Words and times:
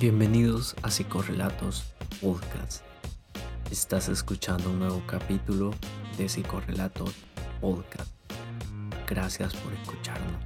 Bienvenidos 0.00 0.76
a 0.82 0.92
Psicorrelatos 0.92 1.92
Podcast. 2.20 2.84
Estás 3.68 4.08
escuchando 4.08 4.70
un 4.70 4.78
nuevo 4.78 5.02
capítulo 5.08 5.72
de 6.16 6.28
Psicorrelatos 6.28 7.12
Podcast. 7.60 8.08
Gracias 9.08 9.54
por 9.56 9.72
escucharnos. 9.72 10.36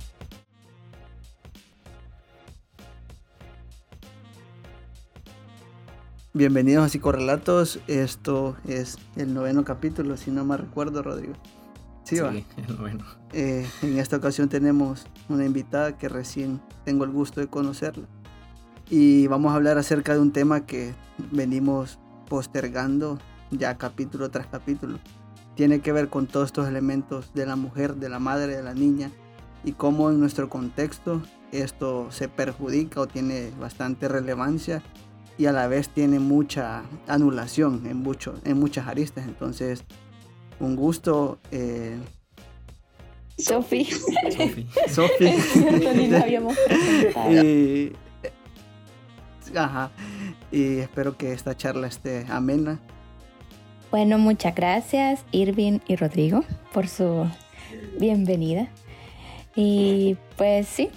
Bienvenidos 6.32 6.86
a 6.86 6.88
Psicorrelatos. 6.88 7.78
Esto 7.88 8.56
es 8.66 8.96
el 9.16 9.34
noveno 9.34 9.66
capítulo, 9.66 10.16
si 10.16 10.30
no 10.30 10.46
me 10.46 10.56
recuerdo, 10.56 11.02
Rodrigo. 11.02 11.34
Sí, 12.04 12.18
va? 12.20 12.30
el 12.30 12.44
noveno. 12.74 13.04
Eh, 13.34 13.68
en 13.82 13.98
esta 13.98 14.16
ocasión 14.16 14.48
tenemos 14.48 15.04
una 15.28 15.44
invitada 15.44 15.98
que 15.98 16.08
recién 16.08 16.62
tengo 16.86 17.04
el 17.04 17.10
gusto 17.10 17.40
de 17.40 17.48
conocerla. 17.48 18.08
Y 18.94 19.26
vamos 19.26 19.52
a 19.52 19.54
hablar 19.54 19.78
acerca 19.78 20.12
de 20.12 20.20
un 20.20 20.32
tema 20.32 20.66
que 20.66 20.92
venimos 21.30 21.98
postergando 22.28 23.18
ya 23.50 23.78
capítulo 23.78 24.30
tras 24.30 24.48
capítulo. 24.48 24.98
Tiene 25.54 25.80
que 25.80 25.92
ver 25.92 26.10
con 26.10 26.26
todos 26.26 26.48
estos 26.48 26.68
elementos 26.68 27.32
de 27.32 27.46
la 27.46 27.56
mujer, 27.56 27.94
de 27.94 28.10
la 28.10 28.18
madre, 28.18 28.54
de 28.54 28.62
la 28.62 28.74
niña 28.74 29.10
y 29.64 29.72
cómo 29.72 30.10
en 30.10 30.20
nuestro 30.20 30.50
contexto 30.50 31.22
esto 31.52 32.08
se 32.10 32.28
perjudica 32.28 33.00
o 33.00 33.06
tiene 33.06 33.50
bastante 33.58 34.08
relevancia 34.08 34.82
y 35.38 35.46
a 35.46 35.52
la 35.52 35.68
vez 35.68 35.88
tiene 35.88 36.18
mucha 36.18 36.82
anulación 37.08 37.86
en, 37.86 37.96
mucho, 37.96 38.34
en 38.44 38.60
muchas 38.60 38.88
aristas. 38.88 39.24
Entonces, 39.26 39.84
un 40.60 40.76
gusto. 40.76 41.38
Eh... 41.50 41.96
Sofi. 43.38 43.88
Sofi. 44.90 45.24
y, 47.30 47.92
ajá. 49.56 49.90
Y 50.50 50.78
espero 50.78 51.16
que 51.16 51.32
esta 51.32 51.56
charla 51.56 51.86
esté 51.86 52.26
amena. 52.28 52.80
Bueno, 53.90 54.18
muchas 54.18 54.54
gracias 54.54 55.24
Irving 55.32 55.80
y 55.86 55.96
Rodrigo 55.96 56.44
por 56.72 56.88
su 56.88 57.28
bienvenida. 57.98 58.68
Y 59.54 60.16
pues 60.36 60.66
sí, 60.66 60.90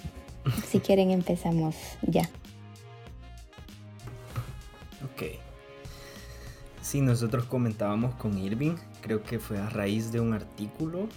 si 0.66 0.80
quieren 0.80 1.10
empezamos 1.10 1.76
ya. 2.02 2.22
Ok. 5.04 5.38
Sí, 6.80 7.00
nosotros 7.00 7.44
comentábamos 7.46 8.14
con 8.14 8.38
Irving, 8.38 8.76
creo 9.02 9.22
que 9.22 9.38
fue 9.38 9.58
a 9.58 9.68
raíz 9.68 10.12
de 10.12 10.20
un 10.20 10.32
artículo 10.32 11.08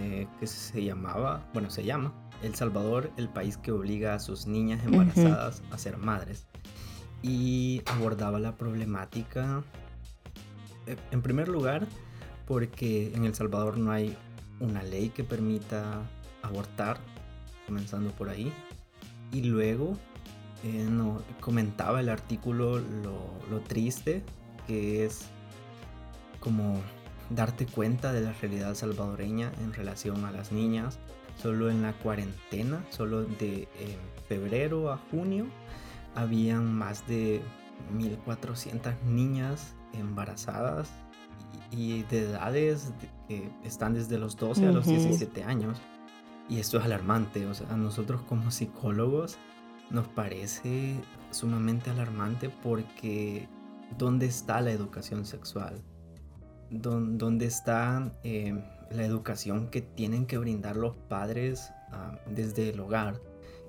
eh, 0.00 0.26
que 0.38 0.46
se 0.46 0.84
llamaba, 0.84 1.48
bueno, 1.52 1.70
se 1.70 1.84
llama 1.84 2.12
El 2.42 2.54
Salvador, 2.54 3.10
el 3.16 3.28
país 3.28 3.56
que 3.56 3.72
obliga 3.72 4.14
a 4.14 4.18
sus 4.18 4.46
niñas 4.46 4.84
embarazadas 4.84 5.62
a 5.70 5.78
ser 5.78 5.98
madres. 5.98 6.47
Y 7.22 7.82
abordaba 7.86 8.38
la 8.38 8.56
problemática, 8.56 9.64
eh, 10.86 10.96
en 11.10 11.22
primer 11.22 11.48
lugar, 11.48 11.86
porque 12.46 13.12
en 13.14 13.24
El 13.24 13.34
Salvador 13.34 13.76
no 13.78 13.90
hay 13.90 14.16
una 14.60 14.82
ley 14.82 15.10
que 15.10 15.24
permita 15.24 16.02
abortar, 16.42 16.98
comenzando 17.66 18.10
por 18.12 18.28
ahí. 18.28 18.52
Y 19.32 19.42
luego 19.42 19.96
eh, 20.64 20.86
no, 20.88 21.22
comentaba 21.40 22.00
el 22.00 22.08
artículo 22.08 22.78
lo, 22.78 23.60
triste 23.66 24.22
que 24.66 25.04
es 25.04 25.26
como 26.40 26.80
darte 27.30 27.66
cuenta 27.66 28.12
de 28.12 28.22
la 28.22 28.32
realidad 28.32 28.74
salvadoreña 28.74 29.52
en 29.60 29.72
relación 29.72 30.24
a 30.24 30.30
las 30.30 30.52
niñas. 30.52 30.98
Solo 31.42 31.70
en 31.70 31.82
la 31.82 31.92
cuarentena, 31.92 32.84
solo 32.90 33.22
de 33.22 33.68
febrero 34.28 34.90
a 34.90 34.98
junio, 35.10 35.46
habían 36.14 36.72
más 36.72 37.06
de 37.06 37.42
1.400 37.92 39.00
niñas 39.02 39.74
embarazadas 39.92 40.90
y, 41.70 42.02
de 42.04 42.30
edades 42.30 42.92
que 43.26 43.50
están 43.64 43.94
desde 43.94 44.18
los 44.18 44.36
12 44.36 44.66
a 44.66 44.72
los 44.72 44.86
17 44.86 45.44
años. 45.44 45.78
Y 46.48 46.58
esto 46.60 46.78
es 46.78 46.84
alarmante, 46.84 47.46
o 47.46 47.54
sea, 47.54 47.68
a 47.72 47.76
nosotros 47.76 48.22
como 48.22 48.50
psicólogos 48.50 49.38
nos 49.90 50.08
parece 50.08 51.00
sumamente 51.30 51.90
alarmante 51.90 52.50
porque 52.50 53.48
¿dónde 53.96 54.26
está 54.26 54.60
la 54.60 54.70
educación 54.70 55.24
sexual? 55.24 55.82
¿Dónde 56.70 57.46
está 57.46 58.12
eh, 58.24 58.62
la 58.90 59.04
educación 59.04 59.68
que 59.68 59.80
tienen 59.80 60.26
que 60.26 60.36
brindar 60.36 60.76
los 60.76 60.96
padres 60.96 61.70
ah, 61.92 62.18
desde 62.26 62.70
el 62.70 62.80
hogar? 62.80 63.20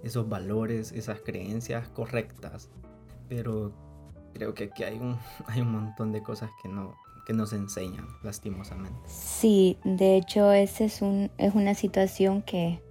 Esos 0.04 0.28
valores, 0.30 0.92
esas 0.92 1.20
creencias 1.20 1.88
correctas. 1.90 2.70
Pero 3.28 3.74
creo 4.34 4.54
que 4.54 4.66
aquí 4.66 4.84
hay 4.84 4.98
un, 4.98 5.18
hay 5.48 5.62
un 5.62 5.72
montón 5.72 6.12
de 6.12 6.22
cosas 6.22 6.50
que 6.62 6.70
no, 6.70 6.96
que 7.26 7.34
nos 7.34 7.54
enseñan, 7.54 8.08
lastimosamente. 8.24 9.00
Sí, 9.08 9.78
de 9.84 10.18
hecho, 10.18 10.52
esa 10.52 10.84
es, 10.84 11.02
un, 11.02 11.32
es 11.38 11.54
una 11.54 11.76
situación 11.76 12.42
que 12.42 12.82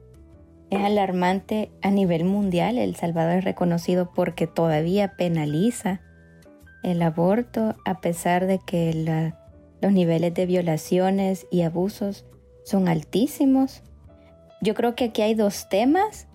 es 0.71 0.81
alarmante 0.81 1.73
a 1.83 1.91
nivel 1.91 2.25
mundial. 2.25 2.79
El 2.79 2.95
Salvador 2.95 3.39
es 3.39 3.45
reconocido 3.45 4.13
porque 4.15 4.47
todavía 4.47 5.17
penaliza 5.17 6.03
el 6.83 7.03
aborto 7.03 7.75
a 7.85 8.01
pesar 8.01 8.47
de 8.47 8.61
que 8.61 9.33
los 9.81 9.93
niveles 9.93 10.35
de 10.35 10.47
violaciones 10.47 11.47
y 11.51 11.63
abusos 11.63 12.25
son 12.65 12.89
altísimos. 12.89 13.83
Yo 14.61 14.75
creo 14.75 14.95
que 14.95 15.07
aquí 15.07 15.23
hay 15.23 15.35
dos 15.35 15.69
temas. 15.69 16.28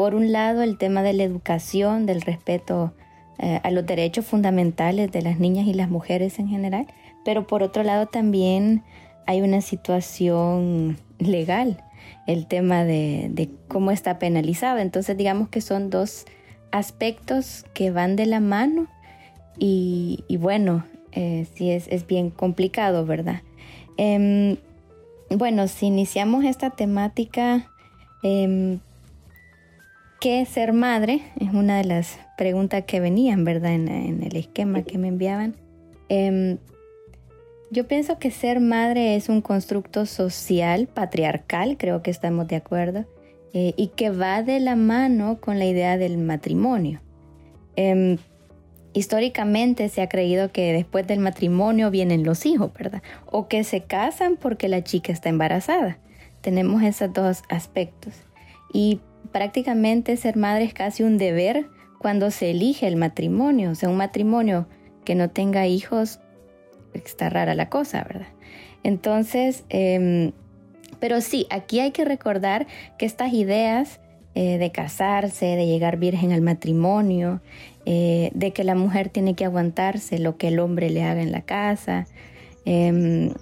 Por 0.00 0.14
un 0.14 0.32
lado, 0.32 0.62
el 0.62 0.78
tema 0.78 1.02
de 1.02 1.12
la 1.12 1.24
educación, 1.24 2.06
del 2.06 2.22
respeto 2.22 2.94
eh, 3.38 3.60
a 3.62 3.70
los 3.70 3.84
derechos 3.84 4.24
fundamentales 4.24 5.12
de 5.12 5.20
las 5.20 5.38
niñas 5.38 5.66
y 5.66 5.74
las 5.74 5.90
mujeres 5.90 6.38
en 6.38 6.48
general, 6.48 6.86
pero 7.22 7.46
por 7.46 7.62
otro 7.62 7.82
lado 7.82 8.06
también 8.06 8.82
hay 9.26 9.42
una 9.42 9.60
situación 9.60 10.96
legal 11.18 11.84
el 12.26 12.46
tema 12.46 12.84
de, 12.84 13.50
cómo 13.68 13.90
está 13.90 14.18
penalizado. 14.18 14.78
Entonces 14.78 15.18
digamos 15.18 15.50
que 15.50 15.60
son 15.60 15.90
dos 15.90 16.24
aspectos 16.70 17.66
que 17.74 17.90
van 17.90 18.16
de 18.16 18.24
la 18.24 18.40
mano 18.40 18.86
y, 19.58 20.24
bueno, 20.40 20.86
eh, 21.12 21.46
sí 21.52 21.70
es, 21.70 22.06
bien 22.06 22.30
complicado, 22.30 23.04
¿verdad? 23.04 23.42
Em, 23.98 24.56
bueno, 25.28 25.68
si 25.68 25.88
iniciamos 25.88 26.46
esta 26.46 26.70
temática, 26.70 27.70
eh, 28.22 28.78
¿qué 30.20 30.42
es 30.42 30.50
ser 30.50 30.72
madre? 30.72 31.22
Es 31.40 31.52
una 31.52 31.78
de 31.78 31.84
las 31.84 32.18
preguntas 32.36 32.84
que 32.84 33.00
venían, 33.00 33.44
¿verdad? 33.44 33.72
En, 33.72 34.22
el 34.22 34.36
esquema 34.36 34.82
que 34.82 34.98
me 34.98 35.08
enviaban. 35.08 35.56
Em, 36.08 36.58
yo 37.70 37.88
pienso 37.88 38.18
que 38.18 38.30
ser 38.30 38.60
madre 38.60 39.16
es 39.16 39.28
un 39.28 39.40
constructo 39.40 40.04
social, 40.06 40.88
patriarcal, 40.88 41.76
creo 41.78 42.02
que 42.02 42.10
estamos 42.10 42.46
de 42.48 42.56
acuerdo, 42.56 43.06
eh, 43.54 43.72
y 43.76 43.88
que 43.88 44.10
va 44.10 44.42
de 44.42 44.60
la 44.60 44.76
mano 44.76 45.40
con 45.40 45.58
la 45.58 45.64
idea 45.64 45.96
del 45.96 46.18
matrimonio. 46.18 47.00
Em, 47.76 48.18
históricamente 48.92 49.88
se 49.88 50.02
ha 50.02 50.08
creído 50.08 50.52
que 50.52 50.72
después 50.72 51.06
del 51.06 51.20
matrimonio 51.20 51.90
vienen 51.90 52.24
los 52.24 52.44
hijos, 52.44 52.72
¿verdad? 52.74 53.02
O 53.26 53.48
que 53.48 53.64
se 53.64 53.84
casan 53.84 54.36
porque 54.36 54.68
la 54.68 54.84
chica 54.84 55.12
está 55.12 55.30
embarazada. 55.30 55.98
Tenemos 56.42 56.82
esos 56.82 57.12
dos 57.12 57.42
aspectos. 57.48 58.14
Y 58.72 59.00
prácticamente 59.32 60.16
ser 60.16 60.36
madre 60.36 60.64
es 60.64 60.74
casi 60.74 61.02
un 61.02 61.18
deber 61.18 61.68
cuando 61.98 62.30
se 62.30 62.50
elige 62.50 62.86
el 62.86 62.96
matrimonio. 62.96 63.70
O 63.70 63.74
sea, 63.74 63.88
un 63.88 63.96
matrimonio 63.96 64.66
que 65.04 65.14
no 65.14 65.30
tenga 65.30 65.66
hijos 65.66 66.20
está 66.94 67.28
rara 67.30 67.54
la 67.54 67.68
cosa, 67.68 68.04
¿verdad? 68.04 68.28
Entonces, 68.82 69.64
em, 69.68 70.32
pero 70.98 71.20
sí, 71.20 71.46
aquí 71.50 71.80
hay 71.80 71.92
que 71.92 72.04
recordar 72.04 72.66
que 72.98 73.06
estas 73.06 73.32
ideas 73.32 74.00
eh, 74.34 74.58
de 74.58 74.70
casarse, 74.70 75.44
de 75.44 75.66
llegar 75.66 75.96
virgen 75.96 76.32
al 76.32 76.40
matrimonio, 76.40 77.40
eh, 77.84 78.30
de 78.32 78.52
que 78.52 78.62
la 78.62 78.76
mujer 78.76 79.08
tiene 79.08 79.34
que 79.34 79.44
aguantarse 79.44 80.20
lo 80.20 80.36
que 80.36 80.48
el 80.48 80.60
hombre 80.60 80.88
le 80.88 81.02
haga 81.02 81.20
en 81.20 81.32
la 81.32 81.42
casa, 81.42 82.06
em, 82.64 83.32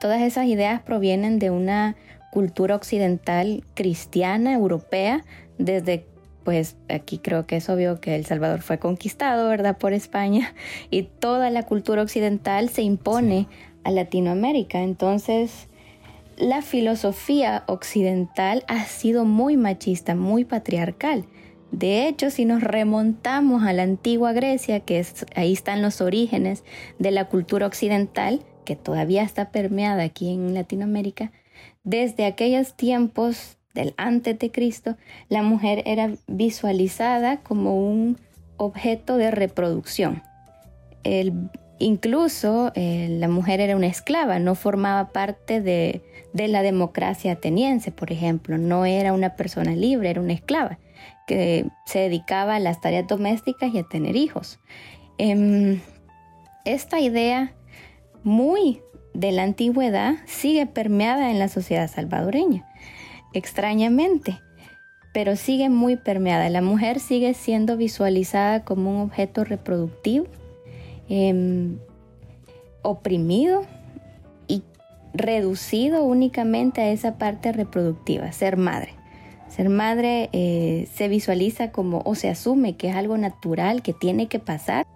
todas 0.00 0.22
esas 0.22 0.46
ideas 0.46 0.80
provienen 0.80 1.38
de 1.38 1.50
una 1.50 1.96
cultura 2.36 2.76
occidental 2.76 3.64
cristiana, 3.72 4.52
europea, 4.52 5.24
desde 5.56 6.04
pues 6.44 6.76
aquí 6.90 7.16
creo 7.16 7.46
que 7.46 7.56
es 7.56 7.70
obvio 7.70 7.98
que 7.98 8.14
El 8.14 8.26
Salvador 8.26 8.60
fue 8.60 8.78
conquistado, 8.78 9.48
¿verdad?, 9.48 9.78
por 9.78 9.94
España 9.94 10.52
y 10.90 11.04
toda 11.04 11.48
la 11.48 11.62
cultura 11.62 12.02
occidental 12.02 12.68
se 12.68 12.82
impone 12.82 13.46
a 13.84 13.90
Latinoamérica. 13.90 14.82
Entonces, 14.82 15.68
la 16.36 16.60
filosofía 16.60 17.64
occidental 17.68 18.64
ha 18.68 18.84
sido 18.84 19.24
muy 19.24 19.56
machista, 19.56 20.14
muy 20.14 20.44
patriarcal. 20.44 21.24
De 21.72 22.06
hecho, 22.06 22.28
si 22.28 22.44
nos 22.44 22.62
remontamos 22.62 23.62
a 23.62 23.72
la 23.72 23.84
antigua 23.84 24.34
Grecia, 24.34 24.80
que 24.80 24.98
es, 24.98 25.24
ahí 25.36 25.54
están 25.54 25.80
los 25.80 26.02
orígenes 26.02 26.64
de 26.98 27.12
la 27.12 27.28
cultura 27.28 27.66
occidental, 27.66 28.42
que 28.66 28.76
todavía 28.76 29.22
está 29.22 29.52
permeada 29.52 30.02
aquí 30.02 30.34
en 30.34 30.52
Latinoamérica, 30.52 31.32
desde 31.86 32.26
aquellos 32.26 32.74
tiempos 32.74 33.58
del 33.72 33.94
antes 33.96 34.36
de 34.40 34.50
Cristo, 34.50 34.96
la 35.28 35.42
mujer 35.42 35.84
era 35.86 36.10
visualizada 36.26 37.38
como 37.38 37.78
un 37.88 38.18
objeto 38.56 39.16
de 39.16 39.30
reproducción. 39.30 40.22
incluso 41.78 42.72
eh, 42.74 43.06
la 43.20 43.28
mujer 43.28 43.60
era 43.60 43.76
una 43.76 43.86
esclava, 43.86 44.40
no 44.40 44.56
formaba 44.56 45.12
parte 45.12 45.60
de, 45.60 46.02
la 46.34 46.62
democracia 46.62 47.32
ateniense, 47.32 47.92
por 47.92 48.10
ejemplo, 48.10 48.58
no 48.58 48.84
era 48.84 49.12
una 49.12 49.36
persona 49.36 49.70
libre, 49.76 50.10
era 50.10 50.20
una 50.20 50.32
esclava 50.32 50.78
que 51.28 51.66
se 51.84 52.00
dedicaba 52.00 52.56
a 52.56 52.60
las 52.60 52.80
tareas 52.80 53.06
domésticas 53.06 53.72
y 53.72 53.78
a 53.78 53.84
tener 53.84 54.16
hijos. 54.16 54.58
Em, 55.18 55.80
esta 56.64 56.98
idea 56.98 57.54
muy 58.24 58.80
de 59.20 59.32
la 59.32 59.42
antigüedad 59.42 60.16
sigue 60.26 60.66
permeada 60.66 61.30
en 61.30 61.38
la 61.38 61.48
sociedad 61.48 61.90
salvadoreña, 61.90 62.64
extrañamente, 63.32 64.38
pero 65.12 65.36
sigue 65.36 65.70
muy 65.70 65.96
permeada. 65.96 66.50
La 66.50 66.60
mujer 66.60 67.00
sigue 67.00 67.32
siendo 67.34 67.76
visualizada 67.76 68.64
como 68.64 68.90
un 68.90 69.00
objeto 69.00 69.44
reproductivo, 69.44 70.26
em, 71.08 71.78
oprimido 72.82 73.62
y 74.46 74.62
reducido 75.14 76.04
únicamente 76.04 76.82
a 76.82 76.90
esa 76.90 77.16
parte 77.16 77.52
reproductiva, 77.52 78.30
ser 78.32 78.56
madre. 78.56 78.90
Ser 79.48 79.70
madre 79.70 80.28
eh, 80.32 80.88
se 80.94 81.08
visualiza 81.08 81.70
como 81.70 82.02
o 82.04 82.14
se 82.14 82.28
asume 82.28 82.76
que 82.76 82.88
es 82.90 82.96
algo 82.96 83.16
natural, 83.16 83.80
que 83.80 83.94
tiene 83.94 84.26
que 84.26 84.38
pasar, 84.38 84.86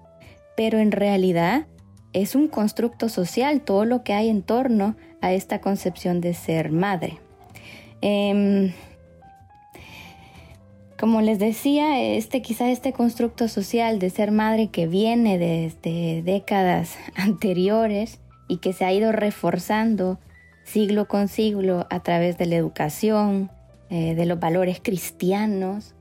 pero 0.56 0.78
en 0.78 0.92
realidad 0.92 1.66
es 2.12 2.34
un 2.34 2.48
constructo 2.48 3.08
social 3.08 3.60
todo 3.60 3.84
lo 3.84 4.02
que 4.02 4.14
hay 4.14 4.28
en 4.28 4.42
torno 4.42 4.96
a 5.20 5.32
esta 5.32 5.60
concepción 5.60 6.20
de 6.20 6.34
ser 6.34 6.72
madre. 6.72 7.18
Em, 8.00 8.72
como 10.98 11.20
les 11.20 11.38
decía, 11.38 12.02
este 12.02 12.42
quizás 12.42 12.68
este 12.68 12.92
constructo 12.92 13.48
social 13.48 13.98
de 13.98 14.10
ser 14.10 14.32
madre 14.32 14.68
que 14.68 14.86
viene 14.86 15.38
desde 15.38 16.22
décadas 16.22 16.96
anteriores 17.14 18.18
y 18.48 18.58
que 18.58 18.72
se 18.72 18.84
ha 18.84 18.92
ido 18.92 19.12
reforzando 19.12 20.18
siglo 20.64 21.08
con 21.08 21.28
siglo 21.28 21.86
a 21.90 22.00
través 22.00 22.38
de 22.38 22.46
la 22.46 22.56
educación, 22.56 23.50
eh, 23.88 24.14
de 24.14 24.26
los 24.26 24.38
valores 24.38 24.80
cristianos, 24.82 25.94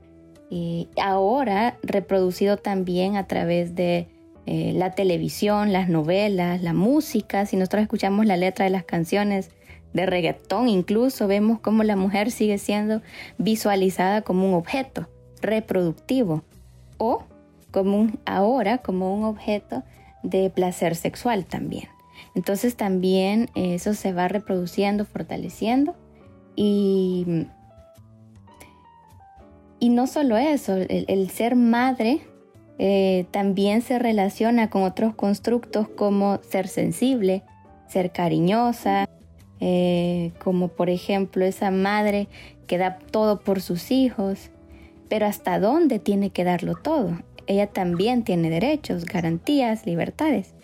y 0.50 0.88
ahora 1.00 1.78
reproducido 1.82 2.56
también 2.56 3.16
a 3.16 3.26
través 3.28 3.76
de 3.76 4.08
eh, 4.52 4.72
la 4.74 4.90
televisión, 4.90 5.72
las 5.72 5.88
novelas, 5.88 6.60
la 6.60 6.72
música, 6.72 7.46
si 7.46 7.56
nosotros 7.56 7.82
escuchamos 7.82 8.26
la 8.26 8.36
letra 8.36 8.64
de 8.64 8.72
las 8.72 8.82
canciones 8.82 9.52
de 9.92 10.06
reggaetón, 10.06 10.68
incluso 10.68 11.28
vemos 11.28 11.60
cómo 11.60 11.84
la 11.84 11.94
mujer 11.94 12.32
sigue 12.32 12.58
siendo 12.58 13.00
visualizada 13.38 14.22
como 14.22 14.48
un 14.48 14.54
objeto 14.54 15.08
reproductivo 15.40 16.42
o 16.98 17.22
como 17.70 18.10
ahora 18.24 18.78
como 18.78 19.14
un 19.14 19.22
objeto 19.22 19.84
de 20.24 20.50
placer 20.50 20.96
sexual 20.96 21.44
también. 21.44 21.84
Entonces 22.34 22.74
también 22.74 23.50
eso 23.54 23.94
se 23.94 24.12
va 24.12 24.26
reproduciendo, 24.26 25.04
fortaleciendo 25.04 25.94
y, 26.56 27.46
y 29.78 29.90
no 29.90 30.08
solo 30.08 30.36
eso, 30.36 30.74
el 30.76 31.30
ser 31.30 31.54
madre 31.54 32.22
eh, 32.82 33.26
también 33.30 33.82
se 33.82 33.98
relaciona 33.98 34.70
con 34.70 34.84
otros 34.84 35.14
constructos 35.14 35.86
como 35.86 36.40
ser 36.42 36.66
sensible, 36.66 37.42
ser 37.86 38.10
cariñosa, 38.10 39.06
eh, 39.60 40.32
como 40.42 40.68
por 40.68 40.88
ejemplo 40.88 41.44
esa 41.44 41.70
madre 41.70 42.26
que 42.66 42.78
da 42.78 42.98
todo 42.98 43.40
por 43.40 43.60
sus 43.60 43.90
hijos, 43.90 44.50
pero 45.10 45.26
hasta 45.26 45.60
dónde 45.60 45.98
tiene 45.98 46.30
que 46.30 46.42
darlo 46.42 46.74
todo. 46.74 47.20
Ella 47.46 47.66
también 47.66 48.22
tiene 48.24 48.48
derechos, 48.48 49.04
garantías, 49.04 49.84
libertades. 49.84 50.54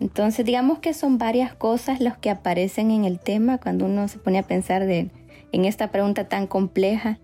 Entonces 0.00 0.46
digamos 0.46 0.78
que 0.78 0.94
son 0.94 1.18
varias 1.18 1.54
cosas 1.54 2.00
las 2.00 2.16
que 2.16 2.30
aparecen 2.30 2.90
en 2.90 3.04
el 3.04 3.18
tema 3.18 3.58
cuando 3.58 3.84
uno 3.84 4.08
se 4.08 4.18
pone 4.18 4.38
a 4.38 4.44
pensar 4.44 4.84
en 4.84 5.10
esta 5.52 5.90
pregunta 5.90 6.26
tan 6.26 6.46
compleja 6.46 7.18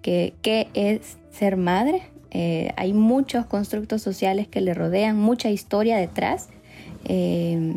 que 0.00 0.32
qué 0.40 0.68
es 0.72 1.18
ser 1.30 1.58
madre 1.58 2.11
eh, 2.34 2.72
hay 2.76 2.94
muchos 2.94 3.44
constructos 3.44 4.00
sociales 4.00 4.48
que 4.48 4.62
le 4.62 4.72
rodean, 4.72 5.18
mucha 5.18 5.50
historia 5.50 5.98
detrás. 5.98 6.48
Eh, 7.04 7.74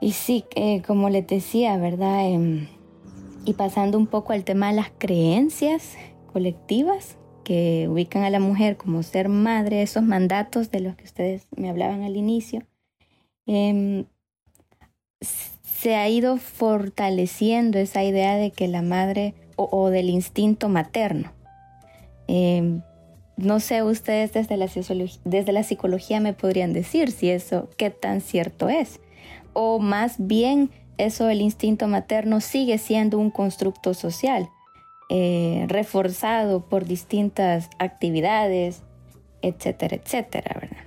y 0.00 0.12
sí, 0.12 0.44
eh, 0.54 0.82
como 0.86 1.08
les 1.08 1.26
decía, 1.26 1.76
¿verdad? 1.78 2.28
Em, 2.28 2.68
y 3.44 3.54
pasando 3.54 3.98
un 3.98 4.06
poco 4.06 4.32
al 4.32 4.44
tema 4.44 4.68
de 4.68 4.74
las 4.74 4.90
creencias 4.98 5.96
colectivas 6.32 7.18
que 7.42 7.88
ubican 7.90 8.22
a 8.22 8.30
la 8.30 8.38
mujer 8.38 8.76
como 8.76 9.02
ser 9.02 9.28
madre, 9.28 9.82
esos 9.82 10.04
mandatos 10.04 10.70
de 10.70 10.78
los 10.78 10.94
que 10.94 11.04
ustedes 11.04 11.48
me 11.56 11.70
hablaban 11.70 12.02
al 12.04 12.16
inicio, 12.16 12.62
em, 13.46 14.04
se 15.20 15.96
ha 15.96 16.08
ido 16.08 16.36
fortaleciendo 16.36 17.80
esa 17.80 18.04
idea 18.04 18.36
de 18.36 18.52
que 18.52 18.68
la 18.68 18.82
madre 18.82 19.34
o, 19.56 19.90
del 19.90 20.08
instinto 20.08 20.68
materno. 20.68 21.32
Em, 22.28 22.82
no 23.42 23.58
sé 23.58 23.82
ustedes 23.82 24.32
desde 24.32 24.56
la, 24.56 24.68
desde 25.24 25.52
la 25.52 25.62
psicología 25.64 26.20
me 26.20 26.32
podrían 26.32 26.72
decir 26.72 27.10
si 27.10 27.28
eso, 27.28 27.68
qué 27.76 27.90
tan 27.90 28.20
cierto 28.20 28.68
es. 28.68 29.00
O 29.52 29.80
más 29.80 30.14
bien 30.18 30.70
eso 30.96 31.24
del 31.24 31.40
instinto 31.40 31.88
materno 31.88 32.40
sigue 32.40 32.78
siendo 32.78 33.18
un 33.18 33.30
constructo 33.30 33.94
social, 33.94 34.48
eh, 35.08 35.66
reforzado 35.68 36.68
por 36.68 36.84
distintas 36.84 37.68
actividades, 37.78 38.82
etcétera, 39.42 39.96
etcétera, 39.96 40.58
¿verdad? 40.60 40.84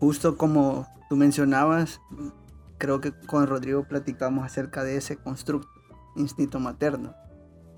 Justo 0.00 0.36
como 0.36 0.86
tú 1.08 1.16
mencionabas, 1.16 2.00
creo 2.76 3.00
que 3.00 3.12
con 3.12 3.46
Rodrigo 3.46 3.84
platicamos 3.84 4.44
acerca 4.44 4.82
de 4.82 4.96
ese 4.96 5.16
constructo, 5.16 5.70
instinto 6.16 6.58
materno 6.58 7.14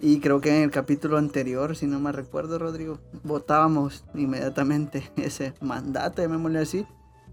y 0.00 0.20
creo 0.20 0.40
que 0.40 0.56
en 0.56 0.62
el 0.62 0.70
capítulo 0.70 1.18
anterior, 1.18 1.76
si 1.76 1.86
no 1.86 1.98
me 1.98 2.12
recuerdo, 2.12 2.58
Rodrigo, 2.58 2.98
votábamos 3.24 4.04
inmediatamente 4.14 5.10
ese 5.16 5.54
mandato, 5.60 6.22
llamémosle 6.22 6.60
así, 6.60 6.86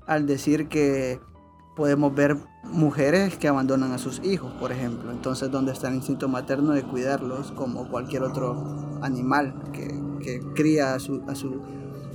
al 0.08 0.26
decir 0.26 0.68
que 0.68 1.20
podemos 1.76 2.16
ver 2.16 2.38
mujeres 2.64 3.38
que 3.38 3.48
abandonan 3.48 3.92
a 3.92 3.98
sus 3.98 4.24
hijos, 4.24 4.54
por 4.54 4.72
ejemplo. 4.72 5.12
Entonces, 5.12 5.52
donde 5.52 5.74
está 5.74 5.90
el 5.90 5.96
instinto 5.96 6.28
materno 6.28 6.72
de 6.72 6.84
cuidarlos 6.84 7.52
como 7.52 7.90
cualquier 7.90 8.24
otro 8.24 9.00
animal 9.02 9.64
que, 9.74 9.88
que 10.22 10.40
cría 10.56 10.96
a 10.96 11.00
su, 11.00 11.22
a 11.28 11.36
su 11.36 11.62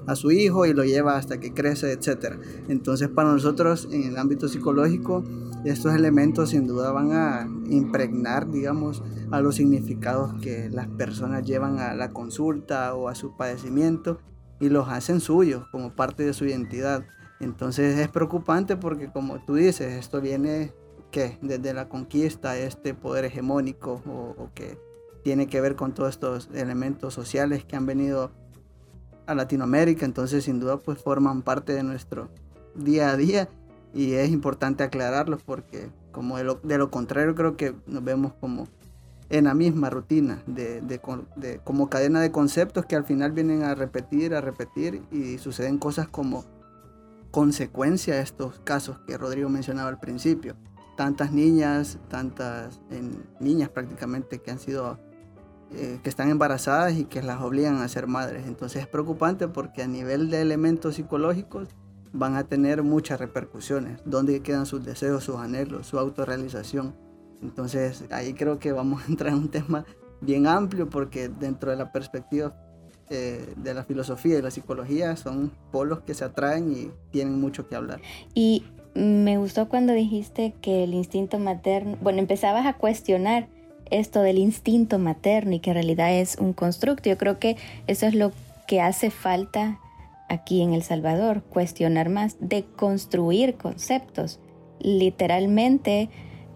a 0.06 0.16
su 0.16 0.30
hijo 0.30 0.66
y 0.66 0.72
lo 0.72 0.84
lleva 0.84 1.16
hasta 1.16 1.38
que 1.38 1.52
crece, 1.52 1.92
etc. 1.92 2.36
Entonces 2.68 3.08
para 3.08 3.32
nosotros 3.32 3.88
en 3.92 4.04
el 4.04 4.18
ámbito 4.18 4.48
psicológico 4.48 5.22
estos 5.64 5.94
elementos 5.94 6.50
sin 6.50 6.66
duda 6.66 6.90
van 6.92 7.12
a 7.12 7.46
impregnar, 7.68 8.50
digamos, 8.50 9.02
a 9.30 9.40
los 9.40 9.56
significados 9.56 10.40
que 10.40 10.70
las 10.70 10.88
personas 10.88 11.44
llevan 11.44 11.78
a 11.78 11.94
la 11.94 12.10
consulta 12.10 12.94
o 12.94 13.08
a 13.08 13.14
su 13.14 13.36
padecimiento 13.36 14.18
y 14.58 14.68
los 14.68 14.88
hacen 14.88 15.20
suyos 15.20 15.66
como 15.70 15.94
parte 15.94 16.24
de 16.24 16.32
su 16.32 16.46
identidad. 16.46 17.04
Entonces 17.40 17.98
es 17.98 18.08
preocupante 18.08 18.76
porque 18.76 19.10
como 19.10 19.44
tú 19.44 19.54
dices, 19.54 19.92
esto 19.92 20.20
viene 20.20 20.72
que 21.10 21.38
desde 21.42 21.74
la 21.74 21.88
conquista, 21.88 22.56
este 22.56 22.94
poder 22.94 23.24
hegemónico 23.24 24.02
o, 24.06 24.42
o 24.42 24.50
que 24.54 24.78
tiene 25.22 25.46
que 25.46 25.60
ver 25.60 25.76
con 25.76 25.92
todos 25.92 26.10
estos 26.10 26.48
elementos 26.54 27.12
sociales 27.12 27.64
que 27.64 27.76
han 27.76 27.86
venido 27.86 28.30
a 29.26 29.34
Latinoamérica, 29.34 30.06
entonces 30.06 30.44
sin 30.44 30.60
duda 30.60 30.78
pues 30.78 30.98
forman 30.98 31.42
parte 31.42 31.72
de 31.72 31.82
nuestro 31.82 32.30
día 32.74 33.10
a 33.10 33.16
día 33.16 33.48
y 33.92 34.14
es 34.14 34.30
importante 34.30 34.82
aclararlos 34.82 35.42
porque 35.42 35.90
como 36.12 36.38
de 36.38 36.78
lo, 36.78 36.90
contrario 36.90 37.34
creo 37.34 37.56
que 37.56 37.74
nos 37.86 38.04
vemos 38.04 38.32
como 38.40 38.68
en 39.28 39.44
la 39.44 39.54
misma 39.54 39.90
rutina 39.90 40.42
de, 40.46 40.80
de, 40.80 41.60
como 41.62 41.88
cadena 41.88 42.20
de 42.20 42.32
conceptos 42.32 42.84
que 42.86 42.96
al 42.96 43.04
final 43.04 43.32
vienen 43.32 43.62
a 43.62 43.74
repetir, 43.74 44.34
a 44.34 44.40
repetir 44.40 45.02
y 45.12 45.38
suceden 45.38 45.78
cosas 45.78 46.08
como 46.08 46.44
consecuencia 47.30 48.16
de 48.16 48.22
estos 48.22 48.58
casos 48.60 48.98
que 49.06 49.16
Rodrigo 49.16 49.48
mencionaba 49.48 49.88
al 49.88 50.00
principio. 50.00 50.56
Tantas 50.96 51.32
niñas, 51.32 51.98
tantas 52.08 52.80
niñas 53.38 53.68
prácticamente 53.68 54.40
que 54.40 54.50
han 54.50 54.58
sido 54.58 54.98
eh, 55.72 56.00
que 56.02 56.10
están 56.10 56.28
embarazadas 56.30 56.94
y 56.94 57.04
que 57.04 57.22
las 57.22 57.40
obligan 57.40 57.76
a 57.76 57.88
ser 57.88 58.08
madres. 58.08 58.46
Entonces 58.48 58.82
es 58.82 58.88
preocupante 58.88 59.46
porque 59.46 59.82
a 59.82 59.86
nivel 59.86 60.28
de 60.28 60.42
elementos 60.42 60.96
psicológicos 60.96 61.68
van 62.12 62.36
a 62.36 62.44
tener 62.44 62.82
muchas 62.82 63.20
repercusiones. 63.20 64.00
¿Dónde 64.04 64.40
quedan 64.40 64.66
sus 64.66 64.84
deseos, 64.84 65.24
sus 65.24 65.36
anhelos, 65.36 65.86
su 65.86 65.98
autorrealización? 65.98 66.94
Entonces 67.42 68.04
ahí 68.10 68.34
creo 68.34 68.58
que 68.58 68.72
vamos 68.72 69.02
a 69.02 69.06
entrar 69.08 69.32
en 69.32 69.38
un 69.38 69.48
tema 69.48 69.84
bien 70.20 70.46
amplio 70.46 70.88
porque 70.88 71.28
dentro 71.28 71.70
de 71.70 71.76
la 71.76 71.92
perspectiva 71.92 72.54
eh, 73.08 73.54
de 73.56 73.74
la 73.74 73.84
filosofía 73.84 74.38
y 74.38 74.42
la 74.42 74.50
psicología 74.50 75.16
son 75.16 75.50
polos 75.72 76.00
que 76.00 76.14
se 76.14 76.24
atraen 76.24 76.72
y 76.72 76.90
tienen 77.10 77.40
mucho 77.40 77.68
que 77.68 77.74
hablar. 77.74 78.00
Y 78.34 78.64
me 78.94 79.38
gustó 79.38 79.68
cuando 79.68 79.92
dijiste 79.92 80.54
que 80.60 80.84
el 80.84 80.94
instinto 80.94 81.38
materno, 81.38 81.96
bueno, 82.00 82.18
empezabas 82.18 82.66
a 82.66 82.74
cuestionar 82.74 83.48
esto 83.90 84.22
del 84.22 84.38
instinto 84.38 84.98
materno 84.98 85.52
y 85.54 85.60
que 85.60 85.70
en 85.70 85.74
realidad 85.74 86.12
es 86.14 86.36
un 86.38 86.52
constructo. 86.52 87.08
Yo 87.08 87.18
creo 87.18 87.38
que 87.38 87.56
eso 87.86 88.06
es 88.06 88.14
lo 88.14 88.32
que 88.68 88.80
hace 88.80 89.10
falta 89.10 89.80
aquí 90.30 90.62
en 90.62 90.72
El 90.72 90.82
Salvador, 90.82 91.42
cuestionar 91.42 92.08
más, 92.08 92.36
de 92.40 92.64
construir 92.64 93.56
conceptos, 93.56 94.40
literalmente 94.78 96.08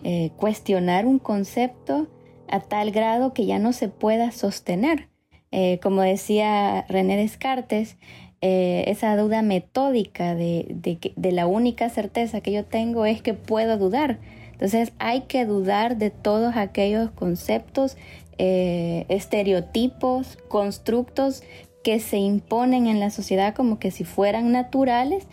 eh, 0.04 0.30
cuestionar 0.36 1.06
un 1.06 1.18
concepto 1.18 2.08
a 2.48 2.60
tal 2.60 2.92
grado 2.92 3.34
que 3.34 3.46
ya 3.46 3.58
no 3.58 3.72
se 3.72 3.88
pueda 3.88 4.30
sostener. 4.30 5.08
Eh, 5.50 5.80
como 5.82 6.02
decía 6.02 6.84
René 6.88 7.16
Descartes, 7.16 7.96
eh, 8.40 8.84
esa 8.86 9.16
duda 9.16 9.42
metódica 9.42 10.34
de, 10.34 10.76
de, 11.16 11.32
la 11.32 11.46
única 11.46 11.88
certeza 11.88 12.40
que 12.40 12.52
yo 12.52 12.64
tengo 12.64 13.06
es 13.06 13.22
que 13.22 13.34
puedo 13.34 13.76
dudar. 13.76 14.20
Entonces 14.52 14.92
hay 14.98 15.22
que 15.22 15.46
dudar 15.46 15.96
de 15.96 16.10
todos 16.10 16.56
aquellos 16.56 17.10
conceptos, 17.10 17.96
estereotipos, 18.36 20.38
constructos 20.48 21.44
que 21.84 22.00
se 22.00 22.16
imponen 22.16 22.88
en 22.88 22.98
la 22.98 23.10
sociedad 23.10 23.54
como 23.54 23.78
que 23.78 23.92
si 23.92 24.04
fueran 24.04 24.50
naturales, 24.50 25.28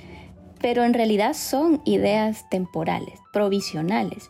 pero 0.59 0.83
en 0.83 0.93
realidad 0.93 1.33
son 1.33 1.81
ideas 1.85 2.47
temporales, 2.51 3.19
provisionales. 3.33 4.29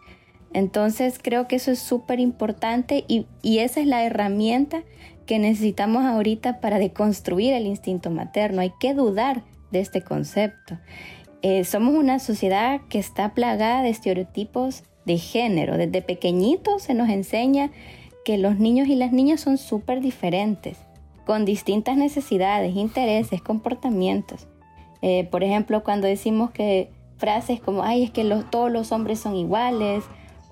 Entonces 0.54 1.20
creo 1.22 1.48
que 1.48 1.56
eso 1.56 1.72
es 1.72 1.80
súper 1.80 2.20
importante 2.20 3.04
y, 3.08 3.26
esa 3.44 3.82
es 3.82 3.88
la 3.88 4.06
herramienta 4.06 4.84
que 5.26 5.40
necesitamos 5.40 6.06
ahorita 6.06 6.62
para 6.62 6.78
deconstruir 6.78 7.54
el 7.54 7.66
instinto 7.66 8.12
materno. 8.12 8.62
Hay 8.62 8.72
que 8.80 8.94
dudar 8.94 9.44
de 9.72 9.80
este 9.80 10.02
concepto. 10.02 10.78
Eh, 11.42 11.64
somos 11.64 11.96
una 11.96 12.20
sociedad 12.20 12.82
que 12.88 13.00
está 13.00 13.34
plagada 13.34 13.82
de 13.82 13.90
estereotipos 13.90 14.84
de 15.06 15.18
género. 15.18 15.78
Desde 15.78 16.04
pequeñitos 16.04 16.84
se 16.84 16.94
nos 16.94 17.10
enseña 17.10 17.72
que 18.26 18.38
los 18.38 18.60
niños 18.60 18.90
y 18.90 18.96
las 18.96 19.12
niñas 19.12 19.42
son 19.42 19.58
súper 19.58 20.02
diferentes 20.02 20.78
con 21.26 21.46
distintas 21.46 21.98
necesidades, 21.98 22.76
intereses, 22.76 23.42
comportamientos. 23.42 24.48
Eh, 25.02 25.28
por 25.32 25.44
ejemplo, 25.44 25.84
cuando 25.84 26.08
decimos 26.08 26.52
que 26.52 26.90
frases 27.18 27.60
como, 27.60 27.84
ay, 27.84 28.04
es 28.04 28.12
que 28.12 28.24
todos 28.50 28.72
los 28.72 28.92
hombres 28.92 29.20
son 29.20 29.36
iguales, 29.36 30.04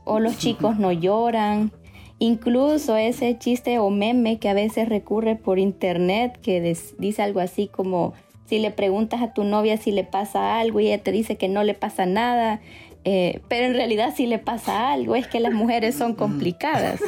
o 0.03 0.19
los 0.19 0.37
chicos 0.39 0.77
no 0.77 0.91
lloran, 0.91 1.71
incluso 2.19 2.97
ese 2.97 3.37
chiste 3.37 3.79
o 3.79 3.89
meme 3.89 4.39
que 4.39 4.49
a 4.49 4.53
veces 4.53 4.89
recurre 4.89 5.35
por 5.35 5.59
internet 5.59 6.39
que 6.41 6.75
dice 6.97 7.21
algo 7.21 7.39
así 7.39 7.67
como, 7.67 8.13
si 8.45 8.59
le 8.59 8.71
preguntas 8.71 9.21
a 9.21 9.33
tu 9.33 9.43
novia 9.43 9.77
si 9.77 9.91
le 9.91 10.03
pasa 10.03 10.59
algo 10.59 10.79
y 10.79 10.87
ella 10.87 11.03
te 11.03 11.11
dice 11.11 11.37
que 11.37 11.47
no 11.47 11.63
le 11.63 11.75
pasa 11.75 12.05
nada, 12.05 12.61
eh, 13.05 13.41
pero 13.47 13.67
en 13.67 13.73
realidad 13.73 14.13
sí 14.15 14.25
le 14.25 14.39
pasa 14.39 14.91
algo, 14.91 15.15
es 15.15 15.27
que 15.27 15.39
las 15.39 15.53
mujeres 15.53 15.95
son 15.95 16.15
complicadas. 16.15 16.99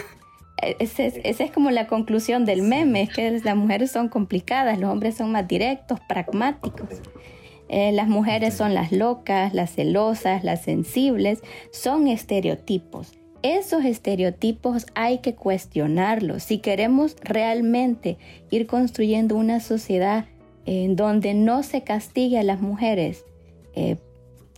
Esa 0.62 1.04
es, 1.06 1.52
como 1.52 1.72
la 1.72 1.88
conclusión 1.88 2.46
del 2.46 2.62
meme, 2.62 3.04
es 3.04 3.10
que 3.14 3.32
las 3.44 3.56
mujeres 3.56 3.92
son 3.92 4.10
complicadas, 4.10 4.78
los 4.78 4.92
hombres 4.92 5.16
son 5.16 5.32
más 5.32 5.48
directos, 5.48 6.00
pragmáticos. 6.08 7.02
Eh, 7.68 7.92
las 7.94 8.08
mujeres 8.08 8.54
son 8.54 8.74
las 8.74 8.92
locas, 8.92 9.54
las 9.54 9.74
celosas, 9.74 10.44
las 10.44 10.62
sensibles, 10.62 11.42
son 11.72 12.08
estereotipos. 12.08 13.14
Esos 13.44 13.86
estereotipos 13.86 14.86
hay 14.94 15.20
que 15.20 15.34
cuestionarlos. 15.34 16.44
Si 16.44 16.60
queremos 16.60 17.16
realmente 17.24 18.18
ir 18.52 18.68
construyendo 18.68 19.36
una 19.36 19.60
sociedad 19.62 20.26
en 20.66 20.96
donde 20.96 21.34
no 21.34 21.64
se 21.64 21.82
castigue 21.82 22.38
a 22.38 22.44
las 22.44 22.62
mujeres, 22.62 23.26
eh, 23.74 23.98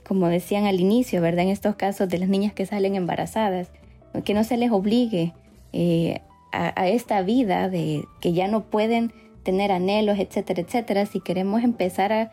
como 0.05 0.27
decían 0.27 0.65
al 0.65 0.81
inicio, 0.81 1.21
¿verdad? 1.21 1.43
En 1.43 1.49
estos 1.49 1.75
casos 1.75 2.09
de 2.09 2.17
las 2.17 2.27
niñas 2.27 2.51
que 2.53 2.65
salen 2.65 2.95
embarazadas, 2.95 3.71
que 4.25 4.33
no 4.33 4.43
se 4.43 4.57
les 4.57 4.71
obligue 4.71 5.33
eh, 5.73 6.21
a, 6.51 6.87
esta 6.87 7.21
vida 7.23 7.67
de 7.67 8.05
que 8.21 8.33
ya 8.33 8.47
no 8.47 8.63
pueden 8.65 9.11
tener 9.43 9.71
anhelos, 9.71 10.19
etcétera, 10.19 10.61
etcétera, 10.61 11.05
si 11.05 11.19
queremos 11.19 11.63
empezar 11.63 12.13
a, 12.13 12.31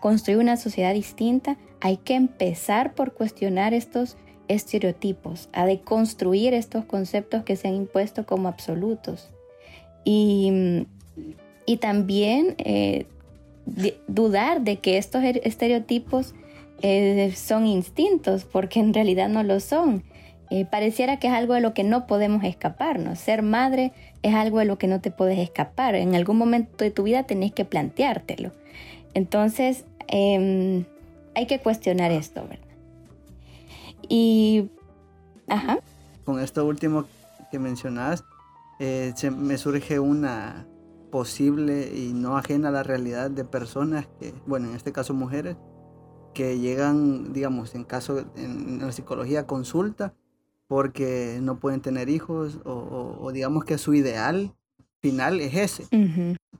construir 0.00 0.38
una 0.38 0.56
sociedad 0.56 0.92
distinta, 0.92 1.56
hay 1.80 1.96
que 1.96 2.14
empezar 2.14 2.94
por 2.94 3.14
cuestionar 3.14 3.72
estos 3.72 4.16
estereotipos, 4.48 5.48
a 5.52 5.64
deconstruir 5.64 6.52
estos 6.52 6.84
conceptos 6.84 7.44
que 7.44 7.56
se 7.56 7.68
han 7.68 7.74
impuesto 7.74 8.26
como 8.26 8.48
absolutos. 8.48 9.30
Y, 10.04 10.86
y 11.66 11.78
también 11.78 12.54
eh, 12.58 13.06
dudar 14.06 14.62
de 14.62 14.76
que 14.76 14.98
estos 14.98 15.22
er, 15.22 15.40
estereotipos 15.44 16.34
eh, 16.82 17.32
son 17.34 17.66
instintos, 17.66 18.44
porque 18.44 18.80
en 18.80 18.92
realidad 18.92 19.28
no 19.28 19.42
lo 19.42 19.60
son. 19.60 20.04
Eh, 20.50 20.66
pareciera 20.66 21.18
que 21.18 21.28
es 21.28 21.32
algo 21.32 21.54
de 21.54 21.60
lo 21.60 21.74
que 21.74 21.84
no 21.84 22.06
podemos 22.06 22.44
escaparnos. 22.44 23.18
Ser 23.18 23.42
madre 23.42 23.92
es 24.22 24.34
algo 24.34 24.58
de 24.58 24.66
lo 24.66 24.78
que 24.78 24.86
no 24.86 25.00
te 25.00 25.10
puedes 25.10 25.38
escapar. 25.38 25.94
En 25.94 26.14
algún 26.14 26.36
momento 26.36 26.84
de 26.84 26.90
tu 26.90 27.04
vida 27.04 27.24
tenés 27.24 27.52
que 27.52 27.64
planteártelo. 27.64 28.52
Entonces, 29.14 29.84
em, 30.08 30.84
hay 31.34 31.46
que 31.46 31.60
cuestionar 31.60 32.12
esto, 32.12 32.42
¿verdad? 32.42 32.64
Y, 34.08 34.70
ajá. 35.48 35.78
Con 36.24 36.40
esto 36.40 36.64
último 36.66 37.06
que 37.50 37.58
mencionas, 37.58 38.24
eh, 38.80 39.12
me 39.36 39.56
surge 39.56 39.98
una 39.98 40.66
posible 41.10 41.92
y 41.94 42.12
no 42.12 42.36
ajena 42.36 42.68
a 42.68 42.72
la 42.72 42.82
realidad 42.82 43.30
de 43.30 43.44
personas 43.44 44.08
que, 44.18 44.34
bueno, 44.46 44.68
en 44.68 44.74
este 44.74 44.92
caso 44.92 45.14
mujeres, 45.14 45.56
que 46.34 46.58
llegan, 46.58 47.32
digamos, 47.32 47.74
en 47.76 47.84
caso, 47.84 48.24
en, 48.36 48.80
la 48.80 48.90
psicología, 48.92 49.46
consulta 49.46 50.12
porque 50.74 51.38
no 51.40 51.60
pueden 51.60 51.80
tener 51.80 52.08
hijos 52.08 52.58
o, 52.64 53.30
digamos 53.32 53.64
que 53.64 53.78
su 53.78 53.94
ideal 53.94 54.56
final 55.00 55.40
es 55.40 55.54
ese, 55.54 55.86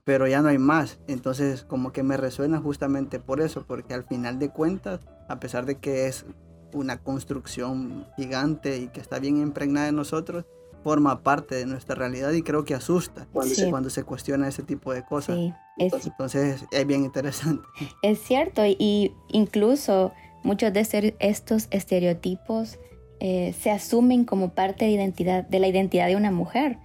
pero 0.05 0.25
ya 0.25 0.41
no 0.41 0.47
hay 0.47 0.57
más. 0.57 0.99
Entonces 1.09 1.63
como 1.63 1.91
que 1.91 2.01
me 2.01 2.15
resuena 2.15 2.61
justamente 2.61 3.19
por 3.19 3.41
eso, 3.41 3.65
porque 3.67 3.93
al 3.93 4.05
final 4.05 4.39
de 4.39 4.47
cuentas, 4.51 5.01
a 5.27 5.41
pesar 5.41 5.65
de 5.65 5.79
que 5.79 6.07
es 6.07 6.25
una 6.71 6.99
construcción 6.99 8.07
gigante 8.15 8.77
y 8.77 8.87
que 8.87 9.01
está 9.01 9.19
bien 9.19 9.35
impregnada 9.35 9.89
en 9.89 9.97
nosotros, 9.97 10.45
forma 10.81 11.21
parte 11.21 11.55
de 11.55 11.65
nuestra 11.65 11.95
realidad 11.95 12.31
y 12.31 12.41
creo 12.41 12.63
que 12.63 12.73
asusta 12.73 13.27
cuando, 13.33 13.89
se, 13.89 14.03
cuestiona 14.03 14.47
ese 14.47 14.63
tipo 14.63 14.93
de 14.93 15.03
cosas. 15.03 15.37
Entonces 15.77 16.63
es 16.71 16.87
bien 16.87 17.03
interesante. 17.03 17.67
Es 18.01 18.19
cierto, 18.19 18.65
y 18.65 19.13
incluso 19.27 20.13
muchos 20.41 20.71
de 20.71 21.15
estos 21.19 21.67
estereotipos 21.69 22.79
eh, 23.19 23.53
se 23.59 23.71
asumen 23.71 24.25
como 24.25 24.49
parte 24.49 24.85
de, 24.85 24.91
identidad, 24.91 25.47
de 25.47 25.59
la 25.59 25.67
identidad 25.67 26.07
de 26.07 26.15
una 26.15 26.31
mujer. 26.31 26.77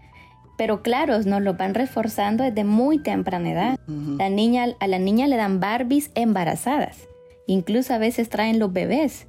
Pero 0.57 0.83
claro, 0.83 1.19
nos 1.21 1.41
lo 1.41 1.55
van 1.55 1.75
reforzando 1.75 2.45
desde 2.45 2.65
muy 2.65 2.99
temprana 2.99 3.51
edad. 3.51 3.79
la 3.87 4.29
niña, 4.29 4.77
a 4.79 4.87
la 4.87 4.99
niña 4.99 5.27
le 5.27 5.37
dan 5.37 5.59
Barbies 5.59 6.11
embarazadas. 6.15 7.09
Incluso 7.47 7.95
a 7.95 7.99
veces 7.99 8.29
traen 8.29 8.59
los 8.59 8.73
bebés 8.73 9.27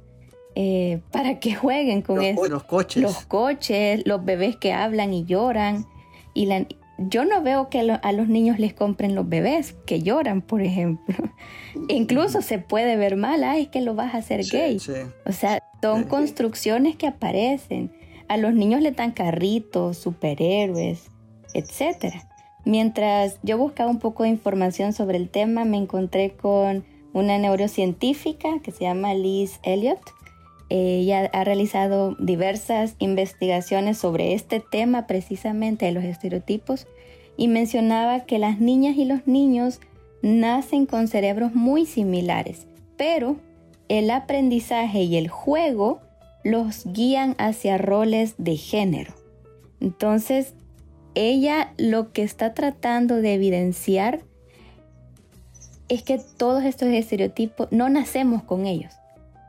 eh, 0.54 1.00
para 1.10 1.40
que 1.40 1.54
jueguen 1.54 2.02
con 2.02 2.16
los, 2.16 2.48
Los 2.48 2.64
coches. 2.64 3.02
Los 3.02 3.24
coches, 3.24 4.02
los 4.04 4.24
bebés 4.24 4.56
que 4.56 4.72
hablan 4.72 5.14
y 5.14 5.24
lloran. 5.24 5.86
Y 6.34 6.46
la, 6.46 6.66
yo 6.98 7.24
no 7.24 7.42
veo 7.42 7.68
que 7.68 7.80
a 7.80 8.12
los 8.12 8.28
niños 8.28 8.58
les 8.58 8.74
compren 8.74 9.14
los 9.14 9.28
bebés 9.28 9.74
que 9.86 10.02
lloran, 10.02 10.42
por 10.42 10.62
ejemplo. 10.62 11.14
Incluso 11.88 12.42
se 12.42 12.58
puede 12.58 12.96
ver 12.96 13.16
mal, 13.16 13.44
ay, 13.44 13.62
es 13.62 13.68
que 13.68 13.80
lo 13.80 13.94
vas 13.94 14.14
a 14.14 14.18
hacer 14.18 14.42
gay. 14.44 14.78
O 15.26 15.32
sea, 15.32 15.62
son 15.80 16.04
construcciones 16.04 16.96
que 16.96 17.06
aparecen. 17.06 17.92
A 18.28 18.36
los 18.36 18.54
niños 18.54 18.80
le 18.80 18.92
dan 18.92 19.12
carritos, 19.12 19.98
superhéroes, 19.98 21.10
etc. 21.54 22.14
Mientras 22.64 23.38
yo 23.42 23.58
buscaba 23.58 23.90
un 23.90 23.98
poco 23.98 24.22
de 24.22 24.28
información 24.28 24.92
sobre 24.92 25.16
el 25.18 25.28
tema, 25.28 25.64
me 25.64 25.76
encontré 25.76 26.32
con 26.32 26.84
una 27.12 27.38
neurocientífica 27.38 28.60
que 28.62 28.70
se 28.70 28.84
llama 28.84 29.14
Liz 29.14 29.58
Elliott. 29.62 30.00
Ella 30.74 31.28
ha 31.34 31.44
realizado 31.44 32.16
diversas 32.18 32.94
investigaciones 32.98 33.98
sobre 33.98 34.32
este 34.32 34.58
tema 34.58 35.06
precisamente 35.06 35.84
de 35.84 35.92
los 35.92 36.02
estereotipos 36.02 36.86
y 37.36 37.48
mencionaba 37.48 38.20
que 38.24 38.38
las 38.38 38.58
niñas 38.58 38.96
y 38.96 39.04
los 39.04 39.26
niños 39.26 39.80
nacen 40.22 40.86
con 40.86 41.08
cerebros 41.08 41.54
muy 41.54 41.84
similares, 41.84 42.66
pero 42.96 43.36
el 43.90 44.10
aprendizaje 44.10 45.02
y 45.02 45.16
el 45.16 45.28
juego 45.28 46.00
los 46.42 46.86
guían 46.86 47.34
hacia 47.36 47.76
roles 47.76 48.36
de 48.38 48.56
género. 48.56 49.12
Entonces, 49.78 50.54
ella 51.14 51.74
lo 51.76 52.12
que 52.12 52.22
está 52.22 52.54
tratando 52.54 53.16
de 53.16 53.34
evidenciar 53.34 54.20
es 55.90 56.02
que 56.02 56.18
todos 56.38 56.64
estos 56.64 56.88
estereotipos 56.88 57.68
no 57.70 57.90
nacemos 57.90 58.42
con 58.42 58.64
ellos, 58.64 58.94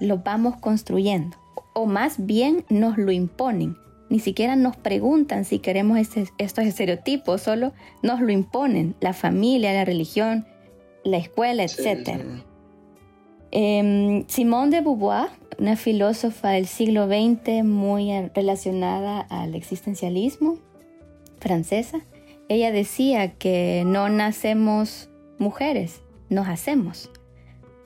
los 0.03 0.23
vamos 0.23 0.57
construyendo, 0.57 1.37
o 1.73 1.85
más 1.85 2.25
bien 2.25 2.65
nos 2.69 2.97
lo 2.97 3.11
imponen. 3.11 3.77
Ni 4.09 4.19
siquiera 4.19 4.55
nos 4.55 4.75
preguntan 4.77 5.45
si 5.45 5.59
queremos 5.59 5.97
estos 5.97 6.65
estereotipos, 6.65 7.41
solo 7.41 7.73
nos 8.03 8.21
lo 8.21 8.31
imponen 8.31 8.95
la 8.99 9.13
familia, 9.13 9.73
la 9.73 9.85
religión, 9.85 10.45
la 11.03 11.17
escuela, 11.17 11.63
etc. 11.63 12.19
Em, 13.51 14.27
Simone 14.27 14.75
de 14.75 14.81
Beauvoir, 14.81 15.29
una 15.57 15.75
filósofa 15.75 16.49
del 16.49 16.67
siglo 16.67 17.07
XX 17.07 17.63
muy 17.63 18.11
relacionada 18.35 19.21
al 19.21 19.55
existencialismo, 19.55 20.57
francesa, 21.39 22.01
ella 22.49 22.71
decía 22.71 23.33
que 23.33 23.83
no 23.85 24.09
nacemos 24.09 25.09
mujeres, 25.39 26.01
nos 26.29 26.47
hacemos. 26.47 27.09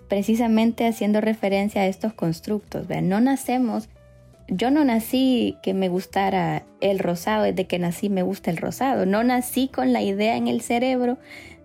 Precisamente 0.08 0.88
haciendo 0.88 1.22
referencia 1.22 1.82
a 1.82 1.88
estos 1.88 2.14
constructos. 2.14 2.88
¿vean? 2.88 3.10
No 3.10 3.20
nacemos. 3.20 3.90
Yo 4.48 4.72
no 4.72 4.86
nací 4.86 5.58
que 5.62 5.74
me 5.74 5.90
gustara 5.90 6.64
el 6.80 7.00
rosado, 7.00 7.44
desde 7.44 7.68
que 7.68 7.80
nací 7.80 8.10
me 8.10 8.24
gusta 8.24 8.50
el 8.50 8.58
rosado. 8.58 9.06
No 9.06 9.24
nací 9.24 9.68
con 9.68 9.92
la 9.92 10.02
idea 10.02 10.38
en 10.38 10.48
el 10.48 10.62
cerebro 10.62 11.18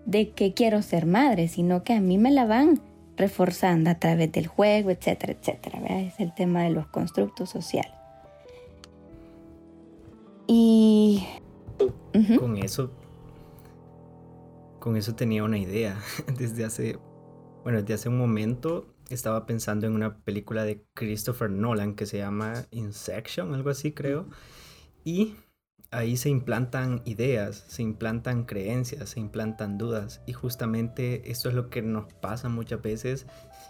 de 0.05 0.31
que 0.31 0.53
quiero 0.53 0.81
ser 0.81 1.05
madre, 1.05 1.47
sino 1.47 1.83
que 1.83 1.93
a 1.93 2.01
mí 2.01 2.17
me 2.17 2.31
la 2.31 2.45
van 2.45 2.81
reforzando 3.15 3.89
a 3.89 3.95
través 3.95 4.31
del 4.31 4.47
juego, 4.47 4.89
etcétera, 4.89 5.33
etcétera. 5.33 5.79
Es 5.99 6.19
el 6.19 6.33
tema 6.33 6.63
de 6.63 6.71
los 6.71 6.87
constructos 6.87 7.49
sociales. 7.49 7.93
Y 10.47 11.25
con 12.39 12.57
eso 12.57 12.91
con 14.83 14.97
eso 14.97 15.15
tenía 15.15 15.45
una 15.45 15.57
idea 15.57 15.97
desde 16.37 16.65
hace 16.65 16.99
bueno, 17.63 17.81
desde 17.81 17.93
hace 17.95 18.09
un 18.09 18.17
momento 18.17 18.85
estaba 19.09 19.45
pensando 19.45 19.87
en 19.87 19.93
una 19.93 20.17
película 20.17 20.63
de 20.65 20.85
Christopher 20.93 21.49
Nolan 21.49 21.95
que 21.95 22.05
se 22.05 22.17
llama 22.17 22.65
Insection, 22.71 23.53
algo 23.53 23.69
así 23.69 23.91
creo. 23.91 24.27
Y 25.03 25.35
ahí 25.91 26.17
se 26.17 26.29
implantan 26.29 27.01
ideas, 27.05 27.63
se 27.67 27.83
implantan 27.83 28.45
creencias, 28.45 29.09
se 29.09 29.19
implantan 29.19 29.77
dudas. 29.77 30.21
Y 30.25 30.33
justamente 30.33 31.29
esto 31.31 31.49
es 31.49 31.55
lo 31.55 31.69
que 31.69 31.81
nos 31.81 32.11
pasa 32.13 32.49
muchas 32.49 32.81
veces 32.81 33.27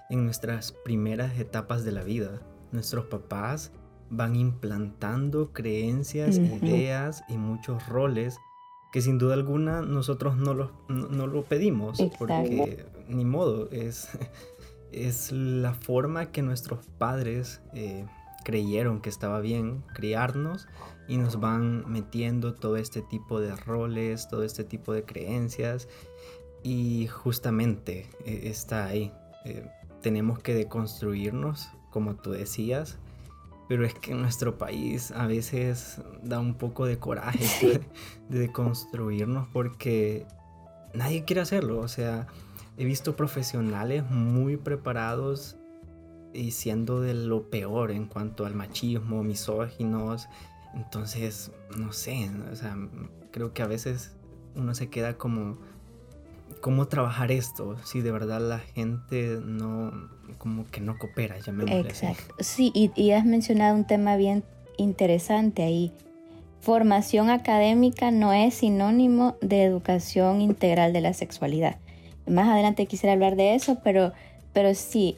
en 0.09 0.25
nuestras 0.25 0.71
primeras 0.71 1.37
etapas 1.39 1.83
de 1.83 1.91
la 1.91 2.03
vida. 2.03 2.41
Nuestros 2.71 3.05
papás 3.05 3.71
van 4.09 4.35
implantando 4.35 5.53
creencias, 5.53 6.37
ideas 6.37 7.23
y 7.29 7.37
muchos 7.37 7.87
roles 7.87 8.37
que 8.91 9.01
sin 9.01 9.17
duda 9.17 9.33
alguna 9.33 9.81
nosotros 9.81 10.37
no 10.37 10.53
lo, 10.53 10.71
no, 10.87 11.25
lo 11.25 11.43
pedimos 11.43 11.97
porque 12.19 12.85
ni 13.07 13.25
modo, 13.25 13.69
es, 13.71 14.09
es 14.91 15.31
la 15.31 15.73
forma 15.73 16.31
que 16.31 16.41
nuestros 16.41 16.85
padres 16.97 17.61
eh, 17.73 18.05
creyeron 18.43 19.01
que 19.01 19.09
estaba 19.09 19.39
bien 19.39 19.83
criarnos 19.93 20.67
y 21.07 21.17
nos 21.17 21.39
van 21.39 21.89
metiendo 21.91 22.53
todo 22.53 22.77
este 22.77 23.01
tipo 23.01 23.39
de 23.39 23.55
roles, 23.55 24.27
todo 24.27 24.43
este 24.43 24.63
tipo 24.63 24.93
de 24.93 25.03
creencias 25.03 25.87
y 26.63 27.07
justamente 27.07 28.07
eh, 28.25 28.41
está 28.45 28.85
ahí. 28.85 29.11
Eh, 29.45 29.67
tenemos 30.01 30.39
que 30.39 30.53
deconstruirnos, 30.53 31.69
como 31.89 32.15
tú 32.15 32.31
decías, 32.31 32.97
pero 33.67 33.85
es 33.85 33.93
que 33.93 34.11
en 34.11 34.21
nuestro 34.21 34.57
país 34.57 35.11
a 35.11 35.27
veces 35.27 36.01
da 36.21 36.39
un 36.39 36.55
poco 36.55 36.85
de 36.85 36.99
coraje 36.99 37.81
de, 38.29 38.51
construirnos 38.51 39.47
porque 39.51 40.25
nadie 40.93 41.23
quiere 41.25 41.41
hacerlo. 41.41 41.79
O 41.79 41.87
sea, 41.87 42.27
he 42.77 42.85
visto 42.85 43.15
profesionales 43.15 44.03
muy 44.09 44.57
preparados 44.57 45.57
y 46.33 46.51
siendo 46.51 47.01
de 47.01 47.13
lo 47.13 47.49
peor 47.49 47.91
en 47.91 48.05
cuanto 48.07 48.45
al 48.45 48.55
machismo, 48.55 49.23
misóginos. 49.23 50.27
Entonces, 50.73 51.51
no 51.77 51.93
sé, 51.93 52.31
o 52.51 52.55
sea, 52.55 52.75
creo 53.31 53.53
que 53.53 53.61
a 53.61 53.67
veces 53.67 54.15
uno 54.55 54.73
se 54.73 54.89
queda 54.89 55.17
como 55.17 55.57
cómo 56.61 56.87
trabajar 56.87 57.31
esto 57.31 57.77
si 57.83 58.01
de 58.01 58.11
verdad 58.11 58.39
la 58.39 58.59
gente 58.59 59.39
no, 59.43 60.09
como 60.37 60.65
que 60.67 60.81
no 60.81 60.97
coopera, 60.97 61.35
me 61.51 61.79
Exacto. 61.79 62.35
Sí, 62.39 62.71
y, 62.73 63.11
has 63.11 63.25
mencionado 63.25 63.75
un 63.75 63.85
tema 63.85 64.15
bien 64.15 64.43
interesante 64.77 65.63
ahí. 65.63 65.91
Formación 66.61 67.29
académica 67.29 68.11
no 68.11 68.31
es 68.33 68.55
sinónimo 68.55 69.35
de 69.41 69.63
educación 69.63 70.41
integral 70.41 70.93
de 70.93 71.01
la 71.01 71.13
sexualidad. 71.13 71.77
Más 72.27 72.47
adelante 72.47 72.85
quisiera 72.85 73.13
hablar 73.13 73.35
de 73.35 73.55
eso, 73.55 73.79
pero, 73.83 74.13
pero 74.53 74.73
sí, 74.73 75.17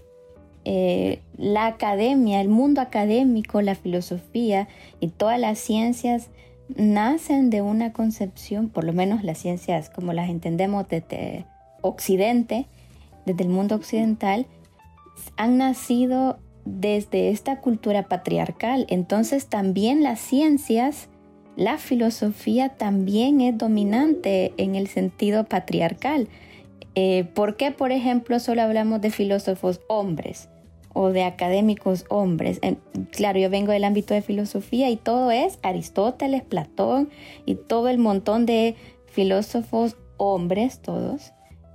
eh, 0.64 1.22
la 1.38 1.68
academia, 1.68 2.42
el 2.42 2.50
mundo 2.50 2.82
académico, 2.82 3.62
la 3.62 3.76
filosofía 3.76 4.68
y 5.00 5.10
todas 5.10 5.40
las 5.40 5.60
ciencias 5.60 6.30
nacen 6.76 7.52
de 7.52 7.62
una 7.62 7.94
concepción, 7.94 8.70
por 8.70 8.84
lo 8.84 8.94
menos 8.94 9.24
las 9.24 9.38
ciencias 9.38 9.90
como 9.90 10.14
las 10.14 10.30
entendemos 10.30 10.88
desde 10.88 11.46
Occidente, 11.82 12.66
desde 13.28 13.44
el 13.44 13.50
mundo 13.50 13.76
occidental, 13.76 14.48
han 15.38 15.58
nacido 15.60 16.40
desde 16.66 17.30
esta 17.30 17.62
cultura 17.62 18.08
patriarcal. 18.08 18.86
Entonces 18.90 19.48
también 19.48 20.02
las 20.02 20.20
ciencias, 20.20 21.10
la 21.56 21.78
filosofía 21.78 22.70
también 22.70 23.40
es 23.42 23.58
dominante 23.58 24.54
en 24.58 24.74
el 24.74 24.88
sentido 24.88 25.46
patriarcal. 25.46 26.28
Eh, 26.96 27.26
¿Por 27.34 27.58
qué, 27.58 27.72
por 27.72 27.92
ejemplo, 27.92 28.40
solo 28.40 28.62
hablamos 28.62 29.02
de 29.02 29.12
filósofos 29.12 29.82
hombres? 29.88 30.50
o 30.98 31.12
de 31.12 31.24
académicos 31.24 32.06
hombres. 32.08 32.62
claro, 33.12 33.38
yo 33.38 33.50
vengo 33.50 33.74
del 33.74 33.84
ámbito 33.84 34.14
de 34.14 34.22
filosofía 34.22 34.90
y 34.90 34.96
todo 34.96 35.30
es 35.30 35.60
Aristóteles, 35.62 36.42
Platón 36.42 37.10
y 37.46 37.56
todo 37.56 37.90
el 37.90 37.98
montón 37.98 38.46
de 38.46 38.76
filósofos 39.08 39.98
hombres, 40.16 40.80
todos. 40.80 41.34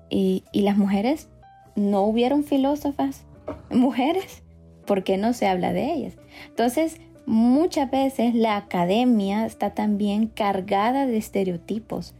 Y, 0.08 0.42
las 0.54 0.78
mujeres, 0.78 1.28
no 1.76 2.02
hubieron 2.04 2.44
filósofas 2.44 3.24
mujeres, 3.70 4.42
¿por 4.86 5.04
qué 5.04 5.18
no 5.18 5.34
se 5.34 5.46
habla 5.46 5.74
de 5.74 5.92
ellas? 5.92 6.14
Entonces, 6.48 6.96
muchas 7.26 7.90
veces 7.90 8.34
la 8.34 8.56
academia 8.56 9.44
está 9.44 9.74
también 9.74 10.28
cargada 10.28 11.06
de 11.06 11.18
estereotipos 11.18 12.14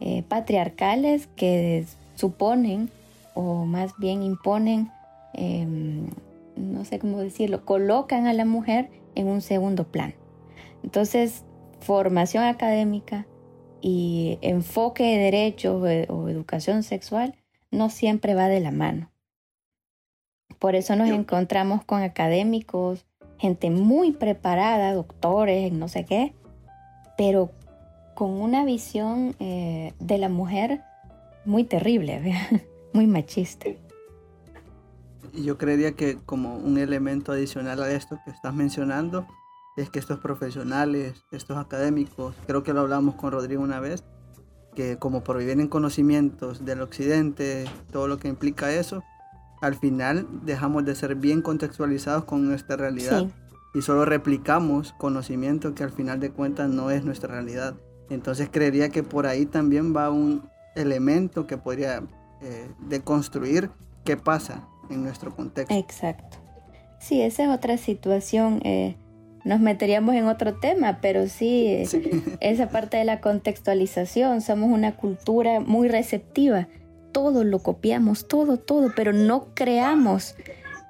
eh, 0.00 0.22
patriarcales 0.26 1.28
que 1.36 1.84
suponen 2.16 2.90
o 3.34 3.64
más 3.64 3.92
bien 3.98 4.22
imponen 4.22 4.90
em, 5.34 6.08
no 6.56 6.84
sé 6.84 6.98
cómo 6.98 7.18
decirlo, 7.18 7.64
colocan 7.64 8.26
a 8.26 8.32
la 8.32 8.44
mujer 8.44 8.90
en 9.14 9.28
un 9.28 9.40
segundo 9.40 9.84
plano. 9.84 10.14
Entonces, 10.82 11.44
formación 11.80 12.44
académica 12.44 13.26
y 13.80 14.38
enfoque 14.40 15.04
de 15.04 15.18
derechos 15.18 15.82
o 16.08 16.28
educación 16.28 16.82
sexual 16.82 17.34
no 17.70 17.90
siempre 17.90 18.34
va 18.34 18.48
de 18.48 18.60
la 18.60 18.70
mano. 18.70 19.10
Por 20.58 20.74
eso 20.74 20.96
nos 20.96 21.10
encontramos 21.10 21.84
con 21.84 22.02
académicos, 22.02 23.04
gente 23.38 23.70
muy 23.70 24.12
preparada, 24.12 24.94
doctores, 24.94 25.72
no 25.72 25.88
sé 25.88 26.04
qué, 26.06 26.34
pero 27.18 27.50
con 28.14 28.30
una 28.30 28.64
visión 28.64 29.36
eh, 29.38 29.92
de 29.98 30.18
la 30.18 30.30
mujer 30.30 30.82
muy 31.46 31.64
terrible, 31.64 32.34
muy 32.92 33.06
machista 33.06 33.66
yo 35.42 35.58
creería 35.58 35.92
que 35.92 36.18
como 36.24 36.56
un 36.56 36.78
elemento 36.78 37.32
adicional 37.32 37.82
a 37.82 37.90
esto 37.90 38.18
que 38.24 38.30
estás 38.30 38.54
mencionando 38.54 39.26
es 39.76 39.90
que 39.90 39.98
estos 39.98 40.18
profesionales, 40.20 41.24
estos 41.30 41.58
académicos, 41.58 42.34
creo 42.46 42.62
que 42.62 42.72
lo 42.72 42.80
hablamos 42.80 43.14
con 43.16 43.32
Rodrigo 43.32 43.62
una 43.62 43.78
vez, 43.78 44.04
que 44.74 44.96
como 44.96 45.22
provienen 45.22 45.68
conocimientos 45.68 46.64
del 46.64 46.80
occidente, 46.80 47.66
todo 47.92 48.08
lo 48.08 48.18
que 48.18 48.28
implica 48.28 48.72
eso, 48.72 49.02
al 49.60 49.74
final 49.74 50.26
dejamos 50.44 50.84
de 50.84 50.94
ser 50.94 51.14
bien 51.14 51.42
contextualizados 51.42 52.24
con 52.24 52.46
nuestra 52.46 52.76
realidad 52.76 53.26
y 53.74 53.82
solo 53.82 54.04
replicamos 54.04 54.94
conocimiento 54.98 55.74
que 55.74 55.84
al 55.84 55.90
final 55.90 56.20
de 56.20 56.30
cuentas 56.30 56.70
no 56.70 56.90
es 56.90 57.04
nuestra 57.04 57.34
realidad. 57.34 57.74
Entonces 58.08 58.48
creería 58.50 58.88
que 58.90 59.02
por 59.02 59.26
ahí 59.26 59.44
también 59.44 59.94
va 59.94 60.10
un 60.10 60.48
elemento 60.76 61.46
que 61.46 61.56
podría 61.56 62.02
eh, 62.42 62.68
deconstruir 62.88 63.70
qué 64.04 64.16
pasa 64.16 64.68
en 64.90 65.02
nuestro 65.02 65.34
contexto. 65.34 65.74
Exacto. 65.74 66.38
Sí, 67.00 67.20
esa 67.20 67.44
es 67.44 67.48
otra 67.50 67.76
situación. 67.76 68.60
Eh, 68.64 68.96
nos 69.44 69.60
meteríamos 69.60 70.14
en 70.14 70.26
otro 70.26 70.54
tema, 70.54 70.98
pero 71.00 71.28
sí, 71.28 71.66
eh, 71.66 71.88
esa 72.40 72.68
parte 72.68 72.96
de 72.96 73.04
la 73.04 73.20
contextualización. 73.20 74.40
Somos 74.40 74.70
una 74.70 74.96
cultura 74.96 75.60
muy 75.60 75.88
receptiva. 75.88 76.68
Todo 77.12 77.44
lo 77.44 77.60
copiamos, 77.60 78.28
todo, 78.28 78.58
todo, 78.58 78.92
pero 78.94 79.12
no 79.12 79.54
creamos 79.54 80.34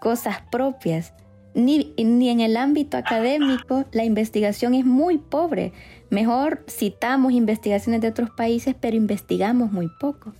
cosas 0.01 0.39
propias. 0.51 1.13
Ni, 1.55 1.95
ni 1.97 2.29
en 2.29 2.41
el 2.41 2.57
ámbito 2.57 2.97
académico 2.97 3.85
la 3.93 4.05
investigación 4.05 4.75
es 4.75 4.85
muy 4.85 5.19
pobre. 5.19 5.73
Mejor 6.11 6.65
citamos 6.69 7.33
investigaciones 7.33 8.01
de 8.01 8.09
otros 8.09 8.31
países, 8.31 8.75
pero 8.79 8.97
investigamos 8.97 9.73
muy 9.73 9.89
poco. 10.01 10.33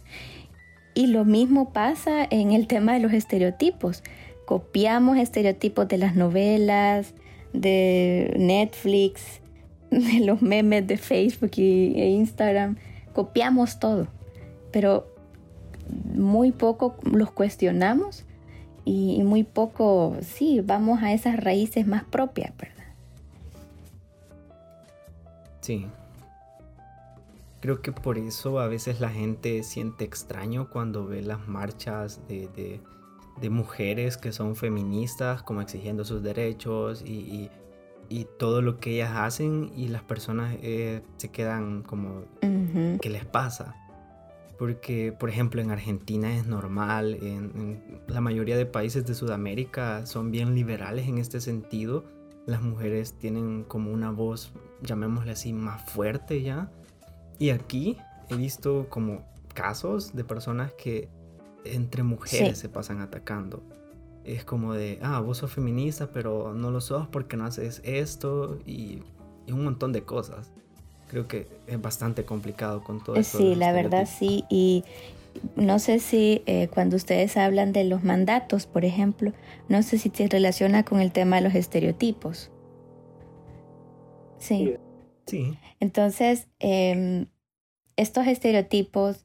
Y 0.95 1.09
lo 1.09 1.25
mismo 1.25 1.73
pasa 1.73 2.27
en 2.31 2.53
el 2.53 2.67
tema 2.67 2.95
de 2.95 3.01
los 3.01 3.13
estereotipos. 3.13 4.03
Copiamos 4.47 5.19
estereotipos 5.19 5.89
de 5.89 5.99
las 5.99 6.15
novelas, 6.15 7.15
de 7.53 8.35
Netflix, 8.39 9.41
de 9.91 10.25
los 10.25 10.41
memes 10.43 10.87
de 10.87 10.97
Facebook 10.97 11.53
e 11.57 12.09
Instagram. 12.11 12.77
Copiamos 13.13 13.79
todo, 13.81 14.09
pero 14.73 15.07
muy 16.15 16.53
poco 16.53 16.97
los 17.05 17.31
cuestionamos 17.31 18.25
y, 18.85 19.23
muy 19.25 19.43
poco, 19.43 20.17
sí, 20.23 20.61
vamos 20.65 21.03
a 21.03 21.13
esas 21.13 21.43
raíces 21.43 21.87
más 21.87 22.05
propias, 22.05 22.53
¿verdad? 22.57 22.76
Sí. 25.67 25.85
Creo 27.61 27.83
que 27.83 27.91
por 27.91 28.19
eso 28.19 28.61
a 28.61 28.69
veces 28.69 29.01
la 29.01 29.09
gente 29.09 29.65
siente 29.65 30.05
extraño 30.05 30.71
cuando 30.71 31.07
ve 31.07 31.23
las 31.23 31.49
marchas 31.49 32.21
de, 32.29 32.81
de, 33.41 33.51
mujeres 33.51 34.17
que 34.17 34.31
son 34.31 34.55
feministas, 34.55 35.43
como 35.43 35.61
exigiendo 35.61 36.05
sus 36.05 36.23
derechos 36.23 37.03
y, 37.05 37.51
y, 38.09 38.27
todo 38.39 38.63
lo 38.63 38.79
que 38.79 38.93
ellas 38.93 39.11
hacen 39.17 39.73
y 39.75 39.89
las 39.89 40.05
personas 40.05 40.57
eh, 40.63 41.03
se 41.17 41.33
quedan 41.33 41.83
como, 41.83 42.23
¿qué 43.01 43.11
les 43.11 43.25
pasa? 43.25 43.75
Porque, 44.61 45.13
por 45.19 45.31
ejemplo, 45.31 45.61
en 45.61 45.73
Argentina 45.73 46.37
es 46.37 46.47
normal, 46.47 47.19
en, 47.21 47.83
la 48.07 48.21
mayoría 48.21 48.57
de 48.57 48.67
países 48.67 49.05
de 49.05 49.17
Sudamérica 49.17 50.07
son 50.07 50.31
bien 50.31 50.55
liberales 50.55 51.09
en 51.09 51.19
este 51.19 51.41
sentido. 51.41 52.05
Las 52.47 52.63
mujeres 52.63 53.15
tienen 53.19 53.65
como 53.65 53.91
una 53.91 54.13
voz, 54.13 54.53
llamémosle 54.83 55.33
así, 55.33 55.53
más 55.53 55.83
fuerte 55.91 56.43
ya. 56.43 56.71
Y 57.39 57.51
aquí 57.51 57.99
he 58.29 58.37
visto 58.37 58.87
como 58.89 59.25
casos 59.55 60.15
de 60.15 60.25
personas 60.25 60.73
que 60.73 61.09
entre 61.65 62.03
mujeres 62.03 62.59
se 62.59 62.69
pasan 62.69 63.01
atacando. 63.01 63.63
Es 64.25 64.45
como 64.45 64.75
de, 64.75 64.99
ah, 65.03 65.21
vos 65.21 65.39
sos 65.39 65.53
feminista, 65.53 66.11
pero 66.11 66.53
no 66.53 66.71
lo 66.71 66.81
sos 66.81 67.07
porque 67.07 67.37
no 67.37 67.45
haces 67.45 67.81
esto 67.85 68.59
y, 68.67 69.03
y 69.47 69.53
un 69.53 69.65
montón 69.65 69.93
de 69.93 70.03
cosas 70.03 70.51
creo 71.09 71.29
que 71.29 71.49
es 71.67 71.81
bastante 71.81 72.25
complicado 72.25 72.83
con 72.83 73.03
todo 73.03 73.17
eso. 73.17 73.39
Sí, 73.39 73.55
la 73.55 73.73
verdad 73.73 74.07
sí. 74.07 74.45
Y 74.49 74.85
no 75.55 75.79
sé 75.79 75.99
si 75.99 76.43
eh, 76.47 76.69
cuando 76.73 76.97
ustedes 76.97 77.37
hablan 77.37 77.73
de 77.73 77.85
los 77.85 78.05
mandatos, 78.05 78.67
por 78.67 78.85
ejemplo, 78.85 79.33
no 79.69 79.83
sé 79.83 79.99
si 79.99 80.11
se 80.11 80.29
relaciona 80.29 80.85
con 80.85 81.01
el 81.01 81.13
tema 81.13 81.37
de 81.37 81.43
los 81.43 81.55
estereotipos. 81.55 82.51
Sí. 84.39 84.75
Sí. 85.27 85.59
Entonces, 85.81 86.49
em, 86.59 87.27
estos 87.97 88.27
estereotipos, 88.27 89.25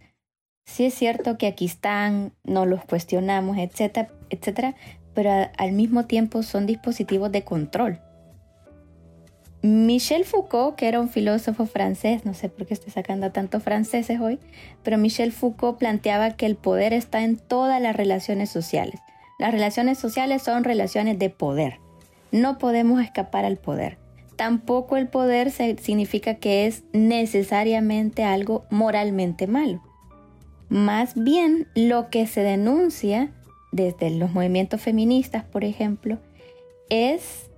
sí 0.65 0.85
es 0.85 0.93
cierto 0.93 1.37
que 1.37 1.47
aquí 1.47 1.65
están, 1.65 2.33
no 2.43 2.65
los 2.65 2.83
cuestionamos, 2.85 3.57
etcétera, 3.57 4.11
etcétera, 4.29 4.75
pero 5.13 5.31
al 5.57 5.71
mismo 5.73 6.05
tiempo 6.05 6.43
son 6.43 6.65
dispositivos 6.65 7.31
de 7.31 7.43
control. 7.43 7.99
Michel 9.63 10.25
Foucault, 10.25 10.75
que 10.75 10.87
era 10.87 10.99
un 10.99 11.09
filósofo 11.09 11.67
francés, 11.67 12.25
no 12.25 12.33
sé 12.33 12.49
por 12.49 12.65
qué 12.65 12.73
estoy 12.73 12.91
sacando 12.91 13.31
tantos 13.31 13.61
franceses 13.61 14.19
hoy, 14.19 14.39
pero 14.81 14.97
Michel 14.97 15.31
Foucault 15.31 15.77
planteaba 15.77 16.31
que 16.31 16.47
el 16.47 16.55
poder 16.55 16.93
está 16.93 17.23
en 17.23 17.37
todas 17.37 17.79
las 17.79 17.95
relaciones 17.95 18.49
sociales. 18.49 18.99
Las 19.37 19.51
relaciones 19.51 19.99
sociales 19.99 20.41
son 20.41 20.63
relaciones 20.63 21.19
de 21.19 21.29
poder. 21.29 21.79
No 22.31 22.57
podemos 22.57 23.03
escapar 23.03 23.45
al 23.45 23.57
poder. 23.57 24.00
Tampoco 24.41 24.97
el 24.97 25.07
poder 25.07 25.51
significa 25.51 26.33
que 26.33 26.65
es 26.65 26.83
necesariamente 26.93 28.23
algo 28.23 28.65
moralmente 28.71 29.45
malo. 29.45 29.83
Más 30.67 31.13
bien 31.13 31.67
lo 31.75 32.09
que 32.09 32.25
se 32.25 32.41
denuncia 32.41 33.31
desde 33.71 34.09
los 34.09 34.31
movimientos 34.31 34.81
feministas, 34.81 35.43
por 35.43 35.63
ejemplo, 35.63 36.17
es 36.89 37.51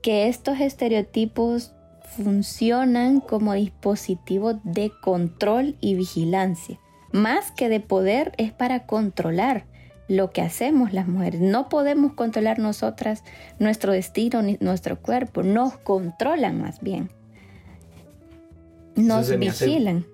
que 0.00 0.28
estos 0.28 0.60
estereotipos 0.60 1.74
funcionan 2.16 3.18
como 3.18 3.54
dispositivos 3.54 4.58
de 4.62 4.92
control 5.02 5.76
y 5.80 5.96
vigilancia. 5.96 6.78
Más 7.10 7.50
que 7.50 7.68
de 7.68 7.80
poder 7.80 8.30
es 8.36 8.52
para 8.52 8.86
controlar 8.86 9.64
lo 10.08 10.30
que 10.30 10.42
hacemos 10.42 10.92
las 10.92 11.08
mujeres. 11.08 11.40
No 11.40 11.68
podemos 11.68 12.12
controlar 12.12 12.58
nosotras 12.58 13.24
nuestro 13.58 13.92
destino 13.92 14.42
ni 14.42 14.58
nuestro 14.60 15.00
cuerpo. 15.00 15.42
Nos 15.42 15.76
controlan 15.78 16.60
más 16.60 16.80
bien. 16.80 17.10
Nos 18.94 19.36
vigilan. 19.38 20.04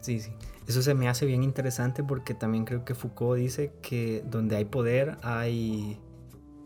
Sí, 0.00 0.20
sí. 0.20 0.30
Eso 0.66 0.82
se 0.82 0.94
me 0.94 1.08
hace 1.08 1.24
bien 1.24 1.42
interesante 1.42 2.04
porque 2.04 2.34
también 2.34 2.64
creo 2.64 2.84
que 2.84 2.94
Foucault 2.94 3.40
dice 3.40 3.72
que 3.80 4.22
donde 4.26 4.56
hay 4.56 4.66
poder 4.66 5.16
hay 5.22 5.98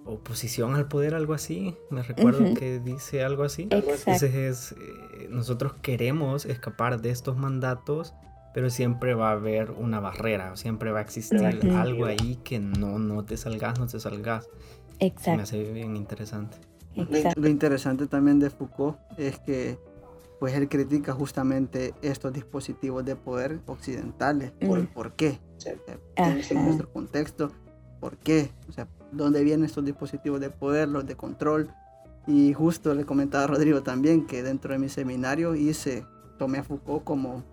oposición 0.05 0.75
al 0.75 0.89
poder, 0.89 1.15
algo 1.15 1.35
así. 1.35 1.77
Me 1.91 2.03
recuerdo 2.03 2.55
que 2.55 2.81
dice 2.81 3.23
algo 3.23 3.45
así. 3.45 3.69
Entonces 3.71 4.35
es, 4.35 4.73
eh, 4.73 5.29
nosotros 5.31 5.75
queremos 5.83 6.45
escapar 6.47 7.01
de 7.01 7.11
estos 7.11 7.37
mandatos, 7.37 8.15
pero 8.55 8.71
siempre 8.71 9.15
va 9.15 9.31
a 9.31 9.33
haber 9.33 9.71
una 9.71 10.01
barrera, 10.01 10.57
siempre 10.57 10.91
va 10.93 11.01
a 11.01 11.03
existir 11.03 11.45
algo 11.45 12.07
ahí 12.07 12.38
que 12.45 12.59
no, 12.59 12.99
no 12.99 13.25
te 13.25 13.37
salgas, 13.37 13.79
no 13.79 13.87
te 13.87 13.99
salgas. 13.99 14.49
Exacto. 14.99 15.37
Me 15.37 15.43
hace 15.43 15.73
bien 15.73 15.97
interesante. 15.97 16.59
Lo 17.37 17.49
interesante 17.49 18.07
también 18.07 18.38
de 18.38 18.51
Foucault 18.51 18.99
es 19.17 19.38
que 19.38 19.79
pues 20.38 20.55
él 20.55 20.69
critica 20.69 21.12
justamente 21.12 21.95
estos 22.03 22.33
dispositivos 22.33 23.05
de 23.05 23.17
poder 23.17 23.61
occidentales. 23.67 24.51
¿Por, 24.51 24.87
¿por 24.88 25.12
qué? 25.12 25.38
en 26.17 26.65
nuestro 26.65 26.93
contexto, 26.93 27.53
¿por 28.01 28.17
qué? 28.19 28.51
O 28.69 28.73
sea, 28.73 28.88
dónde 29.12 29.45
vienen 29.45 29.65
estos 29.65 29.85
dispositivos 29.85 30.41
de 30.41 30.51
poder, 30.51 30.88
los 30.88 31.07
de 31.07 31.15
control. 31.15 31.71
Y 32.27 32.53
justo 32.53 32.95
le 32.95 33.05
comentaba 33.05 33.45
a 33.45 33.47
Rodrigo 33.47 33.83
también 33.83 34.27
que 34.27 34.43
dentro 34.43 34.73
de 34.73 34.79
mi 34.79 34.88
seminario 34.88 35.55
hice, 35.55 36.05
tomé 36.38 36.59
a 36.59 36.65
Foucault 36.65 37.05
como 37.05 37.45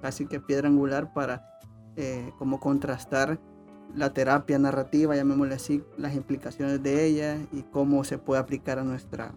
casi 0.00 0.26
que 0.26 0.40
piedra 0.40 0.68
angular 0.68 1.12
para 1.12 1.58
eh, 1.96 2.30
contrastar 2.60 3.38
la 3.94 4.12
terapia 4.12 4.58
narrativa, 4.58 5.16
llamémosle 5.16 5.54
así, 5.54 5.82
las 5.96 6.14
implicaciones 6.14 6.82
de 6.82 7.06
ella 7.06 7.38
y 7.52 7.62
cómo 7.62 8.04
se 8.04 8.18
puede 8.18 8.40
aplicar 8.40 8.78
a 8.78 8.84
nuestra, 8.84 9.34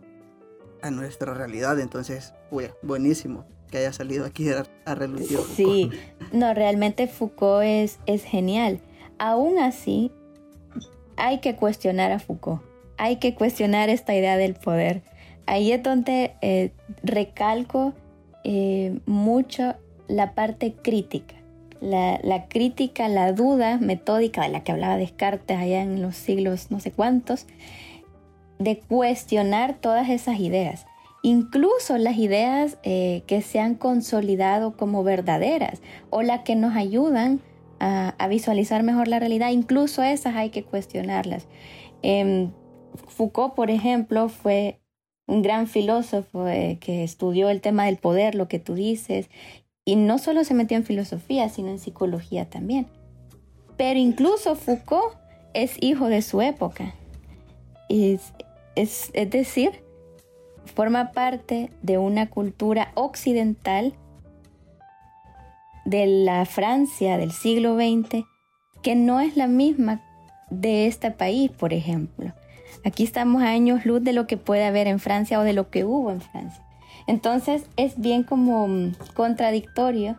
a 0.82 0.92
nuestra 0.92 1.34
realidad. 1.34 1.80
Entonces, 1.80 2.34
fue 2.50 2.74
buenísimo 2.82 3.46
que 3.70 3.78
haya 3.78 3.94
salido 3.94 4.26
aquí 4.26 4.50
a, 4.50 4.66
a 4.86 4.96
relucir. 4.96 5.40
Sí, 5.56 5.90
no, 6.34 6.54
realmente 6.54 7.08
Foucault 7.08 7.64
es, 7.64 8.00
es 8.06 8.24
genial. 8.24 8.82
Aún 9.18 9.60
así, 9.60 10.12
hay 11.16 11.40
que 11.40 11.56
cuestionar 11.56 12.12
a 12.12 12.20
Foucault, 12.20 12.62
hay 12.98 13.18
que 13.18 13.34
cuestionar 13.36 13.90
esta 13.90 14.14
idea 14.14 14.38
del 14.38 14.56
poder. 14.56 15.04
Ahí 15.46 15.72
es 15.72 15.82
donde 15.82 16.36
eh, 16.42 16.72
recalco 17.04 17.94
eh, 18.44 19.00
mucho 19.06 19.76
la 20.12 20.34
parte 20.34 20.74
crítica, 20.74 21.36
la, 21.80 22.20
la, 22.24 22.48
crítica, 22.48 23.08
la 23.08 23.32
duda 23.32 23.78
metódica 23.78 24.44
de 24.44 24.50
la 24.50 24.64
que 24.64 24.72
hablaba 24.72 24.98
Descartes 24.98 25.58
allá 25.58 25.82
en 25.82 26.02
los 26.02 26.16
siglos 26.16 26.70
no 26.70 26.80
sé 26.80 26.92
cuántos, 26.92 27.48
de 28.60 28.80
cuestionar 28.80 29.74
todas 29.74 30.10
esas 30.10 30.40
ideas, 30.40 30.86
incluso 31.24 31.98
las 31.98 32.18
ideas 32.18 32.78
eh, 32.84 33.24
que 33.26 33.42
se 33.42 33.60
han 33.60 33.76
consolidado 33.76 34.76
como 34.78 35.04
verdaderas 35.04 35.82
o 36.10 36.22
las 36.22 36.42
que 36.42 36.56
nos 36.56 36.76
ayudan 36.76 37.42
a, 37.80 38.28
visualizar 38.30 38.84
mejor 38.84 39.08
la 39.08 39.20
realidad. 39.20 39.50
Incluso 39.50 40.04
esas 40.04 40.36
hay 40.36 40.52
que 40.52 40.64
cuestionarlas. 40.64 41.48
Em, 42.04 42.52
Foucault, 43.08 43.56
por 43.56 43.72
ejemplo, 43.72 44.30
fue 44.30 44.80
un 45.26 45.42
gran 45.42 45.66
filósofo 45.66 46.48
eh, 46.48 46.78
que 46.80 47.04
estudió 47.04 47.50
el 47.50 47.62
tema 47.62 47.86
del 47.86 47.98
poder, 47.98 48.36
lo 48.36 48.48
que 48.48 48.60
tú 48.60 48.76
dices, 48.76 49.30
y 49.92 49.98
no 49.98 50.20
solo 50.20 50.46
se 50.46 50.54
metió 50.54 50.78
en 50.78 50.86
filosofía, 50.86 51.50
sino 51.50 51.68
en 51.68 51.78
psicología 51.78 52.50
también. 52.50 52.88
Pero 53.76 54.00
incluso 54.00 54.56
Foucault 54.56 55.18
es 55.54 55.76
hijo 55.82 56.08
de 56.08 56.22
su 56.22 56.42
época. 56.42 56.96
Es, 57.90 58.32
es, 58.76 59.12
decir, 59.30 59.84
forma 60.64 61.12
parte 61.12 61.72
de 61.82 61.98
una 61.98 62.30
cultura 62.30 62.94
occidental 62.96 63.94
de 65.84 66.08
la 66.08 66.46
Francia 66.46 67.18
del 67.18 67.34
siglo 67.34 67.76
XX 67.76 68.24
que 68.82 68.96
no 68.96 69.20
es 69.20 69.36
la 69.36 69.48
misma 69.48 70.02
de 70.50 70.88
este 70.88 71.12
país, 71.12 71.52
por 71.52 71.74
ejemplo. 71.74 72.32
Aquí 72.86 73.04
estamos 73.04 73.44
a 73.44 73.50
años 73.50 73.86
luz 73.86 74.02
de 74.02 74.14
lo 74.14 74.26
que 74.26 74.38
puede 74.38 74.64
haber 74.64 74.88
en 74.88 75.00
Francia 75.00 75.38
o 75.38 75.44
de 75.44 75.52
lo 75.52 75.70
que 75.70 75.84
hubo 75.84 76.12
en 76.12 76.22
Francia. 76.22 76.64
Entonces 77.12 77.66
es 77.76 78.00
bien 78.00 78.24
como 78.24 78.70
mm, 78.70 78.94
contradictorio 79.16 80.16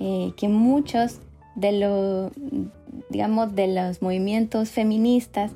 eh, 0.00 0.32
que 0.36 0.48
muchos 0.48 1.20
de 1.54 1.70
los, 1.70 2.32
digamos, 3.10 3.54
de 3.54 3.68
los 3.68 4.02
movimientos 4.02 4.70
feministas, 4.70 5.52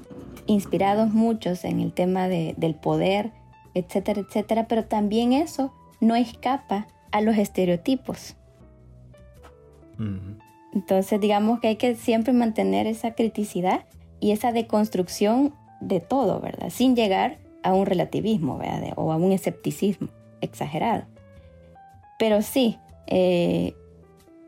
inspirados 0.47 1.13
muchos 1.13 1.65
en 1.65 1.81
el 1.81 1.93
tema 1.93 2.29
del 2.29 2.77
poder, 2.77 3.33
etcétera, 3.75 4.21
etcétera, 4.21 4.69
pero 4.69 4.85
también 4.85 5.33
eso 5.33 5.75
no 6.01 6.15
escapa 6.15 6.87
a 7.11 7.21
los 7.21 7.37
estereotipos. 7.37 8.37
Entonces, 10.73 11.21
digamos 11.21 11.59
que 11.59 11.67
hay 11.67 11.77
que 11.77 11.97
siempre 11.97 12.33
mantener 12.33 12.87
esa 12.87 13.15
criticidad 13.15 13.87
y 14.21 14.31
esa 14.31 14.53
deconstrucción 14.53 15.53
de 15.81 15.99
todo, 15.99 16.39
¿verdad? 16.39 16.71
Sin 16.71 16.95
llegar 16.95 17.39
a 17.65 17.75
un 17.75 17.87
relativismo, 17.87 18.59
¿verdad? 18.59 18.93
O 18.95 19.11
a 19.11 19.17
un 19.17 19.33
escepticismo 19.33 20.11
exagerado. 20.47 21.05
Pero 22.19 22.43
sí, 22.43 22.79
eh, 23.07 23.75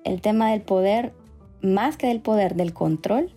el 0.04 0.20
tema 0.20 0.50
del 0.50 0.62
poder, 0.62 1.12
más 1.60 1.96
que 1.96 2.06
del 2.06 2.20
poder, 2.20 2.54
del 2.54 2.72
control 2.72 3.32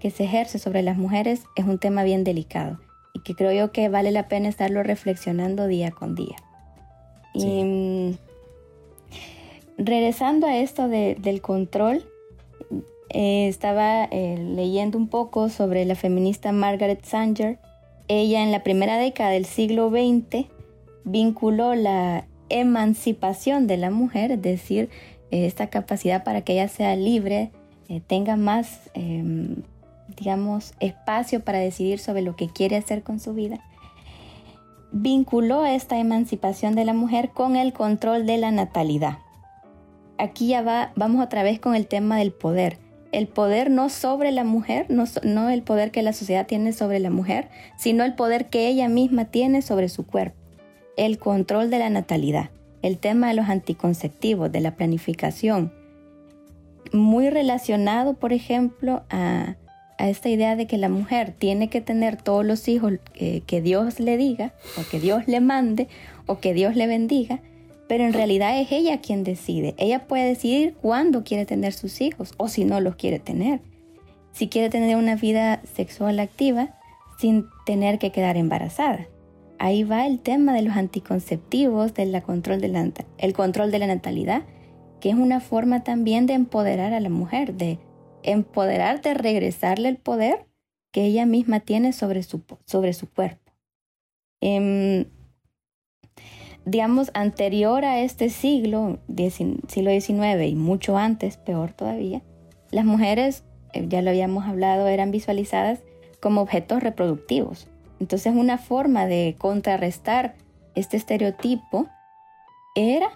que 0.00 0.10
se 0.10 0.24
ejerce 0.24 0.58
sobre 0.58 0.82
las 0.82 0.98
mujeres, 0.98 1.44
es 1.56 1.64
un 1.64 1.78
tema 1.78 2.02
bien 2.02 2.24
delicado 2.24 2.78
y 3.14 3.20
que 3.20 3.34
creo 3.34 3.52
yo 3.52 3.72
que 3.72 3.88
vale 3.88 4.10
la 4.10 4.28
pena 4.28 4.48
estarlo 4.48 4.82
reflexionando 4.82 5.66
día 5.66 5.90
con 5.90 6.14
día. 6.14 6.36
Y 7.32 7.62
mm, 7.64 8.18
regresando 9.78 10.46
a 10.46 10.56
esto 10.58 10.88
del 10.88 11.40
control, 11.40 12.04
eh, 13.10 13.48
estaba 13.48 14.04
eh, 14.04 14.36
leyendo 14.38 14.98
un 14.98 15.08
poco 15.08 15.48
sobre 15.48 15.84
la 15.84 15.94
feminista 15.94 16.52
Margaret 16.52 17.04
Sanger. 17.04 17.58
Ella 18.08 18.42
en 18.42 18.52
la 18.52 18.62
primera 18.62 18.98
década 18.98 19.30
del 19.30 19.46
siglo 19.46 19.90
XX 19.90 20.46
vinculó 21.06 21.74
la 21.74 22.26
emancipación 22.50 23.66
de 23.66 23.78
la 23.78 23.90
mujer, 23.90 24.32
es 24.32 24.42
decir, 24.42 24.90
esta 25.30 25.68
capacidad 25.68 26.22
para 26.22 26.42
que 26.42 26.52
ella 26.52 26.68
sea 26.68 26.94
libre, 26.94 27.50
tenga 28.06 28.36
más, 28.36 28.90
em, 28.92 29.62
digamos, 30.18 30.74
espacio 30.80 31.40
para 31.40 31.58
decidir 31.58 31.98
sobre 31.98 32.20
lo 32.20 32.36
que 32.36 32.48
quiere 32.48 32.76
hacer 32.76 33.02
con 33.02 33.18
su 33.18 33.32
vida 33.32 33.60
vinculó 35.02 35.64
esta 35.66 35.98
emancipación 35.98 36.74
de 36.74 36.84
la 36.84 36.94
mujer 36.94 37.30
con 37.30 37.56
el 37.56 37.72
control 37.72 38.26
de 38.26 38.38
la 38.38 38.50
natalidad. 38.50 39.18
Aquí 40.18 40.48
ya 40.48 40.62
va, 40.62 40.92
vamos 40.96 41.24
otra 41.24 41.42
vez 41.42 41.60
con 41.60 41.74
el 41.74 41.86
tema 41.86 42.16
del 42.18 42.32
poder. 42.32 42.78
El 43.12 43.28
poder 43.28 43.70
no 43.70 43.88
sobre 43.88 44.32
la 44.32 44.44
mujer, 44.44 44.86
no 44.88 45.48
el 45.48 45.62
poder 45.62 45.90
que 45.90 46.02
la 46.02 46.12
sociedad 46.12 46.46
tiene 46.46 46.72
sobre 46.72 46.98
la 46.98 47.10
mujer, 47.10 47.48
sino 47.76 48.04
el 48.04 48.14
poder 48.14 48.48
que 48.48 48.68
ella 48.68 48.88
misma 48.88 49.26
tiene 49.26 49.62
sobre 49.62 49.88
su 49.88 50.06
cuerpo. 50.06 50.45
El 50.96 51.18
control 51.18 51.70
de 51.70 51.78
la 51.78 51.90
natalidad, 51.90 52.50
el 52.82 52.98
tema 52.98 53.28
de 53.28 53.34
los 53.34 53.48
anticonceptivos, 53.48 54.50
de 54.50 54.60
la 54.60 54.76
planificación, 54.76 55.72
muy 56.92 57.30
relacionado, 57.30 58.14
por 58.14 58.32
ejemplo, 58.32 59.02
a, 59.10 59.56
esta 59.98 60.28
idea 60.28 60.56
de 60.56 60.66
que 60.66 60.76
la 60.76 60.88
mujer 60.88 61.34
tiene 61.38 61.68
que 61.68 61.80
tener 61.80 62.20
todos 62.20 62.44
los 62.44 62.68
hijos 62.68 62.94
que 63.14 63.60
Dios 63.62 63.98
le 63.98 64.16
diga, 64.18 64.52
o 64.78 64.82
que 64.90 65.00
Dios 65.00 65.26
le 65.26 65.40
mande, 65.40 65.88
o 66.26 66.38
que 66.38 66.52
Dios 66.52 66.76
le 66.76 66.86
bendiga, 66.86 67.40
pero 67.88 68.04
en 68.04 68.12
realidad 68.12 68.60
es 68.60 68.72
ella 68.72 69.00
quien 69.00 69.24
decide. 69.24 69.74
Ella 69.78 70.06
puede 70.06 70.24
decidir 70.24 70.74
cuándo 70.74 71.24
quiere 71.24 71.46
tener 71.46 71.72
sus 71.72 72.00
hijos 72.00 72.34
o 72.36 72.48
si 72.48 72.64
no 72.64 72.80
los 72.80 72.96
quiere 72.96 73.18
tener. 73.18 73.60
Si 74.32 74.48
quiere 74.48 74.70
tener 74.70 74.96
una 74.96 75.16
vida 75.16 75.62
sexual 75.74 76.18
activa 76.20 76.74
sin 77.18 77.46
tener 77.64 77.98
que 77.98 78.12
quedar 78.12 78.36
embarazada. 78.36 79.06
Ahí 79.58 79.84
va 79.84 80.06
el 80.06 80.20
tema 80.20 80.52
de 80.52 80.62
los 80.62 80.76
anticonceptivos, 80.76 81.94
del 81.94 82.22
control 82.22 82.60
de 82.60 82.92
el 83.18 83.32
control 83.32 83.70
de 83.70 83.78
la 83.78 83.86
natalidad, 83.86 84.42
que 85.00 85.10
es 85.10 85.16
una 85.16 85.40
forma 85.40 85.82
también 85.84 86.26
de 86.26 86.34
empoderar 86.34 86.92
a 86.92 87.00
la 87.00 87.08
mujer, 87.08 87.54
de 87.54 87.78
empoderarte, 88.22 89.14
regresarle 89.14 89.88
el 89.88 89.96
poder 89.96 90.46
que 90.92 91.04
ella 91.04 91.26
misma 91.26 91.60
tiene 91.60 91.92
sobre 91.92 92.22
su, 92.22 92.42
sobre 92.66 92.92
su 92.92 93.08
cuerpo. 93.10 93.52
Em, 94.40 95.06
digamos, 96.64 97.10
anterior 97.14 97.84
a 97.84 98.00
este 98.00 98.28
siglo, 98.28 98.98
siglo 99.68 99.90
XIX 99.90 100.46
y 100.46 100.54
mucho 100.54 100.96
antes, 100.96 101.36
peor 101.36 101.72
todavía, 101.72 102.22
las 102.70 102.84
mujeres, 102.84 103.44
eh, 103.72 103.86
ya 103.88 104.02
lo 104.02 104.10
habíamos 104.10 104.44
hablado, 104.44 104.88
eran 104.88 105.10
visualizadas 105.10 105.80
como 106.20 106.40
objetos 106.40 106.82
reproductivos. 106.82 107.68
Entonces 108.00 108.34
una 108.34 108.58
forma 108.58 109.06
de 109.06 109.36
contrarrestar 109.38 110.34
este 110.74 110.96
estereotipo 110.96 111.86
era 112.74 113.08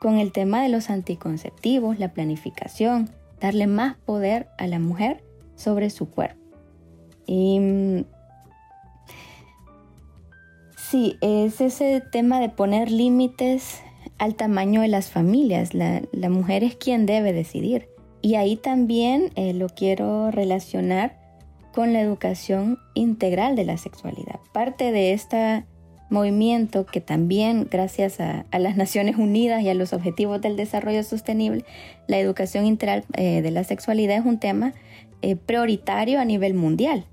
con 0.00 0.18
el 0.18 0.32
tema 0.32 0.62
de 0.62 0.68
los 0.68 0.90
anticonceptivos, 0.90 1.98
la 1.98 2.12
planificación, 2.12 3.10
darle 3.40 3.66
más 3.66 3.96
poder 3.96 4.48
a 4.58 4.66
la 4.66 4.78
mujer 4.78 5.24
sobre 5.56 5.90
su 5.90 6.10
cuerpo. 6.10 6.38
Y 7.26 7.58
mm, 7.60 8.04
sí, 10.76 11.16
es 11.20 11.60
ese 11.60 12.00
tema 12.00 12.40
de 12.40 12.48
poner 12.48 12.90
límites 12.90 13.80
al 14.18 14.34
tamaño 14.34 14.82
de 14.82 14.88
las 14.88 15.10
familias. 15.10 15.74
La, 15.74 16.02
mujer 16.28 16.64
es 16.64 16.76
quien 16.76 17.06
debe 17.06 17.32
decidir. 17.32 17.88
Y 18.20 18.34
ahí 18.34 18.56
también 18.56 19.30
eh, 19.36 19.52
lo 19.52 19.68
quiero 19.68 20.30
relacionar 20.30 21.17
con 21.72 21.92
la 21.92 22.00
educación 22.00 22.78
integral 22.94 23.56
de 23.56 23.64
la 23.64 23.76
sexualidad. 23.76 24.40
Parte 24.52 24.92
de 24.92 25.12
esta 25.12 25.64
movimiento 26.10 26.86
que 26.86 27.00
también 27.00 27.68
gracias 27.70 28.20
a, 28.20 28.46
las 28.58 28.76
Naciones 28.76 29.16
Unidas 29.16 29.62
y 29.62 29.68
a 29.68 29.74
los 29.74 29.92
Objetivos 29.92 30.40
del 30.40 30.56
Desarrollo 30.56 31.02
Sostenible, 31.02 31.64
la 32.06 32.18
educación 32.18 32.66
integral 32.66 33.04
eh, 33.14 33.42
de 33.42 33.50
la 33.50 33.64
sexualidad 33.64 34.16
es 34.16 34.24
un 34.24 34.38
tema 34.38 34.72
eh, 35.22 35.36
prioritario 35.36 36.20
a 36.20 36.24
nivel 36.24 36.54
mundial. 36.54 37.04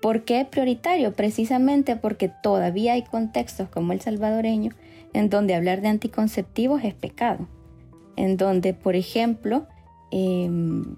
¿Por 0.00 0.24
qué 0.24 0.46
prioritario? 0.48 1.12
Precisamente 1.12 1.96
porque 1.96 2.30
todavía 2.42 2.92
hay 2.94 3.02
contextos 3.02 3.68
como 3.68 3.92
el 3.92 4.00
salvadoreño 4.00 4.72
en 5.12 5.28
donde 5.28 5.54
hablar 5.54 5.80
de 5.80 5.88
anticonceptivos 5.88 6.84
es 6.84 6.94
pecado, 6.94 7.48
en 8.16 8.36
donde, 8.36 8.74
por 8.74 8.94
ejemplo, 8.94 9.66
em, 10.10 10.96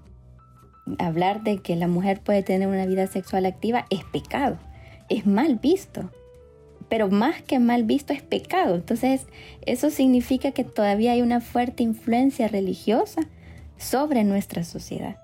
hablar 0.99 1.43
de 1.43 1.59
que 1.59 1.75
la 1.75 1.87
mujer 1.87 2.21
puede 2.21 2.43
tener 2.43 2.67
una 2.67 2.85
vida 2.85 3.07
sexual 3.07 3.45
activa 3.45 3.85
es 3.89 4.03
pecado, 4.05 4.57
es 5.09 5.25
mal 5.25 5.57
visto 5.57 6.09
pero 6.91 7.09
más 7.09 7.41
que 7.41 7.57
mal 7.57 7.85
visto 7.85 8.11
es 8.11 8.21
pecado. 8.21 8.75
Entonces, 8.75 9.25
eso 9.65 9.89
significa 9.89 10.51
que 10.51 10.65
todavía 10.65 11.13
hay 11.13 11.21
una 11.21 11.39
fuerte 11.39 11.83
influencia 11.83 12.49
religiosa 12.49 13.21
sobre 13.77 14.25
nuestra 14.25 14.65
sociedad. 14.65 15.15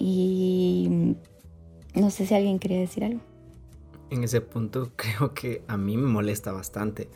Y 0.00 1.14
no 1.94 2.10
sé 2.10 2.26
si 2.26 2.34
alguien 2.34 2.58
quería 2.58 2.80
decir 2.80 3.04
algo. 3.04 3.20
En 4.10 4.24
ese 4.24 4.40
punto 4.40 4.90
creo 4.96 5.32
que 5.32 5.62
a 5.68 5.76
mí 5.76 5.96
me 5.96 6.08
molesta 6.08 6.50
bastante 6.50 7.08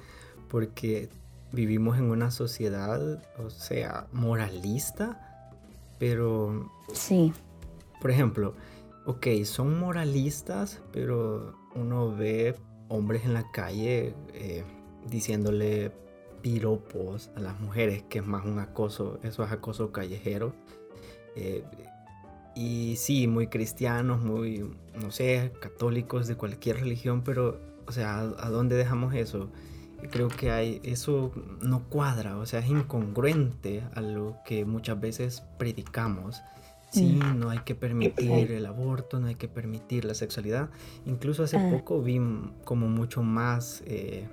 porque 0.49 1.09
vivimos 1.51 1.99
en 1.99 2.13
una 2.13 2.31
sociedad, 2.31 3.25
o 3.39 3.51
sea, 3.51 4.07
moralista, 4.13 5.32
pero... 6.03 6.69
Sí. 6.93 7.33
Por 8.01 8.11
ejemplo, 8.11 8.55
ok, 9.07 9.29
son 9.45 9.79
moralistas, 9.79 10.83
pero 10.91 11.55
uno 11.77 12.13
ve 12.13 12.57
hombres 12.89 13.25
en 13.25 13.35
la 13.35 13.49
calle 13.53 14.13
eh, 14.35 14.65
diciéndole 15.09 15.93
piropos 16.41 17.31
a 17.37 17.41
las 17.41 17.61
mujeres, 17.61 18.03
que 18.09 18.19
es 18.19 18.27
más 18.27 18.45
un 18.45 18.59
acoso, 18.59 19.21
eso 19.23 19.45
es 19.45 19.53
acoso 19.53 19.93
callejero. 19.93 20.53
Eh, 21.37 21.63
y 22.57 22.97
sí, 22.97 23.29
muy 23.29 23.47
cristianos, 23.47 24.21
muy, 24.21 24.69
no 25.01 25.13
sé, 25.13 25.53
católicos 25.61 26.27
de 26.27 26.35
cualquier 26.35 26.81
religión, 26.81 27.23
pero, 27.23 27.61
o 27.87 27.93
sea, 27.93 28.19
¿a, 28.19 28.51
dónde 28.51 28.75
dejamos 28.75 29.15
eso? 29.15 29.53
Creo 30.11 30.29
que 30.29 30.51
hay, 30.51 30.81
eso 30.85 31.33
no 31.61 31.85
cuadra, 31.89 32.39
o 32.39 32.47
sea, 32.47 32.61
es 32.61 32.69
incongruente 32.69 33.83
a 33.95 34.01
lo 34.01 34.37
que 34.45 34.65
muchas 34.65 35.01
veces 35.01 35.43
predicamos. 35.59 36.43
Sí, 36.91 37.19
mm. 37.23 37.39
no 37.39 37.49
hay 37.49 37.61
que 37.61 37.75
permitir 37.75 38.53
el 38.53 38.67
aborto, 38.67 39.19
no 39.19 39.29
hay 39.29 39.35
que 39.35 39.49
permitir 39.49 40.05
la 40.05 40.15
sexualidad. 40.15 40.69
Incluso 41.07 41.43
hace 41.43 41.57
ah. 41.57 41.71
poco 41.71 42.03
vi 42.03 42.21
como 42.65 42.89
mucho 42.89 43.23
más 43.23 43.83
eh, 43.87 44.29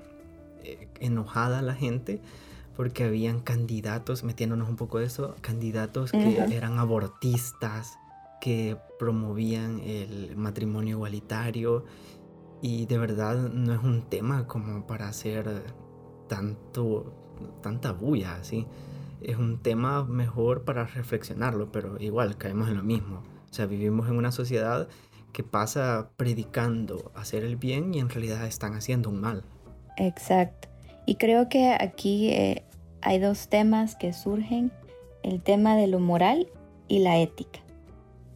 eh, 0.63 0.87
enojada 0.99 1.61
la 1.61 1.73
gente 1.73 2.19
porque 2.75 3.03
habían 3.03 3.41
candidatos, 3.41 4.23
metiéndonos 4.23 4.69
un 4.69 4.77
poco 4.77 4.99
de 4.99 5.05
eso, 5.05 5.35
candidatos 5.41 6.11
que 6.11 6.37
eran 6.55 6.79
abortistas, 6.79 7.97
que 8.39 8.77
promovían 8.97 9.81
el 9.81 10.35
matrimonio 10.37 10.95
igualitario 10.95 11.83
y 12.61 12.85
de 12.85 12.97
verdad 12.97 13.49
no 13.49 13.73
es 13.73 13.83
un 13.83 14.03
tema 14.03 14.47
como 14.47 14.85
para 14.85 15.07
hacer 15.07 15.63
tanto, 16.27 17.13
tanta 17.61 17.91
bulla 17.91 18.35
así 18.35 18.67
es 19.21 19.37
un 19.37 19.61
tema 19.61 20.05
mejor 20.05 20.63
para 20.63 20.85
reflexionarlo, 20.85 21.71
pero 21.71 21.99
igual 21.99 22.37
caemos 22.37 22.69
en 22.69 22.77
lo 22.77 22.83
mismo. 22.83 23.23
O 23.49 23.53
sea, 23.53 23.65
vivimos 23.65 24.07
en 24.07 24.15
una 24.15 24.31
sociedad 24.31 24.87
que 25.33 25.43
pasa 25.43 26.09
predicando 26.17 27.11
hacer 27.15 27.43
el 27.43 27.55
bien 27.55 27.93
y 27.93 27.99
en 27.99 28.09
realidad 28.09 28.45
están 28.45 28.73
haciendo 28.73 29.09
un 29.09 29.19
mal. 29.19 29.43
Exacto. 29.97 30.69
Y 31.05 31.15
creo 31.15 31.49
que 31.49 31.75
aquí 31.79 32.29
eh, 32.29 32.63
hay 33.01 33.19
dos 33.19 33.49
temas 33.49 33.95
que 33.95 34.13
surgen, 34.13 34.71
el 35.23 35.41
tema 35.41 35.75
de 35.75 35.87
lo 35.87 35.99
moral 35.99 36.47
y 36.87 36.99
la 36.99 37.17
ética. 37.17 37.59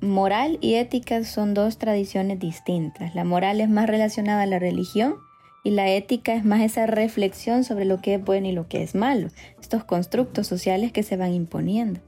Moral 0.04 0.58
y 0.60 0.74
ética 0.74 1.24
son 1.24 1.54
dos 1.54 1.78
tradiciones 1.78 2.38
distintas. 2.38 3.16
La 3.16 3.24
moral 3.24 3.62
es 3.62 3.70
más 3.70 3.88
relacionada 3.88 4.42
a 4.42 4.46
la 4.46 4.60
religión 4.60 5.16
y 5.64 5.72
la 5.72 5.88
ética 5.88 6.34
es 6.34 6.44
más 6.44 6.62
esa 6.62 6.86
reflexión 6.88 7.64
sobre 7.64 7.86
lo 7.86 8.02
que 8.02 8.16
es 8.16 8.24
bueno 8.24 8.48
y 8.48 8.52
lo 8.52 8.68
que 8.68 8.84
es 8.84 8.96
malo, 8.96 9.30
estos 9.62 9.86
constructos 9.86 10.46
sociales 10.46 10.92
que 10.92 11.04
se 11.04 11.16
van 11.16 11.34
imponiendo. 11.34 12.02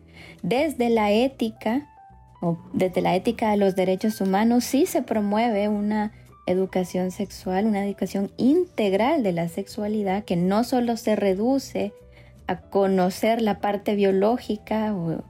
Desde 0.44 0.90
la 0.90 1.14
ética, 1.14 1.88
o 2.42 2.58
desde 2.74 3.00
la 3.00 3.16
ética 3.16 3.52
de 3.52 3.58
los 3.58 3.78
derechos 3.78 4.20
humanos, 4.20 4.66
sí 4.66 4.86
se 4.88 5.02
promueve 5.02 5.70
una 5.70 6.12
educación 6.48 7.12
sexual, 7.12 7.66
una 7.66 7.86
educación 7.86 8.30
integral 8.36 9.24
de 9.24 9.32
la 9.32 9.48
sexualidad 9.48 10.26
que 10.26 10.36
no 10.36 10.66
solo 10.66 10.98
se 10.98 11.16
reduce 11.16 11.94
a 12.46 12.60
conocer 12.60 13.42
la 13.42 13.62
parte 13.62 13.96
biológica 13.96 14.94
o, 14.94 15.24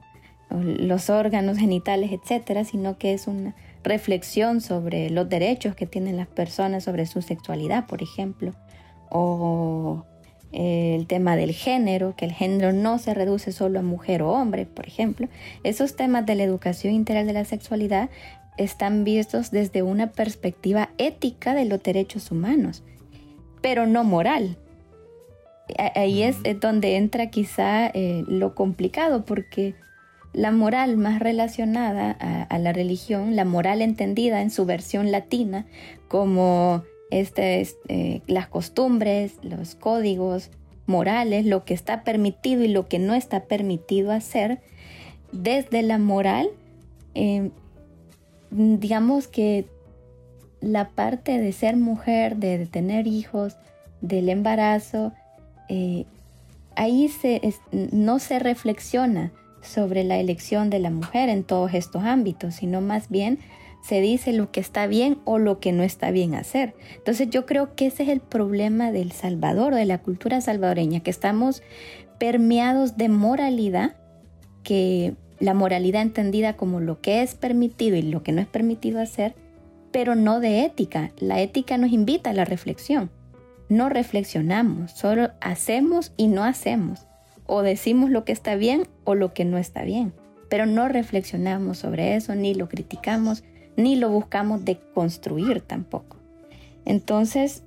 los 0.50 1.10
órganos 1.10 1.58
genitales, 1.58 2.12
etcétera, 2.12 2.64
sino 2.64 2.98
que 2.98 3.12
es 3.12 3.26
una 3.26 3.54
reflexión 3.82 4.60
sobre 4.60 5.10
los 5.10 5.28
derechos 5.28 5.74
que 5.74 5.86
tienen 5.86 6.16
las 6.16 6.28
personas 6.28 6.84
sobre 6.84 7.06
su 7.06 7.22
sexualidad, 7.22 7.86
por 7.86 8.02
ejemplo, 8.02 8.52
o 9.10 10.04
el 10.52 11.06
tema 11.06 11.36
del 11.36 11.52
género, 11.52 12.14
que 12.16 12.24
el 12.24 12.32
género 12.32 12.72
no 12.72 12.98
se 12.98 13.14
reduce 13.14 13.52
solo 13.52 13.80
a 13.80 13.82
mujer 13.82 14.22
o 14.22 14.30
hombre, 14.30 14.66
por 14.66 14.86
ejemplo. 14.86 15.28
Esos 15.64 15.96
temas 15.96 16.24
de 16.26 16.34
la 16.34 16.44
educación 16.44 16.94
integral 16.94 17.26
de 17.26 17.32
la 17.32 17.44
sexualidad 17.44 18.10
están 18.56 19.04
vistos 19.04 19.50
desde 19.50 19.82
una 19.82 20.12
perspectiva 20.12 20.90
ética 20.98 21.54
de 21.54 21.66
los 21.66 21.82
derechos 21.82 22.30
humanos, 22.30 22.82
pero 23.60 23.86
no 23.86 24.02
moral. 24.02 24.56
Ahí 25.94 26.22
es 26.22 26.38
donde 26.60 26.96
entra 26.96 27.28
quizá 27.28 27.88
eh, 27.88 28.22
lo 28.28 28.54
complicado, 28.54 29.24
porque 29.24 29.74
la 30.36 30.52
moral 30.52 30.98
más 30.98 31.18
relacionada 31.18 32.10
a, 32.10 32.58
la 32.58 32.74
religión, 32.74 33.36
la 33.36 33.46
moral 33.46 33.80
entendida 33.80 34.42
en 34.42 34.50
su 34.50 34.66
versión 34.66 35.10
latina 35.10 35.64
como 36.08 36.84
este, 37.10 37.66
eh, 37.88 38.20
las 38.26 38.46
costumbres, 38.46 39.38
los 39.40 39.76
códigos 39.76 40.50
morales, 40.84 41.46
lo 41.46 41.64
que 41.64 41.72
está 41.72 42.04
permitido 42.04 42.62
y 42.64 42.68
lo 42.68 42.86
que 42.86 42.98
no 42.98 43.14
está 43.14 43.44
permitido 43.44 44.12
hacer, 44.12 44.60
desde 45.32 45.80
la 45.80 45.96
moral, 45.96 46.50
eh, 47.14 47.50
digamos 48.50 49.28
que 49.28 49.64
la 50.60 50.90
parte 50.90 51.40
de 51.40 51.50
ser 51.52 51.78
mujer, 51.78 52.36
de, 52.36 52.66
tener 52.66 53.06
hijos, 53.06 53.56
del 54.02 54.28
embarazo, 54.28 55.14
eh, 55.70 56.04
ahí 56.74 57.08
se, 57.08 57.40
no 57.72 58.18
se 58.18 58.38
reflexiona 58.38 59.32
sobre 59.66 60.04
la 60.04 60.18
elección 60.18 60.70
de 60.70 60.78
la 60.78 60.90
mujer 60.90 61.28
en 61.28 61.44
todos 61.44 61.74
estos 61.74 62.04
ámbitos, 62.04 62.54
sino 62.54 62.80
más 62.80 63.08
bien 63.08 63.38
se 63.86 64.00
dice 64.00 64.32
lo 64.32 64.50
que 64.50 64.58
está 64.58 64.86
bien 64.88 65.18
o 65.24 65.38
lo 65.38 65.60
que 65.60 65.70
no 65.72 65.84
está 65.84 66.10
bien 66.10 66.34
hacer. 66.34 66.74
Entonces 66.96 67.30
yo 67.30 67.46
creo 67.46 67.76
que 67.76 67.86
ese 67.86 68.02
es 68.02 68.08
el 68.08 68.20
problema 68.20 68.90
del 68.90 69.12
Salvador 69.12 69.74
o 69.74 69.76
de 69.76 69.86
la 69.86 69.98
cultura 69.98 70.40
salvadoreña, 70.40 71.00
que 71.00 71.10
estamos 71.10 71.62
permeados 72.18 72.96
de 72.96 73.08
moralidad, 73.08 73.94
que 74.64 75.14
la 75.38 75.54
moralidad 75.54 76.02
entendida 76.02 76.56
como 76.56 76.80
lo 76.80 77.00
que 77.00 77.22
es 77.22 77.34
permitido 77.34 77.96
y 77.96 78.02
lo 78.02 78.22
que 78.22 78.32
no 78.32 78.40
es 78.40 78.48
permitido 78.48 79.00
hacer, 79.00 79.36
pero 79.92 80.14
no 80.14 80.40
de 80.40 80.64
ética. 80.64 81.12
La 81.18 81.40
ética 81.40 81.78
nos 81.78 81.92
invita 81.92 82.30
a 82.30 82.34
la 82.34 82.44
reflexión. 82.44 83.10
No 83.68 83.88
reflexionamos, 83.88 84.92
solo 84.92 85.30
hacemos 85.40 86.12
y 86.16 86.28
no 86.28 86.44
hacemos. 86.44 87.06
O 87.46 87.62
decimos 87.62 88.10
lo 88.10 88.24
que 88.24 88.32
está 88.32 88.56
bien 88.56 88.86
o 89.04 89.14
lo 89.14 89.32
que 89.32 89.44
no 89.44 89.58
está 89.58 89.82
bien. 89.82 90.12
Pero 90.48 90.66
no 90.66 90.88
reflexionamos 90.88 91.78
sobre 91.78 92.14
eso, 92.16 92.34
ni 92.34 92.54
lo 92.54 92.68
criticamos, 92.68 93.44
ni 93.76 93.96
lo 93.96 94.10
buscamos 94.10 94.64
deconstruir 94.64 95.60
tampoco. 95.60 96.16
Entonces, 96.84 97.62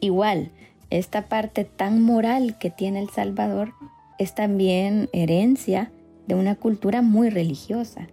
igual, 0.00 0.50
esta 0.90 1.28
parte 1.28 1.64
tan 1.64 2.02
moral 2.02 2.58
que 2.58 2.70
tiene 2.70 3.00
El 3.00 3.08
Salvador 3.08 3.72
es 4.18 4.34
también 4.34 5.08
herencia 5.12 5.90
de 6.26 6.34
una 6.34 6.54
cultura 6.54 7.02
muy 7.02 7.30
religiosa. 7.30 8.08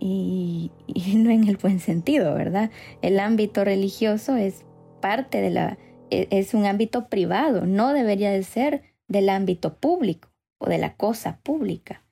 Y, 0.00 0.70
no 1.16 1.30
en 1.30 1.48
el 1.48 1.56
buen 1.56 1.80
sentido, 1.80 2.34
¿verdad? 2.34 2.70
El 3.02 3.20
ámbito 3.20 3.64
religioso 3.64 4.36
es 4.36 4.64
parte 5.00 5.40
de 5.40 5.50
la, 5.50 5.78
e, 6.10 6.26
es 6.30 6.54
un 6.54 6.66
ámbito 6.66 7.08
privado, 7.08 7.66
no 7.66 7.92
debería 7.92 8.30
de 8.30 8.42
ser 8.42 8.82
del 9.08 9.28
ámbito 9.30 9.74
público 9.74 10.28
o 10.58 10.68
de 10.68 10.78
la 10.78 10.94
cosa 10.94 11.40
pública. 11.42 12.04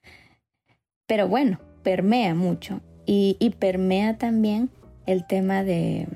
Pero 1.07 1.29
bueno, 1.29 1.61
permea 1.83 2.35
mucho 2.35 2.81
y, 3.05 3.55
permea 3.61 4.19
también 4.19 4.71
el 5.07 5.27
tema 5.27 5.63
de, 5.63 6.09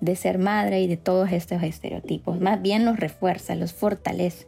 de 0.00 0.16
ser 0.16 0.38
madre 0.38 0.80
y 0.80 0.86
de 0.86 0.96
todos 0.96 1.32
estos 1.32 1.62
estereotipos. 1.62 2.40
Más 2.40 2.62
bien 2.62 2.84
los 2.84 3.00
refuerza, 3.00 3.56
los 3.56 3.72
fortalece. 3.72 4.46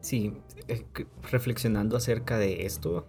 Sí, 0.00 0.32
eh, 0.68 0.84
reflexionando 1.30 1.96
acerca 1.96 2.38
de 2.38 2.64
esto, 2.64 3.06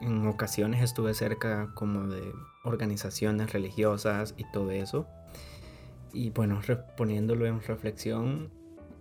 en 0.00 0.26
ocasiones 0.26 0.82
estuve 0.82 1.14
cerca 1.14 1.70
como 1.74 2.06
de 2.06 2.22
organizaciones 2.64 3.52
religiosas 3.52 4.34
y 4.36 4.44
todo 4.50 4.70
eso. 4.70 5.06
Y 6.12 6.30
bueno, 6.30 6.60
poniéndolo 6.96 7.46
en 7.46 7.60
reflexión, 7.62 8.50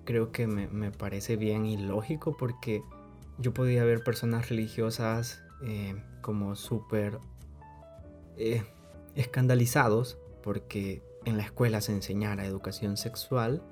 creo 0.05 0.31
que 0.31 0.47
me, 0.47 0.91
parece 0.91 1.35
bien 1.37 1.65
y 1.65 1.77
lógico 1.77 2.35
porque 2.37 2.83
yo 3.37 3.53
podía 3.53 3.83
ver 3.83 4.03
personas 4.03 4.49
religiosas 4.49 5.41
eh, 5.63 5.95
como 6.21 6.55
súper 6.55 7.19
eh, 8.37 8.63
escandalizados 9.15 10.17
porque 10.43 11.01
en 11.25 11.37
la 11.37 11.43
escuela 11.43 11.81
se 11.81 11.93
enseñara 11.93 12.45
educación 12.45 12.97
sexual 12.97 13.63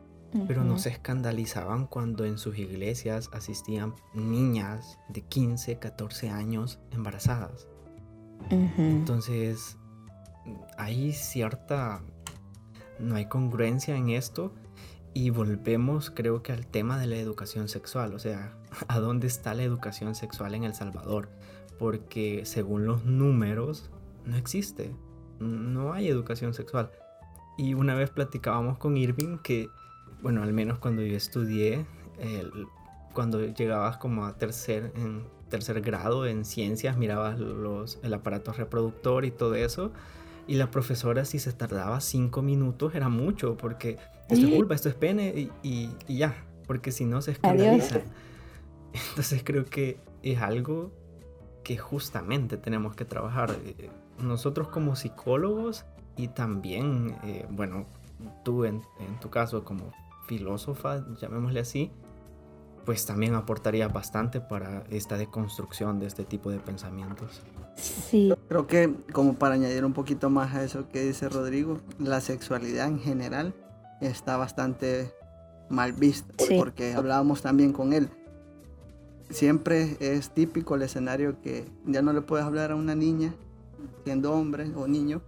pero 0.47 0.63
no 0.63 0.77
se 0.77 0.89
escandalizaban 0.89 1.87
cuando 1.87 2.25
en 2.25 2.37
sus 2.37 2.57
iglesias 2.57 3.29
asistían 3.33 3.93
niñas 4.13 4.97
de 5.09 5.21
15, 5.21 5.77
14 5.77 6.29
años 6.29 6.79
embarazadas. 6.91 7.67
Entonces, 8.49 9.77
hay 10.77 11.11
cierta, 11.11 12.01
no 12.99 13.15
hay 13.15 13.25
congruencia 13.25 13.95
en 13.95 14.09
esto 14.09 14.53
y 15.13 15.29
volvemos 15.29 16.09
creo 16.09 16.41
que 16.41 16.51
al 16.51 16.65
tema 16.67 16.99
de 16.99 17.07
la 17.07 17.17
educación 17.17 17.67
sexual, 17.67 18.13
o 18.13 18.19
sea, 18.19 18.53
¿a 18.87 18.99
dónde 18.99 19.27
está 19.27 19.53
la 19.53 19.63
educación 19.63 20.15
sexual 20.15 20.55
en 20.55 20.63
El 20.63 20.73
Salvador? 20.73 21.29
Porque 21.79 22.45
según 22.45 22.85
los 22.85 23.05
números, 23.05 23.89
no 24.25 24.37
existe, 24.37 24.93
no 25.39 25.93
hay 25.93 26.07
educación 26.07 26.53
sexual. 26.53 26.91
Y 27.57 27.73
una 27.73 27.95
vez 27.95 28.09
platicábamos 28.09 28.77
con 28.77 28.97
Irving 28.97 29.37
que 29.39 29.69
bueno, 30.21 30.43
al 30.43 30.53
menos 30.53 30.79
cuando 30.79 31.01
yo 31.01 31.17
estudié, 31.17 31.85
cuando 33.13 33.43
llegabas 33.45 33.97
como 33.97 34.25
a 34.25 34.37
tercer, 34.37 34.91
tercer 35.49 35.81
grado 35.81 36.27
en 36.27 36.45
ciencias, 36.45 36.97
mirabas 36.97 37.39
los, 37.39 37.99
el 38.03 38.13
aparato 38.13 38.53
reproductor 38.53 39.25
y 39.25 39.31
todo 39.31 39.55
eso, 39.55 39.91
y 40.47 40.55
la 40.55 40.71
profesora 40.71 41.25
si 41.25 41.39
se 41.39 41.53
tardaba 41.53 42.01
cinco 42.01 42.41
minutos 42.41 42.95
era 42.95 43.09
mucho, 43.09 43.57
porque 43.57 43.97
esto 44.29 44.45
es 44.47 44.55
vulva, 44.55 44.75
esto 44.75 44.89
es 44.89 44.95
pene, 44.95 45.49
y, 45.63 45.89
ya, 46.07 46.35
porque 46.67 46.91
si 46.91 47.05
no 47.05 47.21
se 47.21 47.31
escandaliza. 47.31 48.01
Entonces 49.09 49.41
creo 49.43 49.65
que 49.65 49.99
es 50.23 50.39
algo 50.41 50.91
que 51.63 51.77
justamente 51.77 52.57
tenemos 52.57 52.95
que 52.95 53.05
trabajar. 53.05 53.55
Eh, 53.65 53.89
nosotros 54.19 54.67
como 54.67 54.95
psicólogos 54.95 55.85
y 56.17 56.27
también, 56.27 57.15
eh, 57.23 57.45
bueno, 57.49 57.85
tú 58.43 58.65
en, 58.65 58.81
en, 58.99 59.19
tu 59.19 59.29
caso 59.29 59.63
como 59.63 59.91
filósofa, 60.27 61.05
llamémosle 61.19 61.59
así, 61.59 61.91
pues 62.85 63.05
también 63.05 63.35
aportaría 63.35 63.87
bastante 63.87 64.41
para 64.41 64.83
esta 64.89 65.17
deconstrucción 65.17 65.99
de 65.99 66.07
este 66.07 66.23
tipo 66.23 66.51
de 66.51 66.59
pensamientos. 66.59 67.41
Sí. 67.75 68.33
Creo 68.51 68.67
que 68.67 68.93
como 69.13 69.35
para 69.35 69.55
añadir 69.55 69.85
un 69.85 69.93
poquito 69.93 70.29
más 70.29 70.53
a 70.53 70.61
eso 70.61 70.89
que 70.89 71.01
dice 71.01 71.29
Rodrigo, 71.29 71.79
la 71.99 72.19
sexualidad 72.19 72.85
en 72.89 72.99
general 72.99 73.53
está 74.01 74.35
bastante 74.35 75.09
mal 75.69 75.93
vista, 75.93 76.33
porque 76.57 76.93
hablábamos 76.93 77.41
también 77.41 77.71
con 77.71 77.93
él. 77.93 78.09
Siempre 79.29 79.95
es 80.01 80.31
típico 80.31 80.75
el 80.75 80.81
escenario 80.81 81.41
que 81.41 81.63
ya 81.85 82.01
no 82.01 82.11
le 82.11 82.19
puedes 82.19 82.45
hablar 82.45 82.71
a 82.71 82.75
una 82.75 82.93
niña, 82.93 83.33
siendo 84.03 84.33
hombre 84.33 84.69
o 84.75 84.85
niño, 84.85 85.21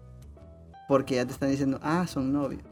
porque 0.90 1.16
ya 1.16 1.26
te 1.26 1.32
están 1.32 1.50
diciendo, 1.50 1.80
ah, 1.82 2.06
son 2.08 2.34
novios 2.34 2.64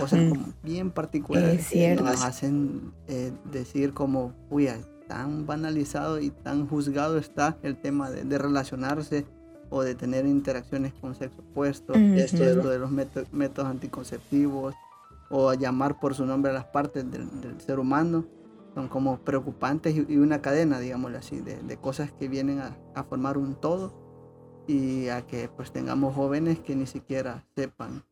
cosas 0.00 0.30
como 0.30 0.54
bien 0.62 0.90
particulares 0.90 1.68
que 1.68 1.96
nos 1.96 2.22
hacen 2.22 2.92
eh, 3.08 3.30
decir 3.52 3.92
como, 3.92 4.32
uy, 4.48 4.70
tan 5.06 5.44
banalizado 5.44 6.18
y 6.18 6.30
tan 6.30 6.66
juzgado 6.66 7.18
está 7.18 7.58
el 7.62 7.76
tema 7.76 8.10
de, 8.10 8.38
relacionarse 8.38 9.26
o 9.70 9.82
de 9.82 9.94
tener 9.94 10.26
interacciones 10.26 10.92
con 10.94 11.14
sexo 11.14 11.40
opuesto, 11.40 11.94
esto, 11.94 12.44
de 12.44 12.78
los 12.78 12.90
métodos 12.90 13.70
anticonceptivos 13.70 14.74
o 15.30 15.52
llamar 15.54 15.98
por 16.00 16.14
su 16.14 16.24
nombre 16.24 16.50
a 16.50 16.54
las 16.54 16.64
partes 16.64 17.10
del, 17.10 17.28
ser 17.60 17.78
humano, 17.78 18.24
son 18.74 18.88
como 18.88 19.18
preocupantes 19.18 19.94
y, 19.94 20.16
una 20.16 20.40
cadena, 20.40 20.78
digámoslo 20.78 21.18
así, 21.18 21.40
de, 21.40 21.76
cosas 21.76 22.12
que 22.12 22.28
vienen 22.28 22.60
a, 22.60 22.76
a, 22.94 23.04
formar 23.04 23.36
un 23.36 23.54
todo 23.54 23.92
y 24.66 25.08
a 25.08 25.26
que 25.26 25.48
pues 25.48 25.72
tengamos 25.72 26.14
jóvenes 26.14 26.58
que 26.58 26.76
ni 26.76 26.86
siquiera 26.86 27.44
sepan 27.54 28.04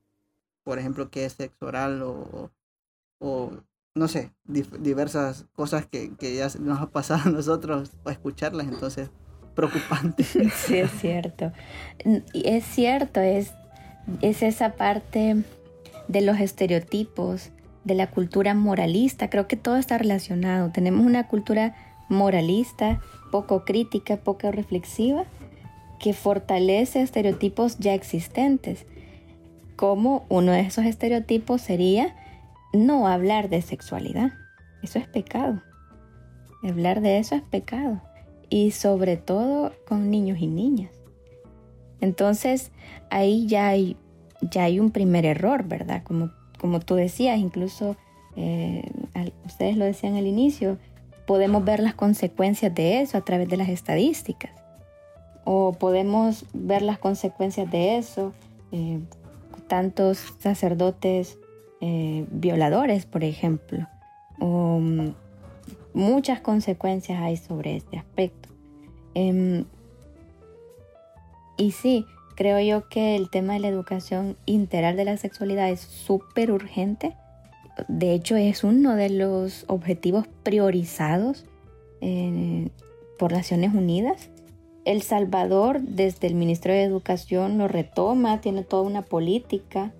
por 0.66 0.80
ejemplo, 0.80 1.10
qué 1.10 1.24
es 1.24 1.34
sexo 1.34 1.66
oral 1.66 2.02
o, 2.02 2.50
o 3.20 3.52
no 3.94 4.08
sé, 4.08 4.34
diversas 4.44 5.46
cosas 5.54 5.86
que, 5.86 6.16
que, 6.16 6.34
ya 6.34 6.48
nos 6.58 6.80
ha 6.80 6.90
pasado 6.90 7.20
a 7.26 7.30
nosotros 7.30 7.92
a 8.04 8.10
escucharlas, 8.10 8.66
entonces 8.66 9.08
preocupante. 9.56 10.22
Sí, 10.54 10.78
es 10.78 10.90
cierto. 11.00 11.52
Es 12.32 12.64
cierto, 12.64 13.20
es, 13.20 13.52
es 14.20 14.42
esa 14.42 14.74
parte 14.74 15.36
de 16.06 16.20
los 16.20 16.38
estereotipos, 16.38 17.50
de 17.82 17.94
la 17.94 18.08
cultura 18.08 18.54
moralista, 18.54 19.28
creo 19.30 19.48
que 19.48 19.56
todo 19.56 19.76
está 19.76 19.98
relacionado. 19.98 20.70
Tenemos 20.70 21.04
una 21.04 21.26
cultura 21.26 21.74
moralista, 22.08 23.00
poco 23.32 23.64
crítica, 23.64 24.16
poco 24.16 24.52
reflexiva, 24.52 25.24
que 25.98 26.12
fortalece 26.12 27.00
estereotipos 27.00 27.78
ya 27.78 27.94
existentes 27.94 28.86
como 29.76 30.24
uno 30.28 30.52
de 30.52 30.60
esos 30.60 30.84
estereotipos 30.86 31.60
sería 31.60 32.16
no 32.72 33.06
hablar 33.06 33.48
de 33.48 33.62
sexualidad. 33.62 34.32
Eso 34.82 34.98
es 34.98 35.06
pecado. 35.06 35.62
Hablar 36.62 37.00
de 37.02 37.18
eso 37.18 37.34
es 37.34 37.42
pecado. 37.42 38.02
Y 38.48 38.70
sobre 38.70 39.16
todo 39.16 39.72
con 39.86 40.10
niños 40.10 40.38
y 40.40 40.46
niñas. 40.46 40.92
Entonces, 42.00 42.70
ahí 43.10 43.46
ya 43.46 43.68
hay, 43.68 43.96
ya 44.40 44.64
hay 44.64 44.78
un 44.78 44.90
primer 44.90 45.24
error, 45.24 45.64
¿verdad? 45.64 46.02
Como, 46.04 46.30
como 46.58 46.80
tú 46.80 46.94
decías, 46.94 47.38
incluso 47.38 47.96
eh, 48.36 48.88
ustedes 49.44 49.76
lo 49.76 49.84
decían 49.84 50.16
al 50.16 50.26
inicio, 50.26 50.78
podemos 51.26 51.64
ver 51.64 51.80
las 51.80 51.94
consecuencias 51.94 52.74
de 52.74 53.00
eso 53.00 53.18
a 53.18 53.22
través 53.22 53.48
de 53.48 53.56
las 53.56 53.68
estadísticas. 53.68 54.52
O 55.44 55.72
podemos 55.72 56.44
ver 56.52 56.82
las 56.82 56.98
consecuencias 56.98 57.70
de 57.70 57.98
eso, 57.98 58.32
eh, 58.72 59.00
tantos 59.68 60.34
sacerdotes 60.38 61.38
eh, 61.80 62.26
violadores, 62.30 63.06
por 63.06 63.24
ejemplo. 63.24 63.86
Muchas 65.96 66.40
consecuencias 66.40 67.20
hay 67.20 67.38
sobre 67.38 67.74
este 67.74 67.96
aspecto. 67.96 68.50
Em, 69.14 69.64
y 71.56 71.70
sí, 71.72 72.04
creo 72.34 72.60
yo 72.60 72.88
que 72.88 73.16
el 73.16 73.30
tema 73.30 73.54
de 73.54 73.60
la 73.60 73.68
educación 73.68 74.36
integral 74.44 74.96
de 74.96 75.06
la 75.06 75.16
sexualidad 75.16 75.70
es 75.70 75.80
súper 75.80 76.52
urgente. 76.52 77.16
De 77.88 78.12
hecho, 78.12 78.36
es 78.36 78.62
uno 78.62 78.94
de 78.94 79.08
los 79.08 79.64
objetivos 79.68 80.26
priorizados 80.42 81.46
eh, 82.02 82.68
por 83.18 83.32
Naciones 83.32 83.74
Unidas. 83.74 84.28
El 84.84 85.00
Salvador, 85.00 85.80
desde 85.80 86.26
el 86.26 86.34
Ministerio 86.34 86.76
de 86.76 86.84
Educación, 86.84 87.56
lo 87.56 87.68
retoma, 87.68 88.42
tiene 88.42 88.64
toda 88.64 88.82
una 88.82 89.02
política 89.02 89.94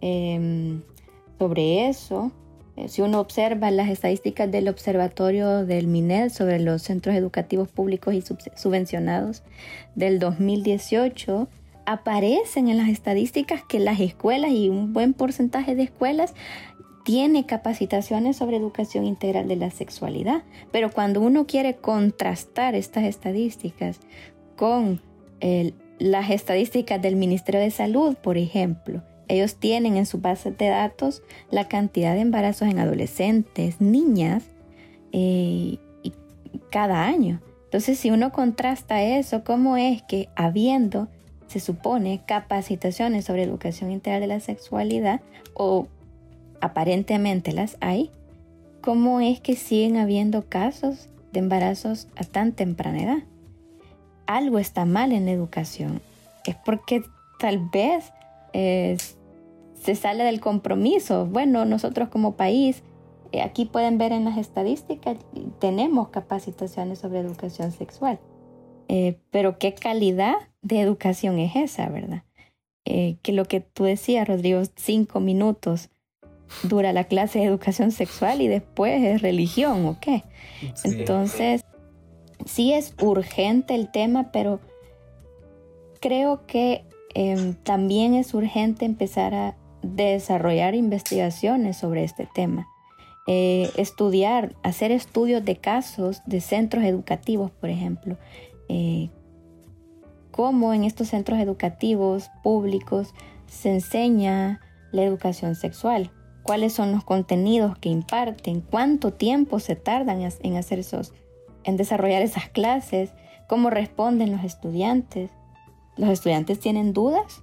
em, 0.00 0.82
sobre 1.38 1.88
eso. 1.88 2.30
Eh, 2.80 2.88
si 2.88 3.02
uno 3.02 3.20
observa 3.20 3.70
las 3.70 3.88
estadísticas 3.88 4.50
del 4.50 4.68
Observatorio 4.68 5.66
del 5.66 5.86
MINED 5.86 6.30
sobre 6.30 6.58
los 6.58 6.82
centros 6.82 7.14
educativos 7.14 7.68
públicos 7.68 8.14
y 8.14 8.22
subvencionados 8.22 9.42
del 9.94 10.18
2018, 10.18 11.48
aparecen 11.84 12.68
en 12.68 12.78
las 12.78 12.88
estadísticas 12.88 13.62
que 13.68 13.80
las 13.80 14.00
escuelas 14.00 14.52
y 14.52 14.68
un 14.68 14.92
buen 14.92 15.12
porcentaje 15.12 15.74
de 15.74 15.82
escuelas 15.84 16.34
tiene 17.04 17.44
capacitaciones 17.44 18.36
sobre 18.36 18.56
educación 18.56 19.04
integral 19.04 19.48
de 19.48 19.56
la 19.56 19.70
sexualidad. 19.70 20.42
Pero 20.70 20.90
cuando 20.90 21.20
uno 21.20 21.46
quiere 21.46 21.76
contrastar 21.76 22.74
estas 22.74 23.04
estadísticas 23.04 24.00
con 24.56 25.00
las 25.98 26.30
estadísticas 26.30 27.00
del 27.00 27.16
Ministerio 27.16 27.60
de 27.60 27.70
Salud, 27.70 28.14
por 28.16 28.36
ejemplo, 28.36 29.02
ellos 29.30 29.56
tienen 29.56 29.96
en 29.96 30.06
su 30.06 30.18
base 30.18 30.50
de 30.50 30.68
datos 30.68 31.22
la 31.50 31.68
cantidad 31.68 32.14
de 32.14 32.20
embarazos 32.20 32.68
en 32.68 32.78
adolescentes, 32.78 33.80
niñas, 33.80 34.44
eh, 35.12 35.78
cada 36.70 37.06
año. 37.06 37.40
Entonces, 37.64 37.98
si 37.98 38.10
uno 38.10 38.32
contrasta 38.32 39.02
eso, 39.02 39.44
¿cómo 39.44 39.76
es 39.76 40.02
que 40.02 40.28
habiendo, 40.34 41.08
se 41.46 41.60
supone, 41.60 42.22
capacitaciones 42.26 43.24
sobre 43.24 43.44
educación 43.44 43.92
integral 43.92 44.22
de 44.22 44.26
la 44.26 44.40
sexualidad, 44.40 45.20
o 45.54 45.86
aparentemente 46.60 47.52
las 47.52 47.76
hay, 47.80 48.10
cómo 48.80 49.20
es 49.20 49.40
que 49.40 49.54
siguen 49.54 49.96
habiendo 49.96 50.48
casos 50.48 51.08
de 51.32 51.38
embarazos 51.38 52.08
a 52.16 52.24
tan 52.24 52.52
temprana 52.52 53.02
edad? 53.02 53.22
Algo 54.26 54.58
está 54.58 54.84
mal 54.84 55.12
en 55.12 55.26
la 55.26 55.32
educación. 55.32 56.02
Es 56.44 56.56
porque 56.64 57.02
tal 57.38 57.68
vez 57.70 58.12
es 58.52 59.16
se 59.80 59.94
sale 59.94 60.24
del 60.24 60.40
compromiso. 60.40 61.26
Bueno, 61.26 61.64
nosotros 61.64 62.08
como 62.08 62.36
país, 62.36 62.82
eh, 63.32 63.42
aquí 63.42 63.64
pueden 63.64 63.98
ver 63.98 64.12
en 64.12 64.24
las 64.24 64.38
estadísticas, 64.38 65.16
tenemos 65.58 66.08
capacitaciones 66.08 66.98
sobre 66.98 67.20
educación 67.20 67.72
sexual. 67.72 68.20
Eh, 68.88 69.18
pero 69.30 69.58
qué 69.58 69.74
calidad 69.74 70.34
de 70.62 70.80
educación 70.80 71.38
es 71.38 71.56
esa, 71.56 71.88
¿verdad? 71.88 72.24
Eh, 72.84 73.16
que 73.22 73.32
lo 73.32 73.44
que 73.44 73.60
tú 73.60 73.84
decías, 73.84 74.26
Rodrigo, 74.26 74.62
cinco 74.76 75.20
minutos 75.20 75.90
dura 76.64 76.92
la 76.92 77.04
clase 77.04 77.38
de 77.38 77.44
educación 77.44 77.92
sexual 77.92 78.40
y 78.40 78.48
después 78.48 79.02
es 79.02 79.22
religión 79.22 79.86
o 79.86 79.98
qué. 80.00 80.24
Entonces, 80.84 81.64
sí 82.44 82.72
es 82.72 82.94
urgente 83.00 83.74
el 83.74 83.90
tema, 83.90 84.32
pero 84.32 84.60
creo 86.00 86.46
que 86.46 86.84
em, 87.14 87.54
también 87.54 88.14
es 88.14 88.34
urgente 88.34 88.84
empezar 88.84 89.34
a 89.34 89.56
desarrollar 89.82 90.74
investigaciones 90.74 91.76
sobre 91.76 92.04
este 92.04 92.28
tema, 92.34 92.68
eh, 93.26 93.70
estudiar, 93.76 94.54
hacer 94.62 94.92
estudios 94.92 95.44
de 95.44 95.56
casos 95.56 96.22
de 96.26 96.40
centros 96.40 96.84
educativos, 96.84 97.50
por 97.50 97.70
ejemplo, 97.70 98.16
eh, 98.68 99.10
cómo 100.30 100.72
en 100.72 100.84
estos 100.84 101.08
centros 101.08 101.38
educativos 101.38 102.30
públicos 102.42 103.14
se 103.46 103.70
enseña 103.70 104.60
la 104.92 105.02
educación 105.02 105.54
sexual, 105.54 106.10
cuáles 106.42 106.72
son 106.72 106.92
los 106.92 107.04
contenidos 107.04 107.78
que 107.78 107.88
imparten, 107.88 108.60
cuánto 108.60 109.12
tiempo 109.12 109.58
se 109.60 109.76
tardan 109.76 110.20
en 110.42 110.56
hacer 110.56 110.78
esos, 110.78 111.12
en 111.64 111.76
desarrollar 111.76 112.22
esas 112.22 112.48
clases, 112.48 113.12
cómo 113.48 113.70
responden 113.70 114.32
los 114.32 114.44
estudiantes. 114.44 115.30
¿Los 115.96 116.10
estudiantes 116.10 116.60
tienen 116.60 116.92
dudas? 116.92 117.42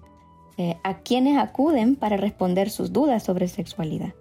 Eh, 0.59 0.75
a 0.83 0.99
quienes 0.99 1.37
acuden 1.37 1.95
para 1.95 2.17
responder 2.17 2.71
sus 2.71 2.91
dudas 2.91 3.21
sobre 3.21 3.47
sexualidad 3.47 4.13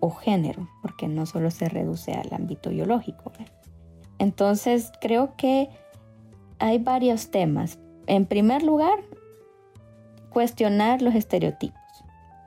o 0.00 0.10
género, 0.10 0.68
porque 0.82 1.06
no 1.06 1.26
solo 1.26 1.52
se 1.52 1.68
reduce 1.68 2.12
al 2.12 2.32
ámbito 2.32 2.70
biológico. 2.70 3.30
Entonces 4.18 4.90
creo 5.00 5.36
que 5.36 5.68
hay 6.58 6.78
varios 6.78 7.30
temas. 7.30 7.78
En 8.08 8.26
primer 8.26 8.64
lugar, 8.64 8.98
cuestionar 10.30 11.02
los 11.02 11.14
estereotipos, 11.14 11.78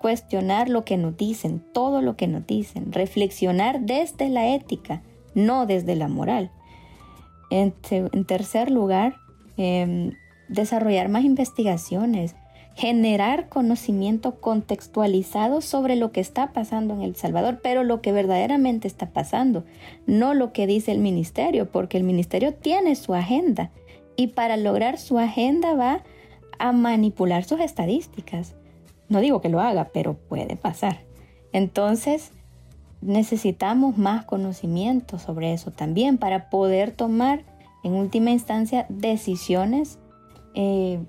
cuestionar 0.02 0.68
lo 0.68 0.84
que 0.84 0.98
nos 0.98 1.16
dicen, 1.16 1.64
todo 1.74 2.02
lo 2.02 2.18
que 2.18 2.28
nos 2.28 2.46
dicen, 2.46 2.92
reflexionar 2.92 3.82
desde 3.82 4.28
la 4.28 4.54
ética, 4.54 5.02
no 5.34 5.66
desde 5.66 5.96
la 5.96 6.10
moral. 6.10 6.52
En, 7.50 7.72
tercer 8.26 8.70
lugar, 8.70 9.16
em, 9.58 10.12
desarrollar 10.50 11.08
más 11.08 11.24
investigaciones, 11.24 12.36
generar 12.76 13.50
conocimiento 13.50 14.40
contextualizado 14.42 15.62
sobre 15.62 15.96
lo 15.96 16.12
que 16.12 16.22
está 16.22 16.54
pasando 16.54 16.96
en 16.96 17.02
El 17.02 17.16
Salvador, 17.16 17.60
pero 17.62 17.84
lo 17.84 18.02
que 18.02 18.12
verdaderamente 18.12 18.88
está 18.88 19.10
pasando, 19.12 19.64
no 20.08 20.34
lo 20.34 20.54
que 20.54 20.66
dice 20.66 20.92
el 20.92 21.00
ministerio, 21.00 21.72
porque 21.72 21.98
el 21.98 22.04
ministerio 22.04 22.54
tiene 22.54 22.96
su 22.96 23.14
agenda 23.14 23.70
y 24.16 24.28
para 24.28 24.58
lograr 24.58 24.98
su 24.98 25.20
agenda 25.20 25.76
va 25.76 26.04
a 26.58 26.72
manipular 26.72 27.44
sus 27.44 27.60
estadísticas. 27.60 28.56
No 29.08 29.20
digo 29.20 29.42
que 29.42 29.50
lo 29.50 29.60
haga, 29.60 29.90
pero 29.94 30.16
puede 30.16 30.56
pasar. 30.56 31.02
Entonces, 31.52 32.32
necesitamos 33.02 33.98
más 33.98 34.26
conocimiento 34.26 35.20
sobre 35.20 35.54
eso 35.54 35.72
también 35.72 36.18
para 36.18 36.50
poder 36.50 36.92
tomar 36.92 37.44
en 37.84 37.94
última 37.94 38.32
instancia 38.32 38.86
decisiones 38.90 40.00
eh, 40.56 41.00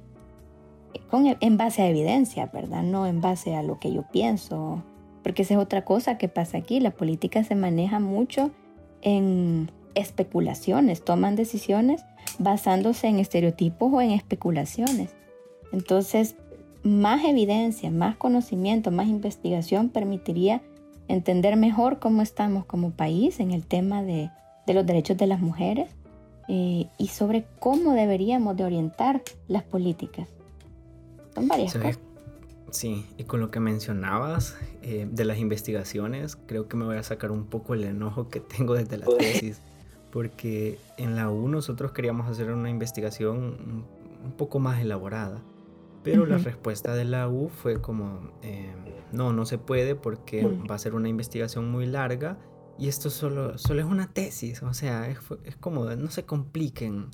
en 1.12 1.56
base 1.56 1.82
a 1.82 1.88
evidencia, 1.88 2.46
¿verdad? 2.46 2.82
No 2.82 3.06
en 3.06 3.20
base 3.20 3.54
a 3.54 3.62
lo 3.62 3.78
que 3.78 3.92
yo 3.92 4.02
pienso. 4.10 4.82
Porque 5.22 5.42
esa 5.42 5.54
es 5.54 5.60
otra 5.60 5.84
cosa 5.84 6.18
que 6.18 6.28
pasa 6.28 6.58
aquí. 6.58 6.80
La 6.80 6.90
política 6.90 7.44
se 7.44 7.54
maneja 7.54 8.00
mucho 8.00 8.50
en 9.02 9.70
especulaciones, 9.94 11.04
toman 11.04 11.36
decisiones 11.36 12.04
basándose 12.38 13.06
en 13.06 13.18
estereotipos 13.18 13.92
o 13.92 14.00
en 14.00 14.10
especulaciones. 14.10 15.14
Entonces, 15.72 16.36
más 16.82 17.24
evidencia, 17.24 17.90
más 17.90 18.16
conocimiento, 18.16 18.90
más 18.90 19.08
investigación 19.08 19.88
permitiría 19.88 20.62
entender 21.08 21.56
mejor 21.56 21.98
cómo 21.98 22.22
estamos 22.22 22.64
como 22.64 22.90
país 22.90 23.40
en 23.40 23.50
el 23.50 23.66
tema 23.66 24.02
de, 24.02 24.30
los 24.66 24.86
derechos 24.86 25.16
de 25.16 25.26
las 25.26 25.40
mujeres 25.40 25.90
eh, 26.48 26.86
y 26.98 27.08
sobre 27.08 27.46
cómo 27.58 27.92
deberíamos 27.92 28.56
de 28.56 28.64
orientar 28.64 29.22
las 29.48 29.62
políticas. 29.62 30.28
Son 31.34 31.48
varias 31.48 31.72
sí, 31.72 31.78
cosas. 31.78 31.98
Sí, 32.70 33.06
y 33.18 33.24
con 33.24 33.40
lo 33.40 33.50
que 33.50 33.60
mencionabas 33.60 34.56
eh, 34.82 35.06
de 35.08 35.24
las 35.24 35.38
investigaciones, 35.38 36.36
creo 36.36 36.66
que 36.66 36.76
me 36.76 36.84
voy 36.84 36.96
a 36.96 37.02
sacar 37.02 37.30
un 37.30 37.46
poco 37.46 37.74
el 37.74 37.84
enojo 37.84 38.28
que 38.28 38.40
tengo 38.40 38.74
desde 38.74 38.96
la 38.96 39.06
tesis, 39.06 39.60
porque 40.10 40.78
en 40.96 41.14
la 41.14 41.30
U 41.30 41.48
nosotros 41.48 41.92
queríamos 41.92 42.28
hacer 42.28 42.50
una 42.50 42.70
investigación 42.70 43.84
un 44.24 44.32
poco 44.32 44.58
más 44.58 44.80
elaborada, 44.80 45.42
pero 46.02 46.26
la 46.26 46.38
respuesta 46.38 46.94
de 46.94 47.04
la 47.04 47.28
U 47.28 47.48
fue 47.48 47.80
como, 47.80 48.32
eh, 48.42 48.72
no, 49.12 49.32
no 49.32 49.46
se 49.46 49.56
puede 49.56 49.94
porque 49.94 50.44
va 50.68 50.74
a 50.74 50.78
ser 50.78 50.94
una 50.94 51.08
investigación 51.08 51.70
muy 51.70 51.86
larga 51.86 52.38
y 52.78 52.88
esto 52.88 53.08
solo, 53.08 53.56
solo 53.56 53.80
es 53.80 53.86
una 53.86 54.12
tesis, 54.12 54.62
o 54.62 54.74
sea, 54.74 55.08
es, 55.08 55.18
es 55.44 55.56
como, 55.56 55.84
no 55.84 56.10
se 56.10 56.24
compliquen. 56.24 57.10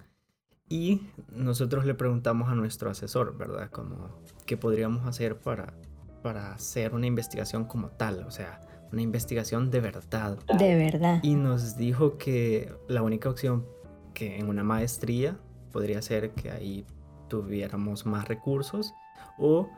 Y 0.71 1.03
nosotros 1.35 1.85
le 1.85 1.95
preguntamos 1.95 2.49
a 2.49 2.55
nuestro 2.55 2.91
asesor, 2.91 3.37
¿verdad? 3.37 3.71
Como, 3.71 4.09
¿qué 4.47 4.57
podríamos 4.57 5.05
hacer 5.05 5.37
para, 5.37 5.75
para 6.23 6.53
hacer 6.55 6.95
una 6.95 7.07
investigación 7.07 7.64
como 7.64 7.89
tal? 7.89 8.25
O 8.27 8.31
sea, 8.31 8.61
una 8.93 9.03
investigación 9.03 9.71
de 9.71 9.81
verdad. 9.81 10.39
De 10.59 10.77
verdad. 10.77 11.21
Y 11.23 11.35
nos 11.35 11.77
dijo 11.77 12.16
que 12.16 12.73
la 12.89 13.03
única 13.03 13.29
opción 13.29 13.66
que 14.14 14.39
en 14.39 14.49
una 14.49 14.62
maestría 14.62 15.37
podría 15.73 16.01
ser 16.03 16.31
que 16.31 16.51
ahí 16.51 16.87
tuviéramos 17.29 18.07
más 18.07 18.27
recursos 18.29 18.95
o 19.39 19.68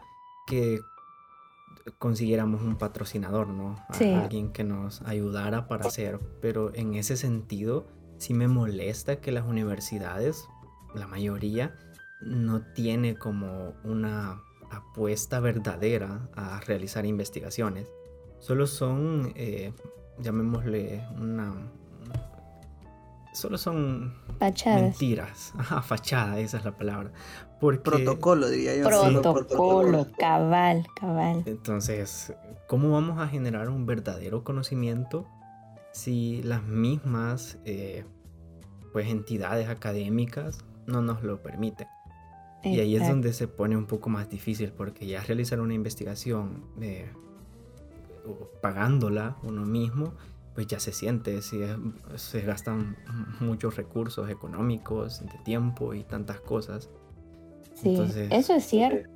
que 0.46 0.80
consiguiéramos 1.98 2.62
un 2.62 2.76
patrocinador, 2.76 3.48
¿no? 3.48 3.76
Alguien 3.88 4.52
que 4.52 4.64
nos 4.64 5.02
ayudara 5.02 5.68
para 5.68 5.86
hacer. 5.86 6.20
Pero 6.40 6.74
en 6.74 6.94
ese 6.94 7.16
sentido, 7.16 7.86
sí 8.18 8.34
me 8.34 8.48
molesta 8.48 9.20
que 9.20 9.32
las 9.32 9.46
universidades, 9.46 10.48
la 10.94 11.06
mayoría, 11.06 11.74
no 12.20 12.62
tiene 12.74 13.16
como 13.16 13.74
una 13.84 14.40
apuesta 14.70 15.40
verdadera 15.40 16.28
a 16.34 16.60
realizar 16.60 17.04
investigaciones. 17.04 17.90
Solo 18.38 18.66
son, 18.66 19.32
eh, 19.36 19.72
llamémosle 20.18 21.06
una... 21.20 21.54
Solo 23.34 23.56
son 23.56 24.14
mentiras. 24.66 25.52
Ajá, 25.58 25.80
fachada, 25.80 26.38
esa 26.38 26.58
es 26.58 26.64
la 26.64 26.76
palabra. 26.76 27.12
Protocolo, 27.60 28.48
diría 28.48 28.76
yo. 28.76 28.88
Protocolo, 28.88 30.06
cabal, 30.18 30.86
cabal. 30.96 31.42
Entonces, 31.46 32.34
¿cómo 32.66 32.90
vamos 32.90 33.20
a 33.20 33.28
generar 33.28 33.68
un 33.68 33.86
verdadero 33.86 34.42
conocimiento 34.42 35.26
si 35.92 36.42
las 36.42 36.64
mismas 36.64 37.58
eh, 37.64 38.04
pues, 38.92 39.08
entidades 39.08 39.68
académicas 39.68 40.64
no 40.86 41.02
nos 41.02 41.22
lo 41.22 41.42
permiten? 41.42 41.88
Y 42.64 42.78
ahí 42.78 42.94
es 42.94 43.08
donde 43.08 43.32
se 43.32 43.48
pone 43.48 43.76
un 43.76 43.86
poco 43.86 44.08
más 44.08 44.30
difícil 44.30 44.72
porque 44.72 45.06
ya 45.06 45.20
realizar 45.22 45.60
una 45.60 45.74
investigación 45.74 46.64
eh, 46.80 47.10
pagándola 48.60 49.36
uno 49.42 49.64
mismo, 49.64 50.14
pues 50.54 50.66
ya 50.66 50.78
se 50.78 50.92
siente, 50.92 51.42
si 51.42 51.60
se 52.16 52.40
gastan 52.42 52.96
muchos 53.40 53.76
recursos 53.76 54.30
económicos, 54.30 55.20
de 55.20 55.38
tiempo 55.44 55.94
y 55.94 56.04
tantas 56.04 56.40
cosas. 56.40 56.88
Sí, 57.74 57.98
eso 58.30 58.54
es 58.54 58.64
cierto. 58.64 59.10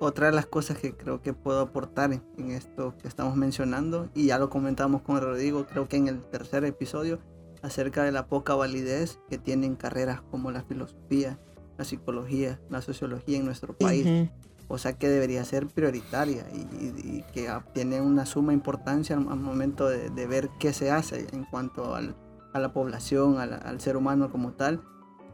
Otra 0.00 0.26
de 0.26 0.32
las 0.32 0.46
cosas 0.46 0.78
que 0.78 0.96
creo 0.96 1.22
que 1.22 1.32
puedo 1.32 1.60
aportar 1.60 2.12
en 2.12 2.50
esto 2.50 2.94
que 3.00 3.06
estamos 3.06 3.36
mencionando, 3.36 4.08
y 4.14 4.26
ya 4.26 4.38
lo 4.38 4.50
comentamos 4.50 5.02
con 5.02 5.20
Rodrigo, 5.20 5.64
creo 5.66 5.86
que 5.86 5.96
en 5.96 6.08
el 6.08 6.20
tercer 6.22 6.64
episodio, 6.64 7.20
acerca 7.62 8.02
de 8.04 8.12
la 8.12 8.26
poca 8.26 8.54
validez 8.54 9.18
que 9.28 9.38
tienen 9.38 9.76
carreras 9.76 10.20
como 10.20 10.50
la 10.50 10.62
filosofía, 10.62 11.38
la 11.78 11.84
psicología, 11.84 12.60
la 12.68 12.82
sociología 12.82 13.38
en 13.38 13.44
nuestro 13.44 13.76
país. 13.76 14.30
O 14.68 14.78
sea 14.78 14.94
que 14.94 15.08
debería 15.08 15.44
ser 15.44 15.66
prioritaria 15.66 16.46
y, 16.50 17.22
que 17.32 17.48
tiene 17.74 18.00
una 18.00 18.24
suma 18.26 18.52
importancia 18.52 19.16
al, 19.16 19.22
momento 19.22 19.88
de, 19.88 20.26
ver 20.26 20.48
qué 20.58 20.72
se 20.72 20.90
hace 20.90 21.26
en 21.32 21.44
cuanto 21.44 21.94
a 21.94 22.58
la 22.58 22.72
población, 22.72 23.38
al, 23.38 23.80
ser 23.80 23.96
humano 23.96 24.30
como 24.30 24.52
tal. 24.52 24.80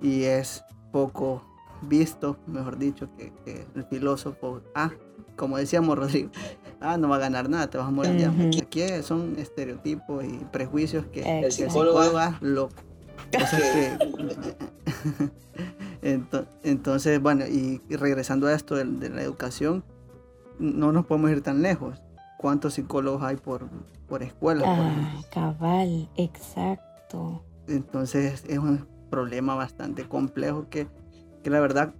Y 0.00 0.24
es 0.24 0.64
poco 0.92 1.44
visto, 1.82 2.38
mejor 2.46 2.78
dicho, 2.78 3.08
que, 3.16 3.66
el 3.74 3.84
filósofo, 3.84 4.60
ah, 4.74 4.90
como 5.36 5.56
decíamos 5.56 5.96
Rodrigo, 5.98 6.30
ah, 6.80 6.96
no 6.96 7.08
va 7.08 7.16
a 7.16 7.20
ganar 7.20 7.48
nada, 7.48 7.68
te 7.68 7.78
vas 7.78 7.88
a 7.88 7.90
morir. 7.90 8.30
Aquí 8.60 8.82
son 9.02 9.36
estereotipos 9.38 10.24
y 10.24 10.38
prejuicios 10.52 11.06
que 11.06 11.40
el 11.40 11.52
psicólogo 11.52 12.02
es 12.02 12.42
loco. 12.42 12.74
que, 13.30 13.98
Entonces, 16.62 17.20
bueno, 17.20 17.46
y 17.46 17.80
regresando 17.90 18.46
a 18.46 18.54
esto 18.54 18.76
de, 18.76 19.10
la 19.10 19.22
educación, 19.22 19.84
no 20.58 20.92
nos 20.92 21.06
podemos 21.06 21.30
ir 21.30 21.42
tan 21.42 21.62
lejos. 21.62 22.00
¿Cuántos 22.38 22.74
psicólogos 22.74 23.22
hay 23.22 23.36
por, 23.36 23.68
por 24.08 24.22
escuela? 24.22 24.62
Ah, 24.64 25.22
cabal, 25.32 26.08
exacto. 26.16 27.42
Entonces 27.66 28.44
es 28.48 28.58
un 28.58 28.86
problema 29.10 29.54
bastante 29.56 30.06
complejo 30.06 30.68
que, 30.70 30.86
que 31.42 31.50
la 31.50 31.60
verdad 31.60 31.92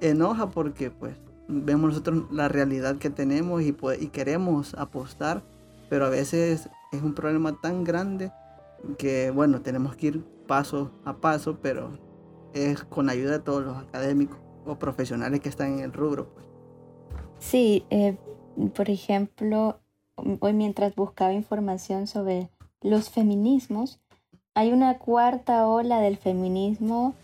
enoja 0.00 0.50
porque 0.50 0.90
pues 0.90 1.16
vemos 1.50 1.90
nosotros 1.90 2.24
la 2.30 2.48
realidad 2.48 2.96
que 2.96 3.10
tenemos 3.10 3.62
y, 3.62 3.76
y 4.00 4.06
queremos 4.08 4.74
apostar, 4.74 5.42
pero 5.88 6.06
a 6.06 6.10
veces 6.10 6.70
es 6.92 7.02
un 7.02 7.14
problema 7.14 7.60
tan 7.60 7.84
grande 7.84 8.32
que 8.98 9.30
bueno, 9.30 9.60
tenemos 9.60 9.96
que 9.96 10.08
ir 10.08 10.24
paso 10.46 10.90
a 11.04 11.16
paso, 11.16 11.58
pero 11.60 11.98
es 12.54 12.82
con 12.84 13.10
ayuda 13.10 13.32
de 13.32 13.38
todos 13.40 13.64
los 13.64 13.76
académicos 13.76 14.38
o 14.66 14.78
profesionales 14.78 15.40
que 15.40 15.48
están 15.48 15.74
en 15.74 15.80
el 15.80 15.92
rubro. 15.92 16.32
Pues. 16.34 16.46
Sí, 17.38 17.84
eh, 17.90 18.16
por 18.74 18.90
ejemplo, 18.90 19.80
hoy 20.40 20.52
mientras 20.52 20.94
buscaba 20.94 21.32
información 21.32 22.06
sobre 22.06 22.50
los 22.80 23.10
feminismos, 23.10 24.00
hay 24.54 24.72
una 24.72 24.98
cuarta 24.98 25.66
ola 25.66 26.00
del 26.00 26.16
feminismo 26.16 27.14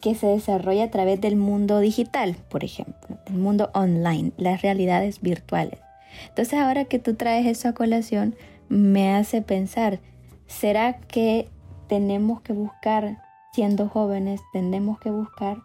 que 0.00 0.14
se 0.14 0.26
desarrolla 0.26 0.84
a 0.84 0.90
través 0.90 1.20
del 1.20 1.36
mundo 1.36 1.80
digital, 1.80 2.36
por 2.48 2.64
ejemplo, 2.64 3.18
el 3.26 3.34
mundo 3.34 3.70
online, 3.74 4.32
las 4.36 4.62
realidades 4.62 5.20
virtuales. 5.20 5.80
Entonces 6.28 6.54
ahora 6.58 6.84
que 6.84 6.98
tú 6.98 7.14
traes 7.14 7.46
eso 7.46 7.68
a 7.68 7.74
colación, 7.74 8.34
me 8.68 9.14
hace 9.14 9.42
pensar, 9.42 10.00
¿será 10.46 10.98
que 10.98 11.48
tenemos 11.88 12.40
que 12.42 12.52
buscar 12.52 13.18
siendo 13.58 13.88
jóvenes 13.88 14.40
tendemos 14.52 15.00
que 15.00 15.10
buscar 15.10 15.58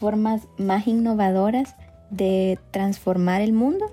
formas 0.00 0.48
más 0.56 0.86
innovadoras 0.86 1.76
de 2.10 2.58
transformar 2.70 3.42
el 3.42 3.52
mundo. 3.52 3.86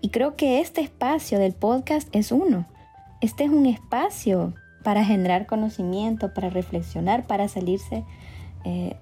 Y 0.00 0.08
creo 0.08 0.34
que 0.34 0.60
este 0.60 0.80
espacio 0.80 1.38
del 1.38 1.52
podcast 1.52 2.08
es 2.12 2.32
uno. 2.32 2.66
Este 3.20 3.44
es 3.44 3.50
un 3.50 3.66
espacio 3.66 4.54
para 4.82 5.04
generar 5.04 5.46
conocimiento, 5.46 6.32
para 6.32 6.50
reflexionar, 6.50 7.26
para 7.26 7.48
salirse 7.48 8.04
eh, 8.64 8.96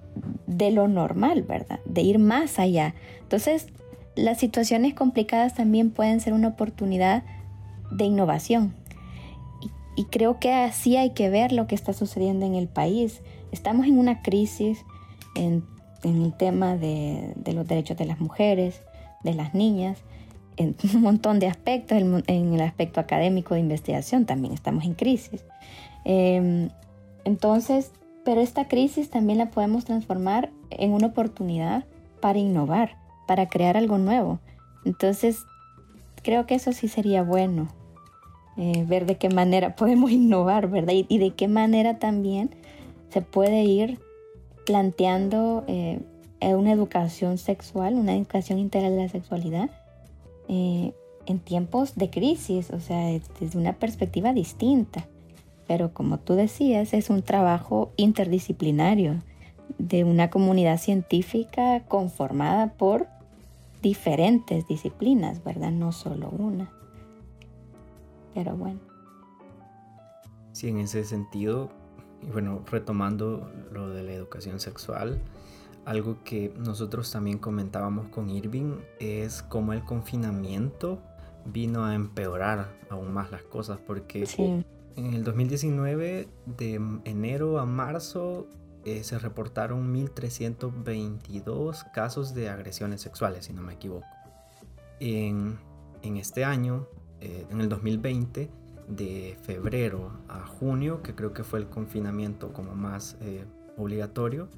de 0.47 0.71
lo 0.71 0.87
normal, 0.87 1.43
¿verdad? 1.43 1.79
De 1.85 2.01
ir 2.01 2.19
más 2.19 2.59
allá. 2.59 2.95
Entonces, 3.21 3.67
las 4.15 4.39
situaciones 4.39 4.93
complicadas 4.93 5.55
también 5.55 5.91
pueden 5.91 6.19
ser 6.19 6.33
una 6.33 6.49
oportunidad 6.49 7.23
de 7.91 8.05
innovación, 8.05 8.73
y 9.95 10.05
creo 10.05 10.39
que 10.39 10.51
así 10.51 10.97
hay 10.97 11.11
que 11.11 11.29
ver 11.29 11.51
lo 11.51 11.67
que 11.67 11.75
está 11.75 11.93
sucediendo 11.93 12.45
en 12.45 12.55
el 12.55 12.67
país. 12.67 13.21
Estamos 13.51 13.85
en 13.85 13.99
una 13.99 14.21
crisis 14.21 14.83
en, 15.35 15.63
el 16.03 16.33
tema 16.33 16.75
de, 16.75 17.33
los 17.53 17.67
derechos 17.67 17.97
de 17.97 18.05
las 18.05 18.19
mujeres, 18.19 18.81
de 19.23 19.33
las 19.33 19.53
niñas, 19.53 19.99
en 20.57 20.75
un 20.95 21.01
montón 21.01 21.39
de 21.39 21.47
aspectos, 21.47 21.97
en, 21.97 22.53
el 22.53 22.61
aspecto 22.61 22.99
académico 22.99 23.53
de 23.53 23.59
investigación 23.59 24.25
también 24.25 24.53
estamos 24.53 24.83
en 24.83 24.95
crisis. 24.95 25.45
Em, 26.05 26.69
entonces, 27.23 27.91
pero 28.23 28.41
esta 28.41 28.67
crisis 28.67 29.09
también 29.09 29.37
la 29.37 29.51
podemos 29.51 29.85
transformar 29.85 30.51
en 30.69 30.91
una 30.91 31.07
oportunidad 31.07 31.85
para 32.21 32.39
innovar, 32.39 32.97
para 33.27 33.47
crear 33.47 33.77
algo 33.77 33.97
nuevo. 33.97 34.39
Entonces, 34.85 35.45
creo 36.21 36.45
que 36.45 36.55
eso 36.55 36.71
sí 36.71 36.87
sería 36.87 37.23
bueno. 37.23 37.67
Eh, 38.55 38.85
ver 38.87 39.05
de 39.07 39.17
qué 39.17 39.29
manera 39.29 39.75
podemos 39.75 40.11
innovar, 40.11 40.69
¿verdad? 40.69 40.93
Y, 41.07 41.17
de 41.17 41.31
qué 41.31 41.47
manera 41.47 41.99
también 41.99 42.51
se 43.09 43.21
puede 43.21 43.63
ir 43.63 43.99
planteando 44.65 45.63
eh, 45.67 45.99
una 46.41 46.71
educación 46.71 47.37
sexual, 47.37 47.95
una 47.95 48.15
educación 48.15 48.59
integral 48.59 48.95
de 48.95 49.03
la 49.03 49.09
sexualidad 49.09 49.69
eh, 50.47 50.93
en 51.25 51.39
tiempos 51.39 51.95
de 51.95 52.09
crisis, 52.09 52.69
o 52.71 52.79
sea, 52.79 53.19
desde 53.39 53.57
una 53.57 53.73
perspectiva 53.73 54.33
distinta. 54.33 55.07
Pero 55.67 55.93
como 55.93 56.19
tú 56.19 56.33
decías, 56.33 56.93
es 56.93 57.09
un 57.09 57.21
trabajo 57.21 57.91
interdisciplinario 57.97 59.19
de 59.77 60.03
una 60.03 60.29
comunidad 60.29 60.77
científica 60.77 61.83
conformada 61.87 62.73
por 62.73 63.07
diferentes 63.81 64.67
disciplinas, 64.67 65.43
¿verdad? 65.43 65.71
No 65.71 65.91
solo 65.91 66.29
una 66.29 66.71
pero 68.33 68.55
bueno. 68.55 68.79
Sí, 70.51 70.69
en 70.69 70.79
ese 70.79 71.03
sentido, 71.03 71.69
y 72.21 72.27
bueno, 72.27 72.63
retomando 72.69 73.51
lo 73.71 73.89
de 73.89 74.03
la 74.03 74.13
educación 74.13 74.59
sexual, 74.59 75.21
algo 75.85 76.23
que 76.23 76.53
nosotros 76.57 77.11
también 77.11 77.39
comentábamos 77.39 78.07
con 78.07 78.29
Irving 78.29 78.77
es 78.99 79.43
cómo 79.43 79.73
el 79.73 79.83
confinamiento 79.83 81.01
vino 81.45 81.85
a 81.85 81.95
empeorar 81.95 82.69
aún 82.89 83.11
más 83.11 83.31
las 83.31 83.43
cosas, 83.43 83.79
porque 83.85 84.25
en 84.95 85.13
el 85.13 85.23
2019, 85.23 86.27
de 86.45 86.81
enero 87.05 87.59
a 87.59 87.65
marzo, 87.65 88.47
eh, 88.85 89.03
se 89.03 89.17
reportaron 89.17 89.93
1.322 89.95 91.91
casos 91.91 92.33
de 92.33 92.49
agresiones 92.49 93.01
sexuales, 93.01 93.45
si 93.45 93.53
no 93.53 93.61
me 93.61 93.73
equivoco. 93.73 94.05
En, 94.99 95.57
en 96.01 96.17
este 96.17 96.43
año, 96.43 96.87
eh, 97.21 97.45
en 97.49 97.61
el 97.61 97.69
2020, 97.69 98.49
de 98.87 99.37
febrero 99.43 100.11
a 100.27 100.45
junio, 100.45 101.01
que 101.01 101.15
creo 101.15 101.33
que 101.33 101.43
fue 101.43 101.59
el 101.59 101.67
confinamiento 101.67 102.51
como 102.51 102.75
más 102.75 103.17
eh, 103.21 103.45
obligatorio, 103.77 104.49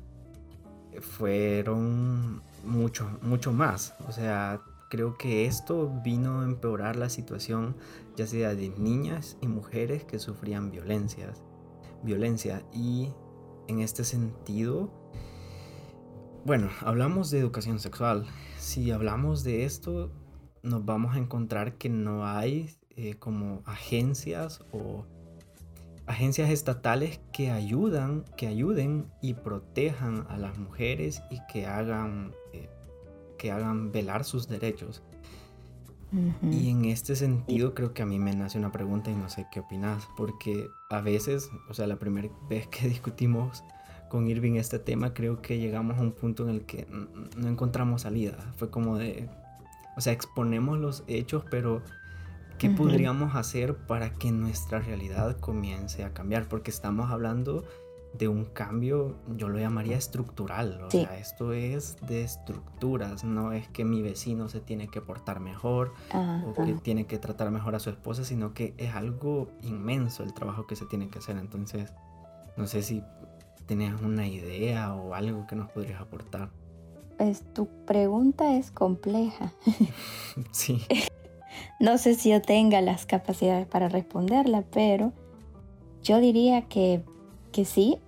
fueron 1.02 2.42
mucho, 2.66 3.08
mucho 3.22 3.54
más. 3.54 3.94
O 4.08 4.12
sea, 4.12 4.62
creo 4.96 5.18
que 5.18 5.46
esto 5.46 5.92
vino 6.06 6.40
a 6.40 6.46
empeorar 6.46 6.96
la 6.96 7.10
situación 7.10 7.76
ya 8.16 8.26
sea 8.26 8.56
de 8.56 8.70
niñas 8.70 9.38
y 9.42 9.48
mujeres 9.48 10.06
que 10.06 10.20
sufrían 10.20 10.72
violencias, 10.72 11.44
violencia 12.02 12.64
y 12.72 13.10
en 13.68 13.82
este 13.82 14.06
sentido, 14.06 14.90
bueno, 16.46 16.70
hablamos 16.80 17.30
de 17.30 17.40
educación 17.40 17.80
sexual. 17.80 18.26
Si 18.58 18.92
hablamos 18.92 19.44
de 19.44 19.66
esto, 19.66 20.14
nos 20.64 20.86
vamos 20.86 21.16
a 21.16 21.20
encontrar 21.20 21.78
que 21.78 21.90
no 21.90 22.26
hay 22.26 22.70
eh, 22.92 23.16
como 23.16 23.64
agencias 23.66 24.62
o 24.72 25.04
agencias 26.06 26.50
estatales 26.52 27.20
que 27.34 27.52
ayudan, 27.52 28.24
que 28.38 28.48
ayuden 28.48 29.12
y 29.22 29.34
protejan 29.34 30.26
a 30.30 30.38
las 30.38 30.58
mujeres 30.58 31.22
y 31.30 31.40
que 31.52 31.66
hagan, 31.66 32.34
que 33.46 33.52
hagan 33.52 33.92
velar 33.92 34.24
sus 34.24 34.48
derechos. 34.48 35.04
Y 36.42 36.72
en 36.72 36.86
este 36.86 37.16
sentido 37.16 37.76
creo 37.76 37.94
que 37.94 38.02
a 38.02 38.06
mí 38.08 38.18
me 38.18 38.34
nace 38.34 38.58
una 38.58 38.72
pregunta 38.72 39.12
y 39.12 39.16
no 39.16 39.30
sé 39.30 39.46
qué 39.52 39.60
opinas, 39.60 40.08
porque 40.18 40.68
a 40.90 41.00
veces, 41.02 41.52
o 41.70 41.76
sea, 41.76 41.86
la 41.86 41.98
primera 41.98 42.28
vez 42.50 42.66
que 42.66 42.88
discutimos 42.88 43.64
con 44.10 44.28
Irving 44.28 44.54
este 44.54 44.80
tema, 44.80 45.14
creo 45.14 45.44
que 45.44 45.60
llegamos 45.60 46.00
a 46.00 46.02
un 46.02 46.14
punto 46.14 46.42
en 46.42 46.56
el 46.56 46.66
que 46.66 46.88
no 47.38 47.48
encontramos 47.48 48.02
salida. 48.02 48.52
Fue 48.58 48.72
como 48.72 48.98
de, 48.98 49.30
o 49.96 50.02
sea, 50.02 50.14
exponemos 50.14 50.80
los 50.80 51.04
hechos, 51.06 51.44
pero 51.52 51.84
¿qué 52.58 52.72
podríamos 52.72 53.36
hacer 53.36 53.76
para 53.76 54.10
que 54.10 54.32
nuestra 54.32 54.80
realidad 54.80 55.40
comience 55.40 56.04
a 56.04 56.16
cambiar? 56.16 56.48
Porque 56.48 56.72
estamos 56.72 57.12
hablando 57.12 57.64
de 58.18 58.28
un 58.28 58.46
cambio, 58.46 59.16
yo 59.36 59.50
lo 59.50 59.60
llamaría 59.60 59.98
estructural. 59.98 60.82
O 60.84 60.92
sea, 60.92 61.18
esto 61.18 61.54
es 61.54 61.98
de 62.08 62.24
estructuras, 62.24 63.24
no 63.24 63.52
es 63.52 63.68
que 63.70 63.84
mi 63.84 64.02
vecino 64.02 64.50
se 64.50 64.60
tiene 64.60 64.88
que 64.88 65.02
portar 65.02 65.40
mejor 65.40 65.94
o 66.14 66.54
que 66.54 66.74
tiene 66.76 67.06
que 67.06 67.18
tratar 67.18 67.52
mejor 67.52 67.76
a 67.76 67.80
su 67.80 67.90
esposa, 67.90 68.24
sino 68.24 68.54
que 68.54 68.74
es 68.78 68.96
algo 68.96 69.50
inmenso 69.62 70.24
el 70.24 70.34
trabajo 70.34 70.68
que 70.68 70.76
se 70.76 70.86
tiene 70.86 71.10
que 71.10 71.20
hacer. 71.20 71.38
Entonces, 71.38 71.94
no 72.58 72.68
sé 72.68 72.84
si 72.84 73.04
tienes 73.66 74.00
una 74.02 74.28
idea 74.28 74.94
o 74.94 75.14
algo 75.14 75.48
que 75.48 75.56
nos 75.56 75.70
podrías 75.72 76.02
aportar. 76.02 76.50
Pues 77.18 77.44
tu 77.54 77.68
pregunta 77.86 78.58
es 78.58 78.72
compleja. 78.72 79.54
sí. 80.52 80.82
no 81.80 81.98
sé 81.98 82.16
si 82.16 82.30
yo 82.30 82.42
tenga 82.42 82.82
las 82.82 83.06
capacidades 83.06 83.68
para 83.68 83.90
responderla, 83.90 84.64
pero 84.72 85.14
yo 86.04 86.20
diría 86.20 86.64
que, 86.64 87.04
que 87.56 87.64
sí, 87.64 88.00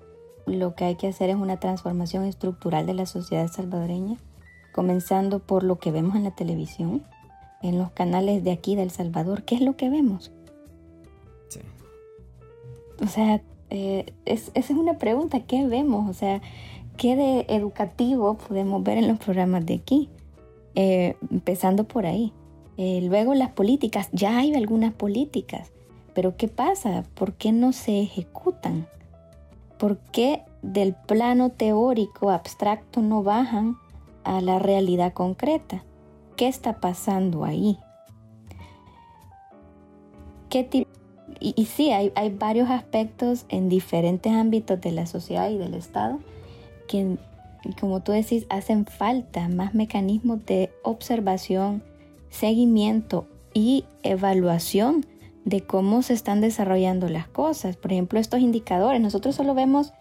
lo 0.46 0.76
que 0.76 0.84
hay 0.84 0.96
que 0.96 1.08
hacer 1.08 1.30
es 1.30 1.38
una 1.38 1.58
transformación 1.58 2.26
estructural 2.26 2.86
de 2.86 2.94
la 2.94 3.06
sociedad 3.06 3.50
salvadoreña, 3.50 4.18
comenzando 4.74 5.40
por 5.40 5.64
lo 5.64 5.78
que 5.78 5.90
vemos 5.90 6.18
en 6.18 6.26
la 6.26 6.32
televisión, 6.32 7.06
en 7.62 7.78
los 7.78 7.90
canales 7.92 8.44
de 8.44 8.52
aquí 8.52 8.76
del 8.76 8.92
Salvador. 8.92 9.44
¿Qué 9.44 9.56
es 9.56 9.62
lo 9.62 9.78
que 9.78 9.90
vemos? 9.90 10.34
Sí. 11.48 11.62
O 13.02 13.08
sea, 13.08 13.42
eh, 13.70 14.12
esa 14.26 14.52
es 14.54 14.70
una 14.72 14.98
pregunta, 14.98 15.40
¿qué 15.40 15.66
vemos? 15.66 16.10
O 16.10 16.14
sea, 16.14 16.42
¿qué 16.98 17.16
de 17.16 17.46
educativo 17.48 18.34
podemos 18.34 18.84
ver 18.84 18.98
en 18.98 19.08
los 19.08 19.20
programas 19.20 19.66
de 19.66 19.76
aquí? 19.76 20.10
Eh, 20.76 21.16
empezando 21.32 21.86
por 21.86 22.06
ahí. 22.06 22.34
Eh, 22.76 23.00
luego 23.02 23.34
las 23.34 23.52
políticas, 23.52 24.10
ya 24.12 24.40
hay 24.40 24.54
algunas 24.56 24.94
políticas, 24.94 25.72
pero 26.14 26.36
¿qué 26.36 26.50
pasa? 26.50 27.06
¿Por 27.14 27.32
qué 27.36 27.54
no 27.54 27.72
se 27.72 28.02
ejecutan? 28.02 28.88
¿Por 29.78 29.98
qué 29.98 30.44
del 30.62 30.96
plano 30.96 31.50
teórico 31.50 32.32
abstracto 32.32 33.02
no 33.02 33.24
bajan 33.24 33.78
a 34.24 34.42
la 34.42 34.60
realidad 34.60 35.14
concreta? 35.14 35.84
¿Qué 36.36 36.48
está 36.48 36.80
pasando 36.80 37.46
ahí? 37.46 37.78
¿Qué 40.50 40.64
tipo? 40.64 40.90
Y, 41.40 41.66
sí, 41.66 41.92
hay, 41.92 42.12
hay 42.16 42.30
varios 42.30 42.70
aspectos 42.70 43.46
en 43.50 43.70
diferentes 43.70 44.32
ámbitos 44.34 44.82
de 44.82 44.92
la 44.92 45.06
sociedad 45.06 45.50
y 45.52 45.58
del 45.58 45.76
Estado 45.76 46.20
que, 46.88 47.18
como 47.80 48.02
tú 48.02 48.12
decís, 48.12 48.48
hacen 48.50 48.86
falta 48.86 49.48
más 49.48 49.76
mecanismos 49.76 50.44
de 50.46 50.72
observación, 50.84 51.84
seguimiento 52.30 53.28
y 53.54 53.86
evaluación 54.02 55.06
de 55.48 55.62
cómo 55.62 56.02
se 56.02 56.14
están 56.14 56.42
desarrollando 56.42 57.08
las 57.08 57.26
cosas. 57.26 57.78
Por 57.78 57.94
ejemplo, 57.94 58.20
estos 58.20 58.42
indicadores, 58.42 59.00
nosotros 59.00 59.34
solo 59.34 59.54
vemos 59.54 59.94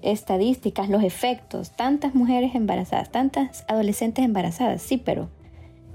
estadísticas, 0.00 0.88
los 0.88 1.02
efectos, 1.02 1.76
tantas 1.76 2.14
mujeres 2.14 2.54
embarazadas, 2.54 3.12
tantas 3.12 3.66
adolescentes 3.68 4.24
embarazadas, 4.24 4.80
sí, 4.80 4.96
pero, 4.96 5.28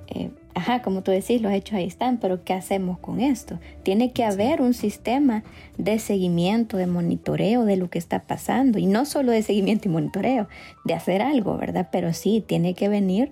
eh, 0.05 0.29
ajá, 0.53 0.83
como 0.83 1.01
tú 1.01 1.09
decís, 1.09 1.41
los 1.41 1.51
hechos 1.51 1.73
ahí 1.73 1.88
están, 1.88 2.19
pero 2.19 2.43
¿qué 2.43 2.53
hacemos 2.53 2.99
con 2.99 3.21
esto? 3.21 3.57
Tiene 3.81 4.11
que 4.11 4.23
haber 4.23 4.61
un 4.61 4.75
sistema 4.75 5.43
de 5.79 5.97
seguimiento, 5.97 6.77
de 6.77 6.86
monitoreo 6.86 7.65
de 7.65 7.77
lo 7.77 7.89
que 7.89 7.97
está 7.97 8.27
pasando, 8.27 8.77
y 8.77 8.86
no 8.86 9.05
solo 9.05 9.31
de 9.31 9.41
seguimiento 9.41 9.89
y 9.89 9.91
monitoreo, 9.93 10.47
de 10.83 10.93
hacer 10.93 11.23
algo, 11.23 11.57
¿verdad? 11.57 11.89
Pero 11.91 12.13
sí, 12.13 12.43
tiene 12.45 12.75
que 12.75 12.88
venir 12.88 13.31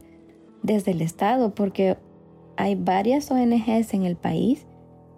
desde 0.64 0.94
el 0.94 1.04
Estado, 1.04 1.54
porque 1.54 1.96
hay 2.58 2.74
varias 2.74 3.30
ONGs 3.30 3.94
en 3.94 4.06
el 4.06 4.16
país 4.16 4.66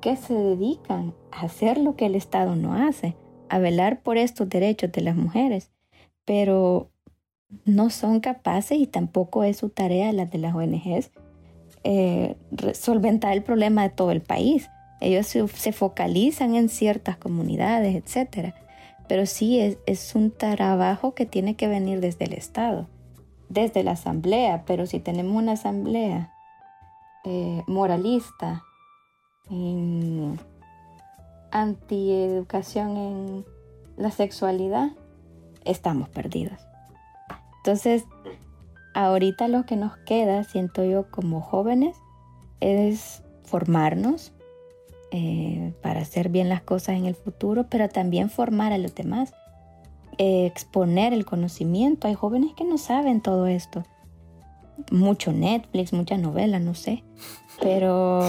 que 0.06 0.16
se 0.18 0.36
dedican 0.36 1.16
a 1.32 1.46
hacer 1.46 1.80
lo 1.80 1.96
que 1.96 2.06
el 2.06 2.14
Estado 2.14 2.56
no 2.56 2.76
hace, 2.76 3.16
a 3.50 3.58
velar 3.58 4.04
por 4.04 4.20
estos 4.20 4.48
derechos 4.48 4.92
de 4.92 5.02
las 5.02 5.16
mujeres, 5.16 5.72
pero 6.26 6.92
no 7.66 7.90
son 7.90 8.20
capaces 8.20 8.78
y 8.78 8.86
tampoco 8.86 9.44
es 9.44 9.58
su 9.58 9.70
tarea 9.70 10.14
la 10.14 10.28
de 10.28 10.38
las 10.38 10.54
ONGs 10.54 11.10
eh, 11.84 12.36
solventar 12.76 13.34
el 13.34 13.42
problema 13.42 13.82
de 13.82 13.90
todo 13.90 14.12
el 14.12 14.22
país. 14.22 14.70
Ellos 15.02 15.26
se, 15.26 15.72
focalizan 15.72 16.54
en 16.54 16.70
ciertas 16.70 17.18
comunidades, 17.18 17.96
etc. 17.96 18.54
Pero 19.08 19.26
sí 19.26 19.60
es, 19.60 19.80
es 19.88 20.14
un 20.14 20.30
trabajo 20.30 21.16
que 21.16 21.26
tiene 21.26 21.56
que 21.56 21.68
venir 21.68 22.00
desde 22.00 22.26
el 22.26 22.34
Estado, 22.34 22.88
desde 23.50 23.82
la 23.82 23.94
asamblea, 23.94 24.66
pero 24.68 24.86
si 24.86 25.00
tenemos 25.00 25.36
una 25.36 25.54
asamblea 25.54 26.32
eh, 27.24 27.64
moralista, 27.66 28.65
en 29.50 30.40
antieducación 31.52 32.98
en 32.98 33.46
la 33.98 34.12
sexualidad, 34.12 34.92
estamos 35.64 36.10
perdidos. 36.10 36.60
Entonces, 37.58 38.04
ahorita 38.94 39.48
lo 39.48 39.66
que 39.66 39.76
nos 39.76 39.98
queda, 39.98 40.44
siento 40.44 40.84
yo 40.84 41.10
como 41.10 41.42
jóvenes, 41.42 41.96
es 42.60 43.24
formarnos 43.44 44.34
eh, 45.12 45.74
para 45.82 46.02
hacer 46.02 46.30
bien 46.30 46.50
las 46.50 46.62
cosas 46.62 46.98
en 46.98 47.06
el 47.06 47.16
futuro, 47.16 47.68
pero 47.70 47.88
también 47.90 48.30
formar 48.30 48.74
a 48.74 48.78
los 48.78 48.94
demás, 48.96 49.34
eh, 50.18 50.46
exponer 50.46 51.14
el 51.14 51.26
conocimiento. 51.26 52.08
Hay 52.08 52.16
jóvenes 52.16 52.54
que 52.56 52.66
no 52.66 52.78
saben 52.78 53.22
todo 53.22 53.48
esto. 53.48 53.84
Mucho 54.92 55.32
Netflix, 55.32 55.94
mucha 55.94 56.18
novela, 56.18 56.60
no 56.60 56.74
sé. 56.74 57.04
Pero 57.62 58.22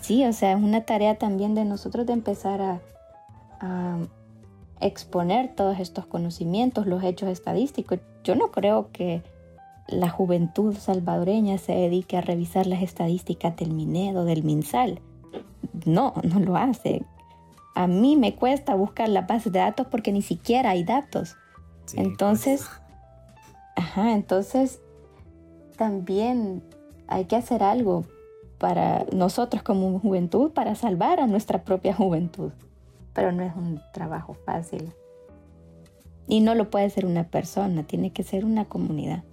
Sí, 0.00 0.24
o 0.24 0.32
sea, 0.32 0.52
es 0.52 0.62
una 0.62 0.84
tarea 0.84 1.16
también 1.16 1.54
de 1.54 1.64
nosotros 1.64 2.06
de 2.06 2.12
empezar 2.12 2.60
a, 2.60 2.80
exponer 4.80 5.54
todos 5.54 5.78
estos 5.78 6.06
conocimientos, 6.06 6.88
los 6.88 7.04
hechos 7.04 7.28
estadísticos. 7.28 8.00
Yo 8.24 8.34
no 8.34 8.50
creo 8.50 8.90
que 8.90 9.22
la 9.86 10.08
juventud 10.08 10.74
salvadoreña 10.74 11.56
se 11.58 11.72
dedique 11.72 12.16
a 12.16 12.20
revisar 12.20 12.66
las 12.66 12.82
estadísticas 12.82 13.54
del 13.56 13.70
Minedo, 13.70 14.24
del 14.24 14.42
MinSal. 14.42 15.00
No, 15.84 16.14
no 16.24 16.40
lo 16.40 16.56
hace. 16.56 17.04
A 17.76 17.86
mí 17.86 18.16
me 18.16 18.34
cuesta 18.34 18.74
buscar 18.74 19.08
la 19.08 19.20
base 19.20 19.50
de 19.50 19.60
datos 19.60 19.86
porque 19.86 20.10
ni 20.10 20.22
siquiera 20.22 20.70
hay 20.70 20.82
datos. 20.82 21.36
entonces, 21.94 22.66
pues. 22.66 23.86
ajá, 23.86 24.14
entonces 24.14 24.80
también 25.76 26.64
hay 27.06 27.26
que 27.26 27.36
hacer 27.36 27.62
algo 27.62 28.04
para 28.62 29.06
nosotros 29.12 29.64
como 29.64 29.98
juventud, 29.98 30.52
para 30.52 30.76
salvar 30.76 31.18
a 31.18 31.26
nuestra 31.26 31.64
propia 31.64 31.92
juventud. 31.92 32.52
Pero 33.12 33.32
no 33.32 33.42
es 33.42 33.52
un 33.56 33.80
trabajo 33.92 34.34
fácil. 34.46 34.92
Y 36.28 36.42
no 36.42 36.54
lo 36.54 36.70
puede 36.70 36.88
ser 36.88 37.04
una 37.04 37.24
persona, 37.24 37.82
tiene 37.82 38.12
que 38.12 38.22
ser 38.22 38.44
una 38.44 38.66
comunidad. 38.66 39.24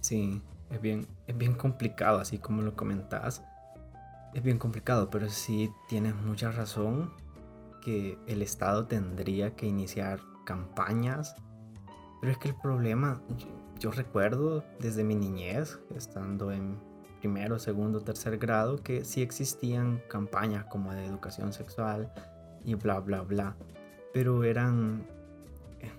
Sí, 0.00 0.40
es 0.70 0.80
bien, 0.80 1.04
es 1.26 1.36
bien 1.36 1.54
complicado, 1.54 2.20
así 2.20 2.38
como 2.38 2.62
lo 2.62 2.76
comentas. 2.76 3.42
Es 4.34 4.44
bien 4.44 4.58
complicado, 4.58 5.10
pero 5.10 5.28
sí 5.28 5.68
tienes 5.88 6.14
mucha 6.14 6.52
razón 6.52 7.12
que 7.82 8.16
el 8.28 8.40
Estado 8.40 8.86
tendría 8.86 9.56
que 9.56 9.66
iniciar 9.66 10.20
campañas. 10.44 11.34
Pero 12.20 12.30
es 12.30 12.38
que 12.38 12.50
el 12.50 12.54
problema, 12.54 13.20
yo 13.78 13.90
recuerdo 13.90 14.64
desde 14.78 15.04
mi 15.04 15.14
niñez, 15.14 15.78
estando 15.94 16.50
en 16.52 16.78
primero, 17.20 17.58
segundo, 17.58 18.00
tercer 18.00 18.38
grado, 18.38 18.82
que 18.82 19.04
sí 19.04 19.22
existían 19.22 20.02
campañas 20.08 20.64
como 20.66 20.92
de 20.92 21.04
educación 21.04 21.52
sexual 21.52 22.12
y 22.64 22.74
bla, 22.74 23.00
bla, 23.00 23.22
bla. 23.22 23.56
Pero 24.12 24.44
eran, 24.44 25.06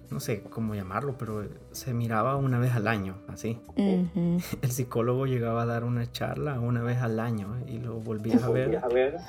no 0.09 0.19
sé 0.19 0.41
cómo 0.43 0.73
llamarlo, 0.73 1.17
pero 1.17 1.47
se 1.71 1.93
miraba 1.93 2.35
una 2.37 2.59
vez 2.59 2.73
al 2.73 2.87
año, 2.87 3.17
así. 3.27 3.59
El 3.75 4.71
psicólogo 4.71 5.25
llegaba 5.25 5.63
a 5.63 5.65
dar 5.65 5.83
una 5.83 6.11
charla 6.11 6.59
una 6.59 6.81
vez 6.81 6.99
al 6.99 7.19
año 7.19 7.57
y 7.67 7.79
lo 7.79 7.99
volvías 7.99 8.43
a 8.43 8.49
ver, 8.49 8.81